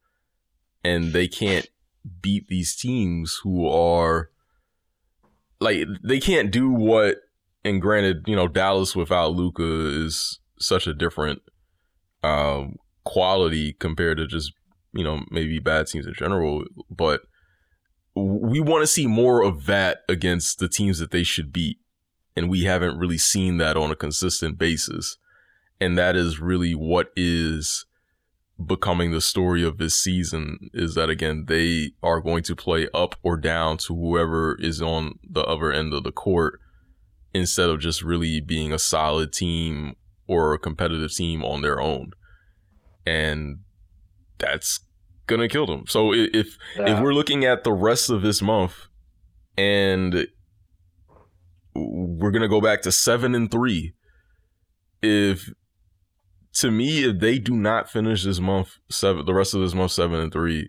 [0.84, 1.66] and they can't
[2.20, 4.30] beat these teams who are
[5.60, 7.16] like they can't do what.
[7.64, 11.40] And granted, you know Dallas without Luka is such a different
[12.24, 14.52] um, quality compared to just
[14.92, 17.22] you know maybe bad teams in general, but
[18.14, 21.78] we want to see more of that against the teams that they should beat.
[22.36, 25.18] And we haven't really seen that on a consistent basis.
[25.80, 27.86] And that is really what is
[28.64, 33.16] becoming the story of this season is that again, they are going to play up
[33.22, 36.60] or down to whoever is on the other end of the court
[37.34, 42.12] instead of just really being a solid team or a competitive team on their own.
[43.04, 43.60] And
[44.38, 44.80] that's
[45.34, 45.84] gonna kill them.
[45.86, 46.94] So if Yeah.
[46.96, 48.86] if we're looking at the rest of this month
[49.56, 50.26] and
[51.74, 53.94] we're gonna go back to seven and three
[55.02, 55.50] if
[56.54, 59.90] to me if they do not finish this month seven the rest of this month
[59.90, 60.68] seven and three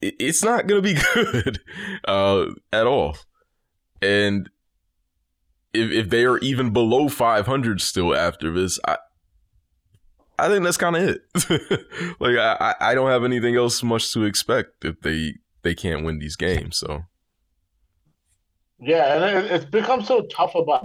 [0.00, 1.60] it, it's not gonna be good
[2.06, 3.16] uh at all
[4.00, 4.48] and
[5.74, 8.96] if if they are even below 500 still after this i
[10.38, 11.22] I think that's kind of it.
[12.20, 16.18] like I, I don't have anything else much to expect if they they can't win
[16.18, 16.78] these games.
[16.78, 17.04] So
[18.80, 20.84] Yeah, and it, it's become so tough about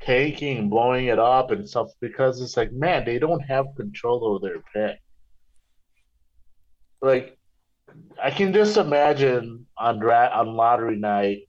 [0.00, 4.48] taking, blowing it up and stuff because it's like, man, they don't have control over
[4.48, 5.00] their pick.
[7.00, 7.38] Like,
[8.22, 11.42] I can just imagine on dra- on lottery night,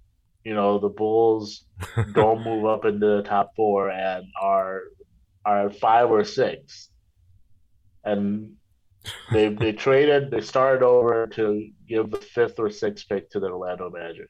[0.44, 1.66] you know, the Bulls
[2.14, 4.82] don't move up into the top four and are
[5.46, 6.90] are five or six,
[8.06, 8.54] and
[9.32, 13.48] they they traded, they started over to give the fifth or sixth pick to the
[13.48, 14.30] Orlando Magic.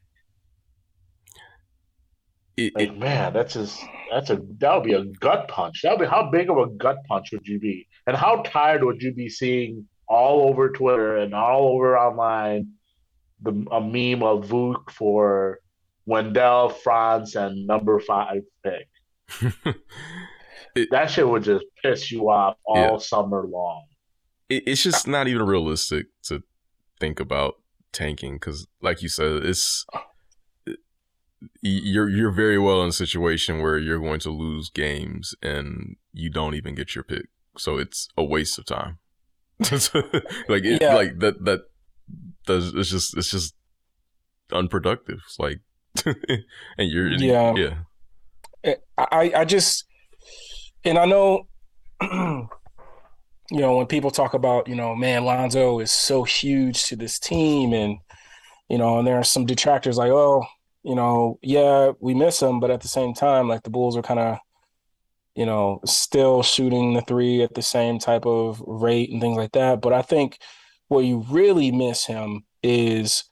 [2.58, 5.82] it, Like it, man, that's just that's a that would be a gut punch.
[5.84, 8.84] That would be how big of a gut punch would you be, and how tired
[8.84, 12.74] would you be seeing all over Twitter and all over online
[13.42, 15.60] the a meme of Vuk for
[16.06, 18.88] Wendell, Franz, and number five pick.
[20.76, 22.98] It- That shit would just piss you off all Yeah.
[22.98, 23.86] summer long.
[24.50, 26.44] it it's just not even realistic to
[27.00, 27.56] think about
[27.92, 29.86] tanking because, like you said, it's
[31.62, 36.30] you're you're very well in a situation where you're going to lose games and you
[36.30, 37.28] don't even get your pick,
[37.58, 39.00] so it's a waste of time.
[39.60, 40.96] like it, Yeah.
[40.96, 41.62] like that that
[42.46, 43.56] does it's just it's just
[44.52, 45.20] unproductive.
[45.26, 45.60] It's like
[46.06, 47.54] and you're Yeah.
[47.56, 49.86] yeah I, I just,
[50.86, 51.48] and I know,
[52.02, 52.48] you
[53.52, 57.74] know, when people talk about, you know, man, Lonzo is so huge to this team,
[57.74, 57.98] and
[58.70, 60.46] you know, and there are some detractors like, oh,
[60.84, 64.02] you know, yeah, we miss him, but at the same time, like the Bulls are
[64.02, 64.38] kind of
[65.36, 69.52] you know, still shooting the three at the same type of rate and things like
[69.52, 69.82] that.
[69.82, 70.40] But I think
[70.88, 73.26] where you really miss him is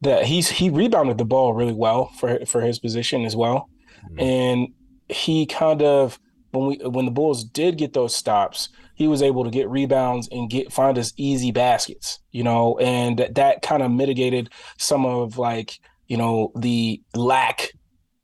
[0.00, 3.68] that he's he rebounded the ball really well for for his position as well,
[4.04, 4.20] mm-hmm.
[4.20, 4.68] and
[5.08, 6.18] he kind of
[6.54, 10.28] when we when the Bulls did get those stops, he was able to get rebounds
[10.30, 15.04] and get find us easy baskets, you know, and that, that kind of mitigated some
[15.04, 17.72] of like you know the lack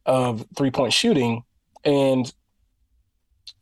[0.07, 1.43] of three point shooting,
[1.85, 2.32] and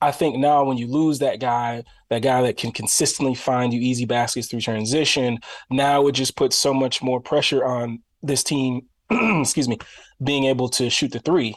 [0.00, 3.80] I think now when you lose that guy, that guy that can consistently find you
[3.80, 5.38] easy baskets through transition,
[5.70, 9.78] now it just puts so much more pressure on this team, excuse me,
[10.22, 11.54] being able to shoot the 3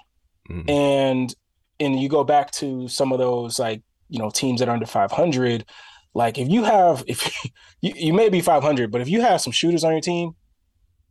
[0.50, 0.70] mm-hmm.
[0.70, 1.36] And
[1.82, 4.86] and you go back to some of those like, you know, teams that are under
[4.86, 5.66] 500,
[6.14, 7.46] like if you have if
[7.82, 10.32] you, you may be 500, but if you have some shooters on your team,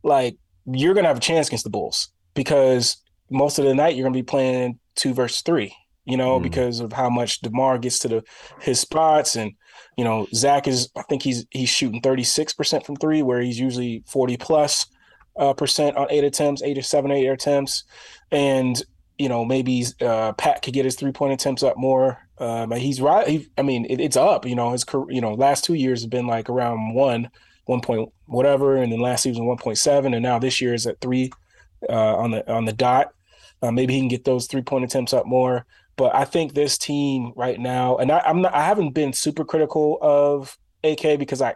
[0.03, 2.97] like you're going to have a chance against the Bulls because
[3.29, 5.75] most of the night you're going to be playing 2 versus 3
[6.05, 6.43] you know, mm.
[6.43, 8.23] because of how much DeMar gets to the
[8.59, 9.35] his spots.
[9.35, 9.53] And,
[9.97, 14.03] you know, Zach is I think he's he's shooting 36% from three, where he's usually
[14.07, 14.87] 40 plus
[15.37, 17.83] uh, percent on eight attempts, eight or seven, eight attempts.
[18.31, 18.81] And,
[19.21, 22.17] you know, maybe uh, Pat could get his three point attempts up more.
[22.39, 23.27] Um, he's right.
[23.27, 24.45] He, I mean, it, it's up.
[24.45, 27.29] You know, his you know last two years have been like around one,
[27.65, 30.87] one point whatever, and then last season one point seven, and now this year is
[30.87, 31.31] at three
[31.87, 33.13] uh, on the on the dot.
[33.61, 35.65] Uh, maybe he can get those three point attempts up more.
[35.97, 39.45] But I think this team right now, and I, I'm not, I haven't been super
[39.45, 41.55] critical of AK because I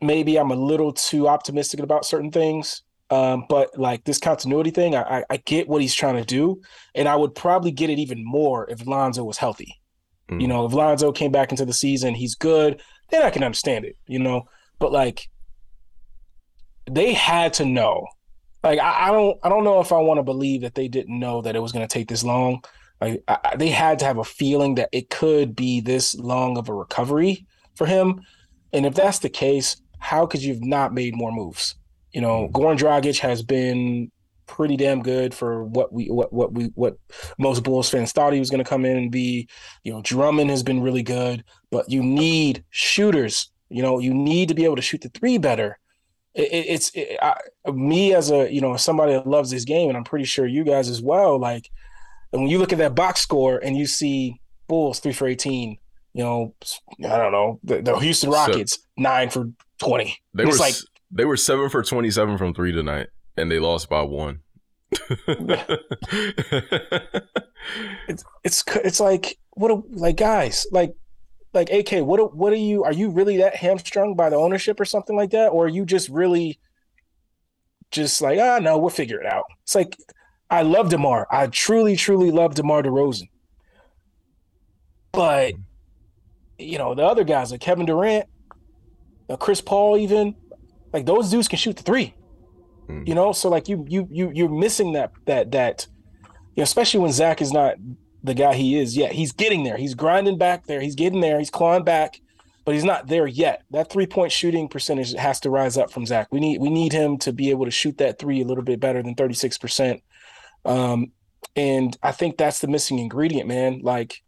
[0.00, 2.82] maybe I'm a little too optimistic about certain things.
[3.10, 6.62] Um, but like this continuity thing, I, I get what he's trying to do,
[6.94, 9.80] and I would probably get it even more if Lonzo was healthy.
[10.30, 10.40] Mm.
[10.40, 12.80] You know, if Lonzo came back into the season, he's good,
[13.10, 13.96] then I can understand it.
[14.06, 14.44] You know,
[14.78, 15.28] but like
[16.90, 18.06] they had to know.
[18.62, 21.18] Like I, I don't, I don't know if I want to believe that they didn't
[21.18, 22.62] know that it was going to take this long.
[23.00, 26.68] Like I, they had to have a feeling that it could be this long of
[26.68, 28.20] a recovery for him.
[28.72, 31.74] And if that's the case, how could you have not made more moves?
[32.12, 32.48] You know.
[32.52, 34.10] Goran Dragic has been
[34.46, 36.96] pretty damn good for what we what what we what
[37.38, 39.48] most Bulls fans thought he was going to come in and be.
[39.84, 43.50] You know, Drummond has been really good, but you need shooters.
[43.68, 45.78] You know, you need to be able to shoot the three better.
[46.34, 47.36] It, it, it's it, I,
[47.70, 50.64] me as a you know somebody that loves this game, and I'm pretty sure you
[50.64, 51.38] guys as well.
[51.38, 51.70] Like
[52.32, 55.78] and when you look at that box score and you see Bulls three for eighteen,
[56.12, 56.54] you know,
[57.04, 60.18] I don't know, the, the Houston Rockets so, nine for twenty.
[60.34, 60.74] They were like
[61.10, 64.40] they were seven for twenty seven from three tonight, and they lost by one.
[68.08, 70.94] it's it's it's like what a, like guys like
[71.52, 74.84] like AK what what are you are you really that hamstrung by the ownership or
[74.84, 76.58] something like that or are you just really
[77.92, 79.96] just like ah no we'll figure it out it's like
[80.50, 81.28] I love DeMar.
[81.30, 83.28] I truly, truly love DeMar DeRozan.
[85.12, 85.54] But,
[86.58, 88.28] you know, the other guys like Kevin Durant,
[89.28, 90.34] uh, Chris Paul, even,
[90.92, 92.14] like those dudes can shoot the three.
[92.88, 93.06] Mm.
[93.06, 95.86] You know, so like you you you you're missing that that that
[96.54, 97.76] you know, especially when Zach is not
[98.22, 99.12] the guy he is yet.
[99.12, 99.76] He's getting there.
[99.76, 100.80] He's grinding back there.
[100.80, 101.38] He's getting there.
[101.38, 102.20] He's clawing back,
[102.64, 103.62] but he's not there yet.
[103.70, 106.28] That three point shooting percentage has to rise up from Zach.
[106.30, 108.80] We need we need him to be able to shoot that three a little bit
[108.80, 110.02] better than 36%.
[110.64, 111.12] Um,
[111.56, 113.80] and I think that's the missing ingredient, man.
[113.82, 114.22] Like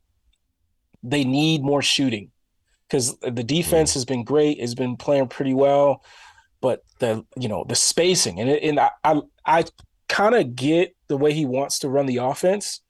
[1.02, 2.30] they need more shooting
[2.88, 6.02] because the defense has been great, has been playing pretty well,
[6.62, 9.64] but the you know the spacing and it, and I I, I
[10.08, 12.80] kind of get the way he wants to run the offense,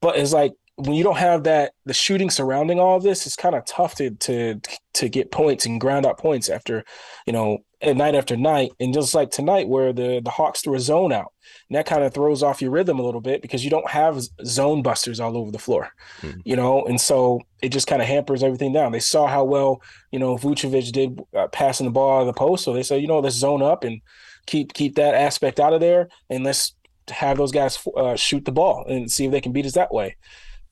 [0.00, 3.56] but it's like when you don't have that the shooting surrounding all this, it's kind
[3.56, 4.60] of tough to to
[4.94, 6.84] to get points and ground out points after
[7.26, 8.70] you know night after night.
[8.78, 11.32] And just like tonight, where the the Hawks threw a zone out,
[11.68, 14.20] and that kind of throws off your rhythm a little bit because you don't have
[14.44, 15.90] zone busters all over the floor,
[16.22, 16.40] mm-hmm.
[16.44, 18.92] you know, and so it just kind of hampers everything down.
[18.92, 22.32] They saw how well you know Vucevic did uh, passing the ball out of the
[22.32, 24.00] post, so they said, you know, let's zone up and
[24.46, 26.74] keep keep that aspect out of there, and let's
[27.10, 29.92] have those guys uh, shoot the ball and see if they can beat us that
[29.92, 30.16] way.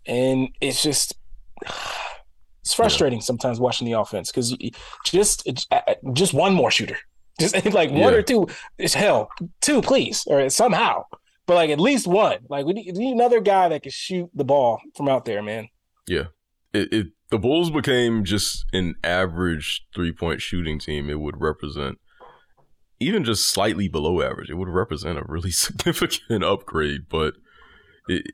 [0.06, 1.14] And it's just
[2.62, 3.24] it's frustrating yeah.
[3.24, 4.56] sometimes watching the offense because
[5.05, 5.48] just
[6.12, 6.98] just one more shooter,
[7.39, 8.19] just like one yeah.
[8.19, 8.49] or two
[8.79, 9.29] is hell.
[9.61, 11.05] Two, please, or somehow,
[11.47, 12.39] but like at least one.
[12.49, 15.43] Like we need, we need another guy that can shoot the ball from out there,
[15.43, 15.69] man.
[16.07, 16.27] Yeah,
[16.73, 21.11] it, it the Bulls became just an average three point shooting team.
[21.11, 21.99] It would represent
[23.01, 24.51] even just slightly below average.
[24.51, 27.35] It would represent a really significant upgrade, but
[28.09, 28.33] it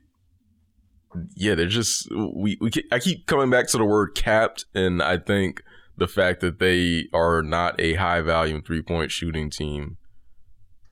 [1.35, 5.17] yeah, they're just we we I keep coming back to the word capped, and I
[5.17, 5.61] think
[5.97, 9.97] the fact that they are not a high volume three point shooting team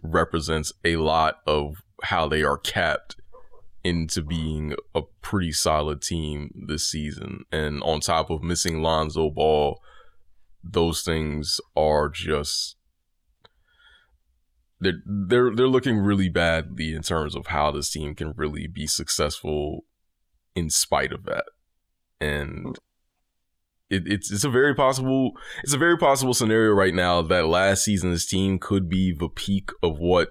[0.02, 3.16] represents a lot of how they are capped
[3.84, 7.46] into being a pretty solid team this season.
[7.52, 9.82] And on top of missing Lonzo Ball,
[10.64, 12.76] those things are just
[14.80, 18.88] they're they're they're looking really badly in terms of how this team can really be
[18.88, 19.86] successful
[20.56, 21.46] in spite of that.
[22.20, 22.78] And
[23.92, 27.84] it, it's it's a very possible it's a very possible scenario right now that last
[27.84, 30.30] season's team could be the peak of what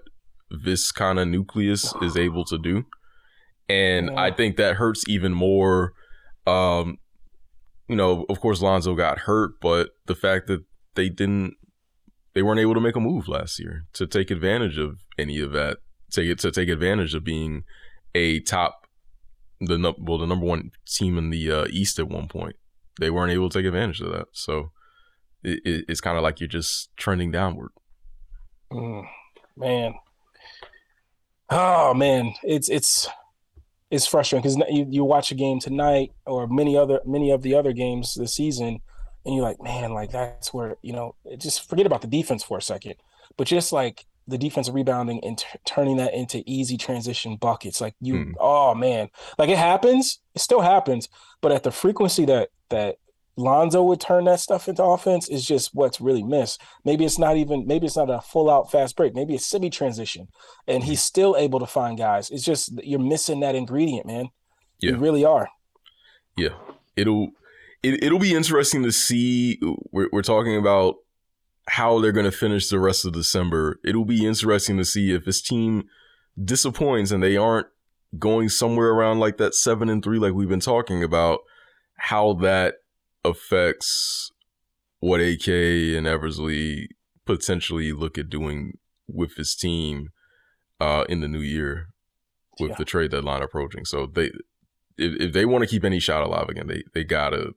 [0.50, 2.84] this kind of nucleus is able to do.
[3.68, 4.20] And yeah.
[4.20, 5.92] I think that hurts even more.
[6.46, 6.96] Um,
[7.88, 10.64] you know, of course, Lonzo got hurt, but the fact that
[10.94, 11.54] they didn't,
[12.34, 15.52] they weren't able to make a move last year to take advantage of any of
[15.52, 15.78] that,
[16.10, 17.62] take it to take advantage of being
[18.14, 18.86] a top,
[19.60, 22.56] the well, the number one team in the uh, East at one point.
[22.98, 24.72] They weren't able to take advantage of that, so
[25.42, 27.70] it, it, it's kind of like you're just trending downward.
[28.72, 29.06] Mm,
[29.56, 29.94] man,
[31.50, 33.08] oh man, it's it's
[33.90, 37.54] it's frustrating because you, you watch a game tonight or many other many of the
[37.54, 38.80] other games this season
[39.24, 42.58] and you're like man like that's where you know just forget about the defense for
[42.58, 42.94] a second.
[43.36, 47.94] But just like the defense rebounding and t- turning that into easy transition buckets like
[48.00, 48.32] you mm.
[48.38, 49.08] oh man
[49.38, 51.08] like it happens it still happens
[51.40, 52.96] but at the frequency that that
[53.36, 56.60] Lonzo would turn that stuff into offense is just what's really missed.
[56.84, 59.14] Maybe it's not even maybe it's not a full out fast break.
[59.14, 60.28] Maybe it's semi transition,
[60.66, 62.28] and he's still able to find guys.
[62.30, 64.28] It's just you're missing that ingredient, man.
[64.78, 64.90] Yeah.
[64.90, 65.48] You really are.
[66.36, 66.50] Yeah,
[66.96, 67.30] it'll
[67.82, 69.58] it, it'll be interesting to see.
[69.90, 70.96] We're, we're talking about
[71.68, 73.78] how they're going to finish the rest of December.
[73.84, 75.84] It'll be interesting to see if this team
[76.42, 77.68] disappoints and they aren't
[78.18, 81.40] going somewhere around like that seven and three, like we've been talking about.
[81.96, 82.76] How that
[83.24, 84.32] affects
[85.00, 86.88] what AK and Eversley
[87.26, 90.08] potentially look at doing with his team
[90.80, 91.88] uh, in the new year
[92.58, 92.76] with yeah.
[92.76, 93.84] the trade deadline approaching.
[93.84, 94.30] So they
[94.96, 97.54] if, if they want to keep any shot alive again, they they gotta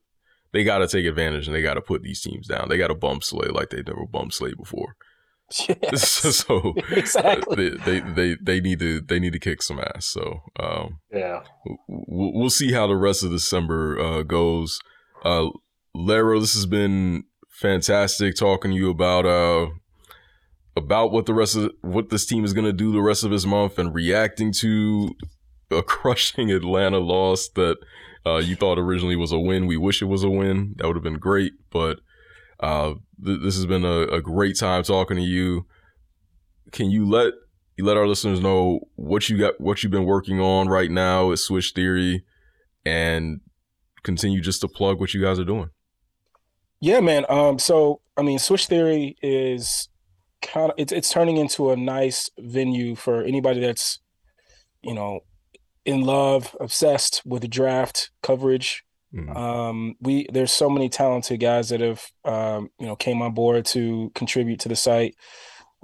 [0.54, 2.70] they gotta take advantage and they gotta put these teams down.
[2.70, 4.96] They gotta bump Slay like they've never bumped Slay before.
[5.68, 6.10] Yes.
[6.10, 7.70] so exactly.
[7.70, 10.08] They, they, they they need to they need to kick some ass.
[10.08, 11.42] So um, yeah,
[11.88, 14.80] we'll, we'll see how the rest of December uh, goes.
[15.24, 15.50] Uh,
[15.94, 19.68] Lero, this has been fantastic talking to you about uh
[20.76, 23.30] about what the rest of what this team is going to do the rest of
[23.30, 25.12] this month and reacting to
[25.72, 27.78] a crushing Atlanta loss that
[28.26, 29.68] uh, you thought originally was a win.
[29.68, 30.76] We wish it was a win.
[30.78, 32.00] That would have been great, but
[32.60, 32.94] uh,
[33.24, 35.66] th- this has been a, a, great time talking to you.
[36.72, 37.34] Can you let
[37.76, 41.32] you let our listeners know what you got, what you've been working on right now
[41.32, 42.24] at Switch Theory,
[42.86, 43.42] and
[44.04, 45.70] continue just to plug what you guys are doing.
[46.80, 47.26] Yeah, man.
[47.28, 49.90] Um, so I mean, Switch Theory is
[50.42, 54.00] kind of it's it's turning into a nice venue for anybody that's,
[54.82, 55.22] you know,
[55.86, 58.84] in love, obsessed with the draft coverage.
[59.14, 59.38] Mm-hmm.
[59.38, 63.66] Um, we there's so many talented guys that have um, you know came on board
[63.68, 65.16] to contribute to the site.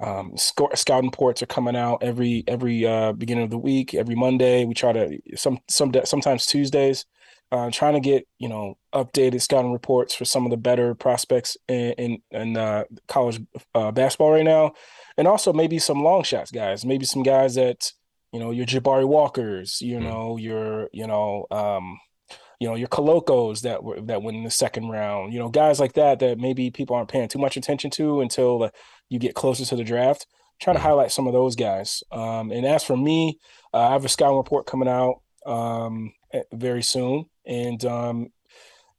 [0.00, 4.14] Um, sc- scouting reports are coming out every every uh, beginning of the week, every
[4.16, 4.64] Monday.
[4.64, 7.04] We try to some some sometimes Tuesdays
[7.52, 11.56] uh, trying to get you know updated scouting reports for some of the better prospects
[11.68, 13.40] in in, in uh, college
[13.74, 14.72] uh, basketball right now,
[15.16, 17.92] and also maybe some long shots guys, maybe some guys that
[18.32, 20.02] you know your Jabari Walkers, you mm.
[20.02, 21.98] know your you know um,
[22.58, 25.80] you know your Kolokos that were that went in the second round, you know guys
[25.80, 28.70] like that that maybe people aren't paying too much attention to until uh,
[29.08, 30.26] you get closer to the draft.
[30.60, 30.84] Trying to mm.
[30.84, 32.02] highlight some of those guys.
[32.12, 33.38] Um, and as for me,
[33.72, 36.12] uh, I have a scouting report coming out um,
[36.52, 38.28] very soon and um,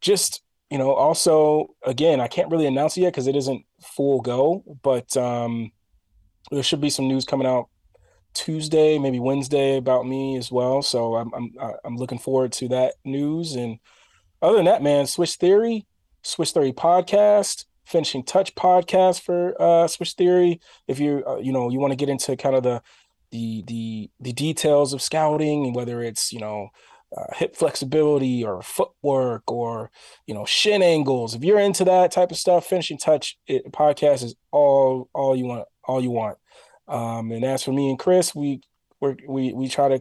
[0.01, 4.21] just you know also again i can't really announce it yet because it isn't full
[4.21, 5.71] go but um,
[6.51, 7.69] there should be some news coming out
[8.33, 10.81] tuesday maybe wednesday about me as well.
[10.81, 11.53] So i'm i'm,
[11.83, 13.55] I'm looking forward to that news.
[13.55, 13.79] And
[14.41, 15.85] other than that man switch theory
[16.23, 20.59] switch theory podcast finishing touch podcast for uh, switch theory.
[20.87, 22.81] If you uh, you know you want to get into kind of the
[23.31, 26.69] the the the details of scouting and whether it's you know
[27.15, 29.91] uh, hip flexibility or footwork or
[30.25, 34.23] you know shin angles if you're into that type of stuff finishing touch it, podcast
[34.23, 36.37] is all all you want all you want
[36.91, 38.61] um, and as for me and chris we
[39.27, 39.99] we we try to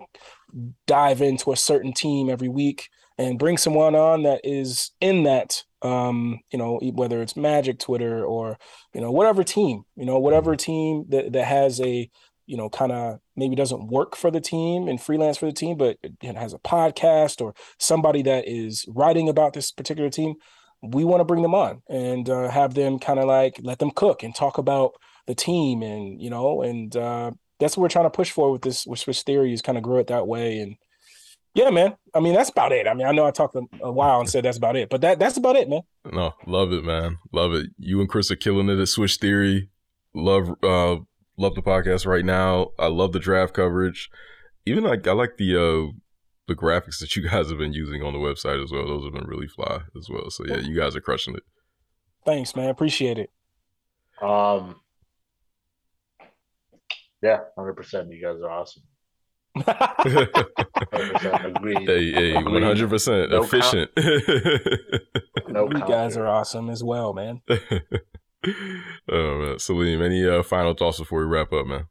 [0.87, 5.63] dive into a certain team every week and bring someone on that is in that
[5.83, 8.59] um, you know whether it's magic twitter or
[8.93, 12.11] you know whatever team you know whatever team that, that has a
[12.51, 15.77] you know, kind of maybe doesn't work for the team and freelance for the team,
[15.77, 20.35] but it has a podcast or somebody that is writing about this particular team,
[20.83, 23.93] we want to bring them on and uh, have them kind of like let them
[23.93, 24.95] cook and talk about
[25.27, 28.63] the team and you know and uh, that's what we're trying to push for with
[28.63, 30.77] this with Switch Theory is kind of grow it that way and
[31.55, 31.97] yeah, man.
[32.15, 32.87] I mean, that's about it.
[32.87, 35.01] I mean, I know I talked a, a while and said that's about it, but
[35.01, 35.83] that that's about it, man.
[36.13, 37.19] No, love it, man.
[37.33, 37.71] Love it.
[37.77, 39.69] You and Chris are killing it at Switch Theory.
[40.15, 40.97] Love uh
[41.37, 42.69] love the podcast right now.
[42.79, 44.11] I love the draft coverage.
[44.65, 45.93] Even like I like the uh
[46.47, 48.87] the graphics that you guys have been using on the website as well.
[48.87, 50.31] Those have been really fly as well.
[50.31, 51.43] So yeah, you guys are crushing it.
[52.25, 52.69] Thanks, man.
[52.69, 53.31] Appreciate it.
[54.23, 54.77] Um,
[57.23, 58.11] yeah, hundred percent.
[58.11, 58.83] You guys are awesome.
[59.57, 61.89] 100% agreed.
[61.89, 63.91] Hey, hey, one hundred percent efficient.
[65.49, 67.41] No you guys are awesome as well, man.
[67.51, 67.59] oh
[69.11, 71.87] man, Salim, any uh, final thoughts before we wrap up, man?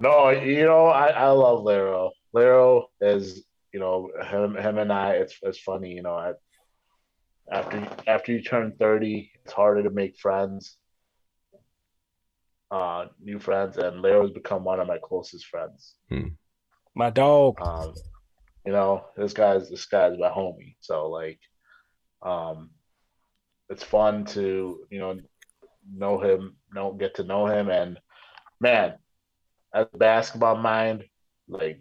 [0.00, 2.10] No, you know, I, I love Lero.
[2.32, 6.32] Lero is, you know, him him and I, it's it's funny, you know, I,
[7.52, 10.78] after after you turn 30, it's harder to make friends,
[12.70, 15.94] uh, new friends, and Lero's become one of my closest friends.
[16.94, 17.60] My dog.
[17.60, 17.94] Um,
[18.66, 20.76] you know, this guy's this guy's my homie.
[20.80, 21.40] So like,
[22.22, 22.70] um,
[23.68, 25.18] it's fun to you know
[25.92, 27.98] know him, know get to know him, and
[28.60, 28.94] man,
[29.74, 31.04] as a basketball mind,
[31.48, 31.80] like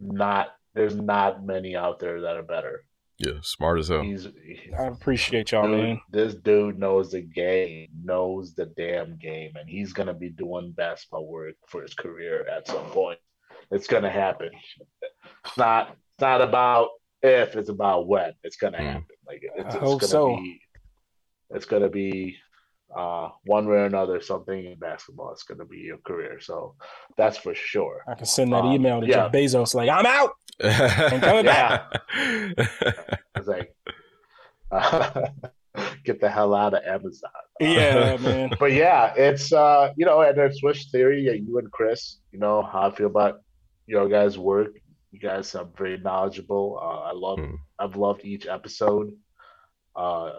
[0.00, 2.84] not there's not many out there that are better.
[3.18, 4.02] Yeah, smart as hell.
[4.02, 6.00] He's, he- I appreciate y'all, dude, man.
[6.10, 11.26] this dude knows the game, knows the damn game, and he's gonna be doing basketball
[11.26, 13.18] work for his career at some point.
[13.72, 14.50] It's gonna happen.
[15.44, 16.90] It's not it's not about
[17.22, 18.32] if, it's about when.
[18.44, 18.86] It's gonna Mm.
[18.92, 19.16] happen.
[19.26, 20.36] Like it's, I it's hope gonna so.
[20.36, 20.60] be
[21.50, 22.36] it's gonna be
[22.96, 25.32] uh one way or another something in basketball.
[25.32, 26.40] It's gonna be your career.
[26.40, 26.74] So
[27.16, 28.02] that's for sure.
[28.08, 29.14] I can send that Um, email to yeah.
[29.28, 30.30] Jeff Bezos, like, I'm out.
[31.20, 31.92] coming back.
[33.36, 33.72] It's like
[36.04, 37.30] get the hell out of Amazon.
[37.60, 38.50] Yeah, man.
[38.58, 42.38] but yeah, it's uh, you know, and then Switch Theory, yeah, you and Chris, you
[42.38, 43.40] know how I feel about
[43.86, 44.72] your guys' work.
[45.12, 46.78] You guys are very knowledgeable.
[46.82, 47.54] Uh, I love, Hmm.
[47.78, 49.12] I've loved each episode.
[49.96, 50.30] Uh,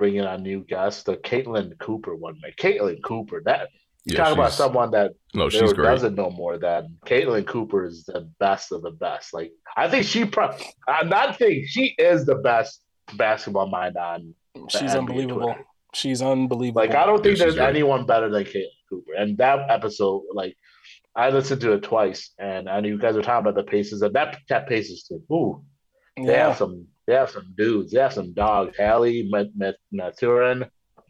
[0.00, 1.02] bringing on new guests.
[1.04, 2.52] The Caitlin Cooper one, man.
[2.58, 3.68] Caitlin Cooper, that
[4.04, 5.84] you Yeah, talk about someone that no, Lero she's great.
[5.90, 9.32] doesn't know more than Caitlin Cooper is the best of the best.
[9.34, 10.56] Like I think she, pro-
[10.88, 12.82] I'm not think she is the best
[13.16, 14.34] basketball mind on
[14.68, 15.42] She's NBA unbelievable.
[15.52, 15.64] Twitter.
[15.94, 16.80] She's unbelievable.
[16.82, 17.68] like I don't think Yeah, there's great.
[17.68, 19.12] anyone better than Caitlin Cooper.
[19.18, 20.54] And that episode, like
[21.14, 24.00] I listened to it twice, and I know you guys were talking about the Pacers,
[24.02, 25.62] and that that Pacers team, ooh,
[26.16, 26.48] they yeah.
[26.48, 28.76] have some, they have some dudes, they have some dogs.
[28.78, 30.64] Hallie, Met, Mat- Mathurin,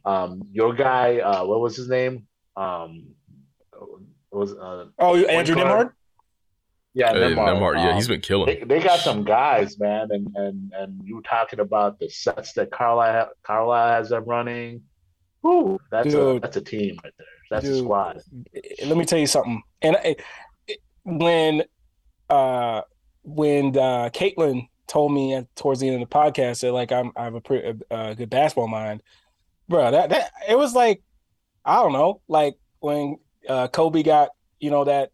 [0.05, 2.27] um, your guy, uh, what was his name?
[2.57, 3.07] Um,
[4.31, 5.67] was uh, Oh, Andrew Point.
[5.69, 5.93] Nembhard?
[6.95, 7.59] yeah, Hey, Nembhard.
[7.59, 8.47] Nembhard, yeah, Um, he's been killing.
[8.47, 12.53] they, they got some guys, man, and and and you were talking about the sets
[12.55, 14.83] that Carlisle Carlisle has them running.
[15.43, 17.27] Woo, that's a that's a team right there.
[17.51, 18.21] That's a squad.
[18.87, 19.63] let me tell you something.
[19.83, 20.17] And I,
[21.05, 21.63] when
[22.29, 22.83] uh
[23.25, 27.13] when uh Caitlin told me at, towards the end of the podcast that like I'm
[27.17, 29.03] I have a pretty uh, good basketball mind,
[29.69, 29.91] bro.
[29.93, 31.03] That that it was like
[31.65, 33.19] I don't know, like when
[33.49, 35.13] uh Kobe got you know that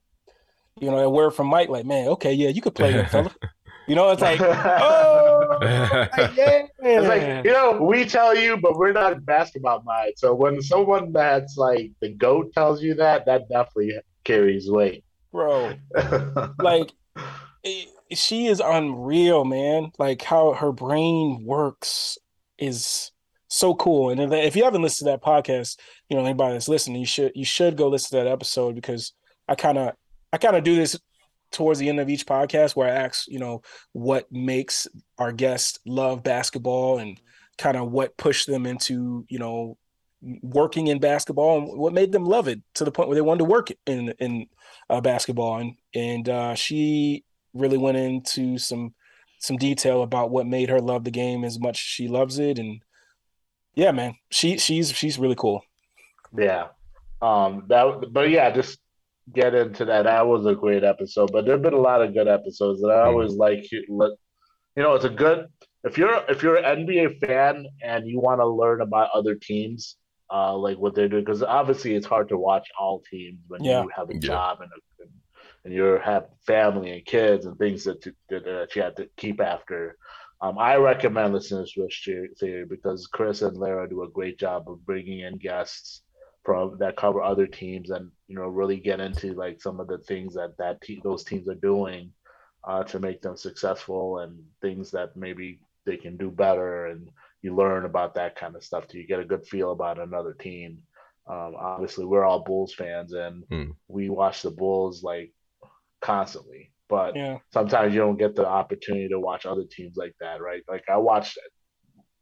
[0.81, 3.35] you know that word from Mike, like man, okay, yeah, you could play him, fella.
[3.89, 6.66] You know, it's like oh, like, yeah.
[6.81, 10.15] It's like you know, we tell you, but we're not basketball mind.
[10.16, 13.93] So when someone that's like the goat tells you that, that definitely
[14.24, 15.05] carries weight.
[15.31, 15.74] bro.
[16.59, 16.90] like
[17.62, 19.92] it, she is unreal man.
[19.98, 22.18] Like how her brain works
[22.58, 23.10] is
[23.48, 24.10] so cool.
[24.10, 25.76] And if, you haven't listened to that podcast
[26.08, 29.12] you know anybody that's listening you should you should go listen to that episode because
[29.48, 29.92] i kind of
[30.32, 30.98] i kind of do this
[31.52, 33.62] towards the end of each podcast where i ask you know
[33.92, 34.86] what makes
[35.18, 37.20] our guests love basketball and
[37.58, 39.76] kind of what pushed them into you know
[40.42, 43.38] working in basketball and what made them love it to the point where they wanted
[43.38, 44.46] to work in in
[44.90, 45.58] uh, basketball.
[45.58, 47.24] And and uh, she
[47.58, 48.94] really went into some
[49.38, 52.58] some detail about what made her love the game as much as she loves it
[52.58, 52.80] and
[53.74, 55.62] yeah man she she's she's really cool
[56.36, 56.68] Yeah.
[57.22, 58.78] Um that but yeah, just
[59.32, 60.02] get into that.
[60.04, 61.32] That was a great episode.
[61.32, 64.12] But there've been a lot of good episodes that I always like you let
[64.76, 65.46] you know, it's a good
[65.84, 69.96] if you're if you're an NBA fan and you want to learn about other teams,
[70.32, 73.82] uh like what they're doing, because obviously it's hard to watch all teams when Yeah.
[73.82, 74.20] you have a Yeah.
[74.20, 74.80] job and a,
[75.66, 79.09] and you have family and kids and things that, to, that, that you have to
[79.18, 79.98] keep after.
[80.40, 84.70] Um, I recommend listening to Switch Theory because Chris and Lara do a great job
[84.70, 86.02] of bringing in guests
[86.44, 89.98] from that cover other teams and you know really get into like some of the
[89.98, 92.12] things that that te- those teams are doing
[92.68, 97.10] uh, to make them successful and things that maybe they can do better and
[97.43, 98.88] you learn about that kind of stuff.
[98.88, 100.82] Do you get a good feel about another team?
[101.28, 103.72] Um, obviously, we're all Bulls fans and Hmm.
[103.88, 105.32] we watch the Bulls like
[106.01, 106.73] constantly.
[106.89, 107.39] but Yeah.
[107.52, 110.62] sometimes you don't get the opportunity to watch other teams like that, right?
[110.68, 111.36] Like I watch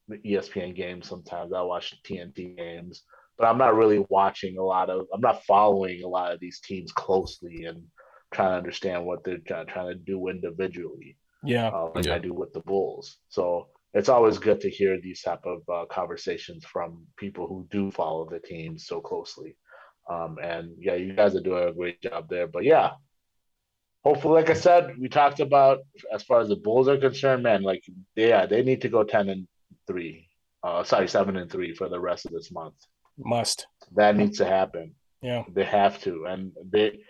[0.08, 1.52] the ESPN games sometimes.
[1.52, 3.04] I watch TNT games,
[3.36, 5.06] but I'm not really watching a lot of.
[5.12, 7.82] I'm not following a lot of these teams closely and
[8.32, 11.68] trying to understand what they're trying, trying to do individually, Yeah.
[11.68, 12.14] uh, like Yeah.
[12.14, 13.18] I do with the Bulls.
[13.28, 17.90] So it's always good to hear these type of uh, conversations from people who do
[17.90, 19.56] follow the teams so closely.
[20.08, 22.46] Um, and yeah, you guys are doing a great job there.
[22.46, 22.92] But yeah,
[24.04, 25.80] hopefully, like I said, we talked about
[26.12, 27.62] as far as the Bulls are concerned, man.
[27.62, 29.48] Like, yeah, they need to go ten and
[29.86, 30.28] three.
[30.62, 32.74] Uh, sorry, seven and three for the rest of this month.
[33.18, 33.66] Must.
[33.94, 34.94] That needs to happen.
[35.22, 35.44] Yeah.
[35.48, 37.00] They have to, and they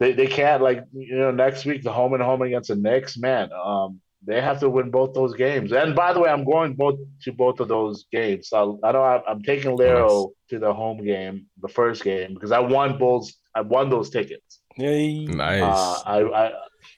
[0.00, 3.16] they they can't like you know next week the home and home against the Knicks,
[3.16, 3.50] man.
[3.52, 5.72] Um, they have to win both those games.
[5.72, 8.48] And by the way, I'm going both to both of those games.
[8.48, 12.50] So I know I'm, I'm taking Lero to the home game, the first game, because
[12.50, 13.34] I won Bulls.
[13.54, 14.60] I won those tickets.
[14.76, 15.24] Yay.
[15.26, 15.62] Nice.
[15.62, 16.20] Uh, I,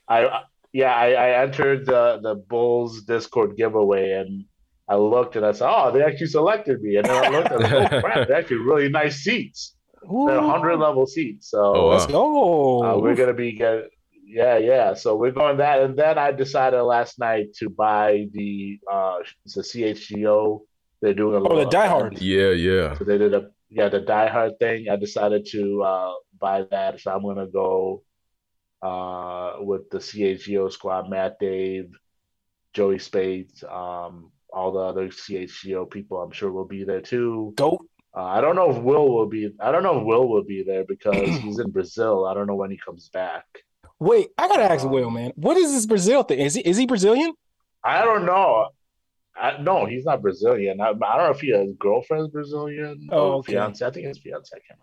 [0.09, 0.43] I, I,
[0.73, 4.45] yeah, I, I entered the the Bulls Discord giveaway, and
[4.89, 7.65] I looked and I said, "Oh, they actually selected me." And then I looked, and
[7.65, 9.75] I was like, "Oh crap, they're actually really nice seats.
[10.11, 10.27] Ooh.
[10.29, 11.93] They're hundred level seats." So Oh, wow.
[11.93, 12.85] Let's go.
[12.85, 13.85] uh, we're gonna be get,
[14.25, 14.95] yeah, yeah.
[14.95, 19.57] So we're going that, and then I decided last night to buy the uh it's
[19.57, 20.61] a CHGO.
[21.03, 21.87] They're doing a Oh, the little Die.
[21.87, 22.21] Hard.
[22.21, 22.97] yeah, yeah.
[22.99, 24.89] So they did a yeah the Die Hard thing.
[24.91, 28.03] I decided to uh, buy that, so I'm gonna go
[28.83, 31.91] uh, with the CHGO squad: Matt, Dave,
[32.75, 36.21] Joey Spades, um, all the other CHGO people.
[36.21, 37.53] I'm sure will be there too.
[37.57, 37.87] Goat.
[38.17, 39.51] Uh, I don't know if Will will be.
[39.61, 42.25] I don't know if Will will be there because he's in Brazil.
[42.27, 43.45] I don't know when he comes back.
[43.99, 45.33] Wait, I gotta ask Um, Will, man.
[45.37, 46.39] What is this Brazil thing?
[46.41, 47.33] Is he is he Brazilian?
[47.85, 48.69] I don't know.
[49.39, 50.81] I, no, he's not Brazilian.
[50.81, 53.53] I, I don't know if he has girlfriend's Brazilian Oh, or okay.
[53.53, 53.85] fiance.
[53.85, 54.51] I think it's fiance.
[54.55, 54.81] I can't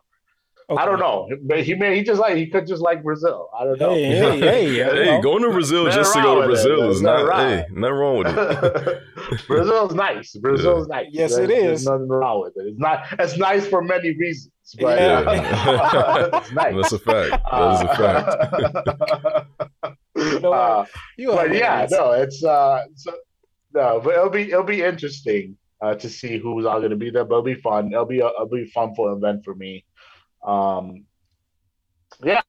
[0.69, 0.81] Okay.
[0.81, 3.49] I don't know, but he may he just like he could just like Brazil.
[3.59, 3.93] I don't know.
[3.93, 6.47] Hey, hey, hey, I hey, going to Brazil Nothing just to go to.
[6.47, 7.25] Brazil is not.
[7.27, 7.39] wrong.
[7.49, 9.01] Hey, nothing wrong with it.
[9.47, 10.35] Brazil's nice.
[10.37, 11.07] Brazil's nice.
[11.11, 12.69] Yes, There's- it There's nothing wrong with it.
[12.69, 13.05] It's not.
[13.19, 16.29] It's nice for many reasons, but Yeah.
[16.41, 16.75] it's nice.
[16.75, 17.43] That's a fact.
[17.51, 19.47] That is a fact.
[20.15, 20.59] You know what?
[20.59, 20.85] Uh,
[21.17, 21.91] You but yeah, hilarious.
[21.91, 23.11] no, it's uh, so,
[23.73, 27.09] no, but it'll be it'll be interesting uh, to see who's all going to be
[27.09, 27.25] there.
[27.25, 27.91] But it'll be fun.
[27.91, 29.83] It'll be a, it'll be a fun for event for me.
[30.45, 31.05] Um,
[32.23, 32.41] yeah,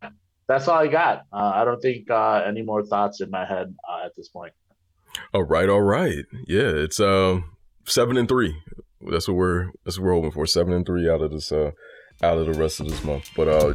[0.47, 1.25] that's all I got.
[1.33, 4.53] Uh, I don't think uh, any more thoughts in my head uh, at this point.
[5.33, 6.25] All right, all right.
[6.47, 7.57] Yeah, it's um
[7.87, 8.57] seven and three.
[9.01, 10.47] That's what we're that's what we're hoping for.
[10.47, 11.71] Seven and three out of this uh
[12.23, 13.31] out of the rest of this month.
[13.37, 13.75] But uh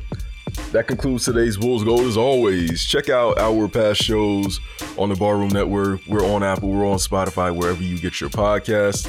[0.71, 2.01] that concludes today's Bulls Gold.
[2.01, 4.59] As always, check out our past shows
[4.97, 6.01] on the Barroom Network.
[6.07, 9.07] We're on Apple, we're on Spotify, wherever you get your podcasts.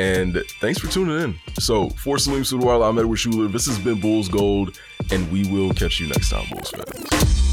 [0.00, 1.38] And thanks for tuning in.
[1.58, 3.48] So, for Salim Sudwala, I'm Edward Schuler.
[3.48, 7.49] This has been Bulls Gold, and we will catch you next time, Bulls fans.